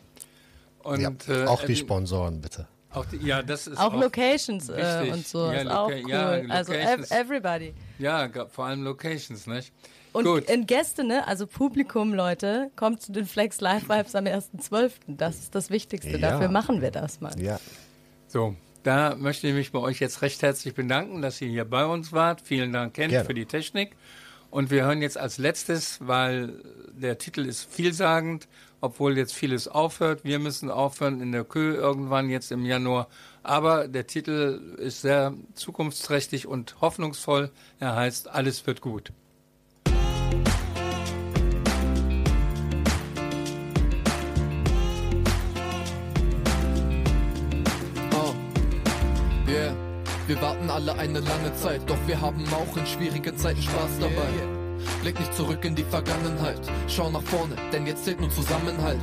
Und, 0.82 1.00
Ja, 1.00 1.10
äh, 1.28 1.44
auch 1.46 1.58
die 1.60 1.64
Erwin- 1.64 1.76
Sponsoren, 1.76 2.40
bitte. 2.40 2.66
Auch 2.90 3.04
die, 3.04 3.18
ja, 3.18 3.42
das 3.42 3.66
ist 3.66 3.78
Auch 3.78 3.92
auch 3.92 4.00
Locations 4.00 4.68
äh, 4.70 5.10
und 5.12 5.26
so 5.26 5.46
Ja, 5.46 5.52
ist 5.52 5.70
auch 5.70 5.88
cool. 5.88 6.02
ja, 6.08 6.28
also 6.48 6.72
everybody. 6.72 7.74
Ja, 7.98 8.28
vor 8.48 8.64
allem 8.66 8.82
Locations, 8.82 9.46
nicht? 9.46 9.72
Und 10.12 10.24
Gut. 10.24 10.44
in 10.48 10.66
Gäste, 10.66 11.04
ne, 11.04 11.26
also 11.28 11.46
Publikum, 11.46 12.14
Leute, 12.14 12.70
kommt 12.76 13.02
zu 13.02 13.12
den 13.12 13.26
Flex 13.26 13.60
Live 13.60 13.88
Vibes 13.90 14.14
am 14.14 14.24
1.12. 14.24 14.92
Das 15.06 15.38
ist 15.40 15.54
das 15.54 15.68
Wichtigste. 15.70 16.12
Ja. 16.12 16.30
Dafür 16.30 16.48
machen 16.48 16.80
wir 16.80 16.90
das, 16.90 17.20
Mann. 17.20 17.38
Ja. 17.38 17.60
So, 18.26 18.56
da 18.82 19.16
möchte 19.16 19.48
ich 19.48 19.54
mich 19.54 19.72
bei 19.72 19.78
euch 19.78 20.00
jetzt 20.00 20.22
recht 20.22 20.42
herzlich 20.42 20.74
bedanken, 20.74 21.22
dass 21.22 21.40
ihr 21.40 21.48
hier 21.48 21.64
bei 21.64 21.84
uns 21.84 22.12
wart. 22.12 22.40
Vielen 22.42 22.72
Dank, 22.72 22.94
Ken, 22.94 23.10
Gerne. 23.10 23.24
für 23.24 23.34
die 23.34 23.46
Technik. 23.46 23.96
Und 24.50 24.70
wir 24.70 24.84
hören 24.84 25.02
jetzt 25.02 25.18
als 25.18 25.38
letztes, 25.38 25.98
weil 26.00 26.62
der 26.92 27.18
Titel 27.18 27.44
ist 27.44 27.70
vielsagend, 27.70 28.48
obwohl 28.80 29.18
jetzt 29.18 29.34
vieles 29.34 29.68
aufhört. 29.68 30.24
Wir 30.24 30.38
müssen 30.38 30.70
aufhören 30.70 31.20
in 31.20 31.32
der 31.32 31.44
Kö 31.44 31.74
irgendwann 31.74 32.30
jetzt 32.30 32.50
im 32.50 32.64
Januar. 32.64 33.08
Aber 33.42 33.88
der 33.88 34.06
Titel 34.06 34.76
ist 34.78 35.02
sehr 35.02 35.34
zukunftsträchtig 35.54 36.46
und 36.46 36.80
hoffnungsvoll. 36.80 37.50
Er 37.78 37.94
heißt 37.96 38.28
Alles 38.28 38.66
wird 38.66 38.80
gut. 38.80 39.12
Wir 50.28 50.42
warten 50.42 50.68
alle 50.68 50.92
eine 50.98 51.20
lange 51.20 51.54
Zeit, 51.56 51.80
doch 51.86 51.96
wir 52.06 52.20
haben 52.20 52.44
auch 52.52 52.76
in 52.76 52.84
schwierigen 52.84 53.34
Zeiten 53.38 53.62
Spaß 53.62 53.98
dabei. 53.98 54.28
Blick 55.00 55.18
nicht 55.18 55.34
zurück 55.34 55.64
in 55.64 55.74
die 55.74 55.84
Vergangenheit, 55.84 56.60
schau 56.86 57.10
nach 57.10 57.22
vorne, 57.22 57.56
denn 57.72 57.86
jetzt 57.86 58.04
zählt 58.04 58.20
nur 58.20 58.28
Zusammenhalt. 58.28 59.00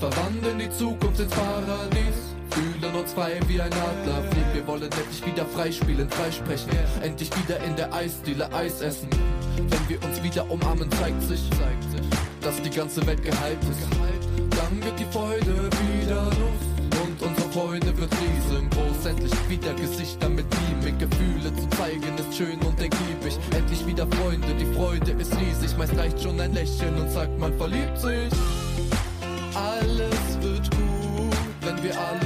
Verwandeln 0.00 0.58
die 0.58 0.68
Zukunft 0.70 1.20
ins 1.20 1.30
Paradies, 1.30 2.34
fühlen 2.50 2.92
uns 2.92 3.12
frei 3.12 3.38
wie 3.46 3.60
ein 3.60 3.72
Adlerflieg. 3.72 4.46
Wir 4.52 4.66
wollen 4.66 4.90
endlich 4.90 5.24
wieder 5.24 5.46
frei 5.46 5.70
spielen, 5.70 6.10
frei 6.10 6.32
sprechen, 6.32 6.70
endlich 7.02 7.30
wieder 7.38 7.62
in 7.62 7.76
der 7.76 7.94
Eisdiele 7.94 8.52
Eis 8.52 8.80
essen. 8.80 9.08
Wenn 9.56 9.88
wir 9.88 10.02
uns 10.02 10.20
wieder 10.24 10.50
umarmen, 10.50 10.90
zeigt 10.90 11.22
sich, 11.22 11.48
dass 12.40 12.60
die 12.62 12.70
ganze 12.70 13.06
Welt 13.06 13.22
geheilt 13.22 13.62
ist. 13.62 14.58
Dann 14.58 14.82
wird 14.82 14.98
die 14.98 15.12
Freude 15.12 15.70
wieder 16.02 16.24
los 16.24 16.63
unsere 17.24 17.48
Freude 17.50 17.96
wird 17.96 18.10
riesengroß. 18.12 19.06
Endlich 19.06 19.32
wieder 19.48 19.72
Gesichter 19.74 20.28
mit 20.28 20.46
Mimik, 20.68 20.98
Gefühle 20.98 21.54
zu 21.54 21.68
zeigen 21.76 22.14
ist 22.18 22.36
schön 22.36 22.58
und 22.60 22.78
ergiebig. 22.80 23.38
Endlich 23.56 23.86
wieder 23.86 24.06
Freunde, 24.06 24.54
die 24.58 24.72
Freude 24.74 25.12
ist 25.12 25.32
riesig. 25.38 25.76
Meist 25.76 25.96
reicht 25.96 26.22
schon 26.22 26.40
ein 26.40 26.52
Lächeln 26.52 26.94
und 26.96 27.10
sagt, 27.10 27.38
man 27.38 27.52
verliebt 27.54 27.98
sich. 27.98 28.32
Alles 29.54 30.38
wird 30.40 30.70
gut, 30.70 31.36
wenn 31.62 31.82
wir 31.82 31.98
alle 31.98 32.23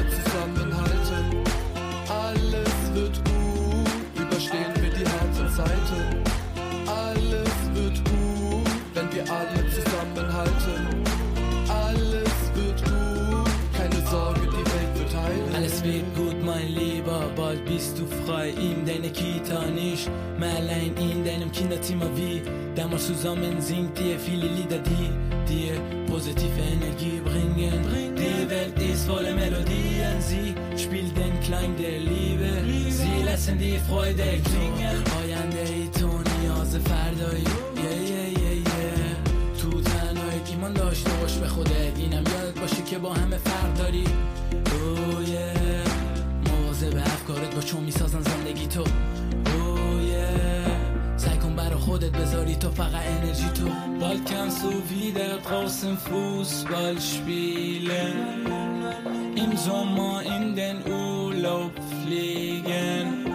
bald 18.09 18.11
bist 18.11 18.13
du 18.13 18.27
frei 18.27 18.51
in 18.51 18.85
deiner 18.85 19.13
Kita, 19.13 19.67
nicht 19.71 20.09
mehr 20.39 20.57
allein 20.57 20.95
in 20.97 21.25
deinem 21.25 21.51
Kinderzimmer 21.53 22.09
wie 22.15 22.43
damals 22.75 23.07
zusammen 23.07 23.61
singt 23.61 23.99
ihr 24.01 24.19
viele 24.19 24.47
Lieder, 24.47 24.79
die 24.79 25.11
dir 25.49 25.81
positive 26.07 26.61
Energie 26.61 27.21
bringen. 27.25 27.85
Die 28.17 28.51
Welt 28.51 28.79
ist 28.79 29.07
voller 29.07 29.35
Melodien, 29.35 30.21
sie 30.21 30.55
spielt 30.77 31.17
den 31.17 31.39
Klang 31.41 31.77
der 31.77 31.99
Liebe, 31.99 32.51
sie 32.91 33.23
lässt 33.25 33.49
پسندی 33.49 33.79
فایده 33.79 34.41
تو 34.41 35.19
آینده 35.19 35.73
ای 35.73 35.89
تو 35.89 36.09
نیاز 36.19 36.77
فردایی 36.77 37.45
یه 37.77 38.11
یه 38.11 38.29
یه 38.29 38.57
یه 38.57 39.17
تو 39.61 39.81
تنهایی 39.81 40.41
ایمان 40.51 40.73
داشته 40.73 41.11
باش 41.11 41.33
به 41.33 41.49
خودت 41.49 41.99
اینم 41.99 42.25
یادت 42.33 42.61
باشه 42.61 42.83
که 42.83 42.99
با 42.99 43.13
همه 43.13 43.37
فرق 43.37 43.75
داری 43.75 44.05
چون 47.68 47.84
میسازن 47.84 48.22
زندگی 48.22 48.68
تو 48.68 48.80
اوه 48.80 50.04
یه 50.04 50.28
سعی 51.18 51.38
کن 51.38 51.56
برا 51.56 51.78
خودت 51.78 52.12
بذاری 52.12 52.56
تو 52.56 52.72
فقط 52.72 53.02
انرژی 53.06 53.50
تو 53.50 53.68
Bald 54.04 54.26
kannst 54.26 54.62
du 54.64 54.72
wieder 54.90 55.38
draußen 55.48 55.98
Fußball 55.98 57.00
spielen 57.00 58.16
Im 59.44 59.56
Sommer 59.56 60.22
in 60.36 60.56
den 60.56 60.78
Urlaub 60.86 61.72
fliegen 62.02 63.26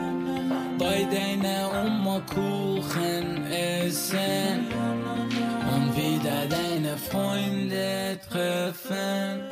Bei 0.79 1.07
deiner 1.17 1.71
Oma 1.85 2.21
Kuchen 2.35 3.47
essen 3.51 4.67
Und 5.75 5.97
wieder 5.97 6.41
deine 6.57 6.99
Freunde 6.99 8.19
treffen 8.29 9.43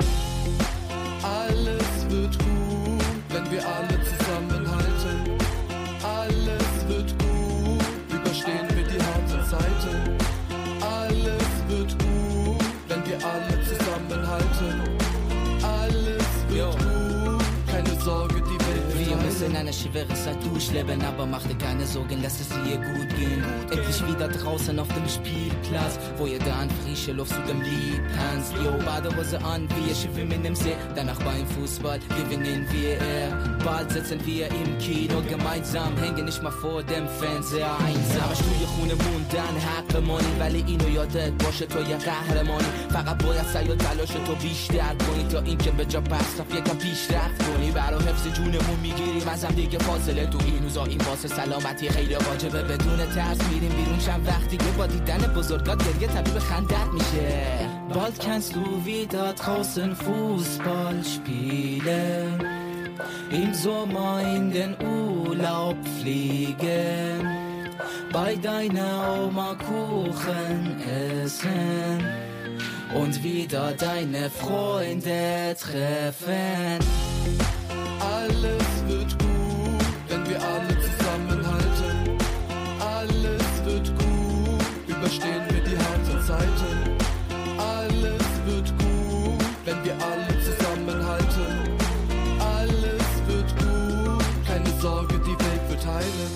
Alles 1.23 1.89
wird 2.09 2.37
gut, 2.37 3.05
wenn 3.29 3.51
wir 3.51 3.63
alle 3.67 3.90
müssen 19.91 19.91
eine 19.91 20.05
schwere 20.05 20.13
Zeit 20.13 20.37
durchleben, 20.45 21.01
aber 21.03 21.25
mach 21.25 21.43
dir 21.43 21.57
keine 21.57 21.85
Sorgen, 21.85 22.19
lass 22.21 22.39
es 22.39 22.49
dir 22.49 22.77
gut 22.77 23.09
gehen. 23.17 23.43
Endlich 23.71 24.07
wieder 24.07 24.27
draußen 24.27 24.79
auf 24.79 24.87
dem 24.87 25.07
Spielplatz, 25.07 25.99
wo 26.17 26.27
jeder 26.27 26.55
an 26.55 26.69
frische 26.83 27.11
Luft 27.11 27.33
zu 27.33 27.41
dem 27.41 27.61
Lied 27.61 28.01
tanzt. 28.15 28.53
Jo, 28.63 28.71
Badehose 28.85 29.43
an, 29.43 29.67
wir 29.69 29.95
schwimmen 29.95 30.43
im 30.45 30.55
See, 30.55 30.75
danach 30.95 31.19
beim 31.19 31.45
Fußball 31.47 31.99
gewinnen 31.99 32.65
wir. 32.71 32.97
Bald 33.63 33.91
sitzen 33.91 34.19
wir 34.25 34.47
im 34.47 34.77
Kino 34.79 35.21
gemeinsam, 35.27 35.95
hängen 35.97 36.25
nicht 36.25 36.41
mal 36.41 36.51
vor 36.51 36.83
dem 36.83 37.07
Fernseher 37.19 37.71
einsam. 37.85 38.27
همش 38.27 38.37
توی 38.37 38.65
خونه 38.65 38.93
موندن 38.93 39.59
حقمانی 39.59 40.39
ولی 40.39 40.63
اینو 40.67 40.89
یادت 40.89 41.43
باشه 41.43 41.65
تو 41.65 41.79
یه 41.79 41.97
قهرمانی 41.97 42.67
فقط 42.89 43.23
باید 43.23 43.45
سعی 43.53 43.67
و 43.67 43.75
تلاش 43.75 44.09
تو 44.09 44.35
بیشتر 44.35 44.93
کنی 44.93 45.23
تا 45.23 45.39
اینکه 45.39 45.71
به 45.71 45.85
جا 45.85 46.01
بستف 46.01 46.55
یکم 46.55 46.77
پیشرفت 46.77 47.43
کنی 47.43 47.71
برا 47.71 47.99
حفظ 47.99 48.27
جونمون 48.27 48.79
میگیریم 48.81 49.27
از 49.27 49.43
هم 49.43 49.55
دیگه 49.55 49.77
فاصله 49.81 50.25
تو 50.25 50.37
این 50.45 50.63
روزا 50.63 50.85
این 50.85 51.01
واسه 51.01 51.27
سلامتی 51.27 51.89
خیلی 51.89 52.15
واجبه 52.15 52.63
بدون 52.63 52.97
ترس 52.97 53.37
میریم 53.53 53.69
بیرون 53.69 53.99
چند 53.99 54.27
وقت 54.27 54.49
دیگه 54.49 54.71
با 54.77 54.85
دیدن 54.85 55.17
بزرگات 55.17 55.83
گریه 55.83 56.07
طبیب 56.07 56.39
خندت 56.39 56.87
میشه 56.93 57.57
Bald 57.89 58.19
kannst 58.19 58.53
du 58.53 58.85
wieder 58.85 59.33
draußen 59.33 59.95
Fußball 59.95 60.97
spielen 61.13 62.43
Im 63.31 63.53
Sommer 63.53 64.21
in 64.35 64.51
den 64.51 64.75
Urlaub 64.81 65.77
fliegen 66.01 67.19
Bei 68.11 68.35
deiner 68.35 69.23
Oma 69.23 69.55
Kuchen 69.55 70.81
essen 71.23 72.05
Und 72.93 73.23
wieder 73.23 73.71
deine 73.71 74.29
Freunde 74.29 75.55
treffen 75.57 76.79
Alles 78.15 78.67
wird 78.87 79.17
gut, 79.19 79.30
Überstehen 85.12 85.44
wir 85.50 85.62
die 85.62 85.76
harten 85.76 86.20
Zeiten. 86.26 86.96
Alles 87.58 88.22
wird 88.46 88.68
gut, 88.78 89.44
wenn 89.64 89.84
wir 89.84 89.94
alle 89.94 90.40
zusammenhalten. 90.40 91.78
Alles 92.40 93.04
wird 93.26 93.56
gut, 93.58 94.24
keine 94.46 94.70
Sorge, 94.80 95.18
die 95.18 95.38
Welt 95.38 95.68
wird 95.68 95.86
heilen. 95.86 96.30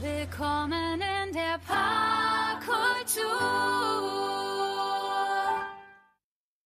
Willkommen 0.00 1.00
in 1.00 1.32
der 1.32 1.58
Parkkultur. 1.66 2.62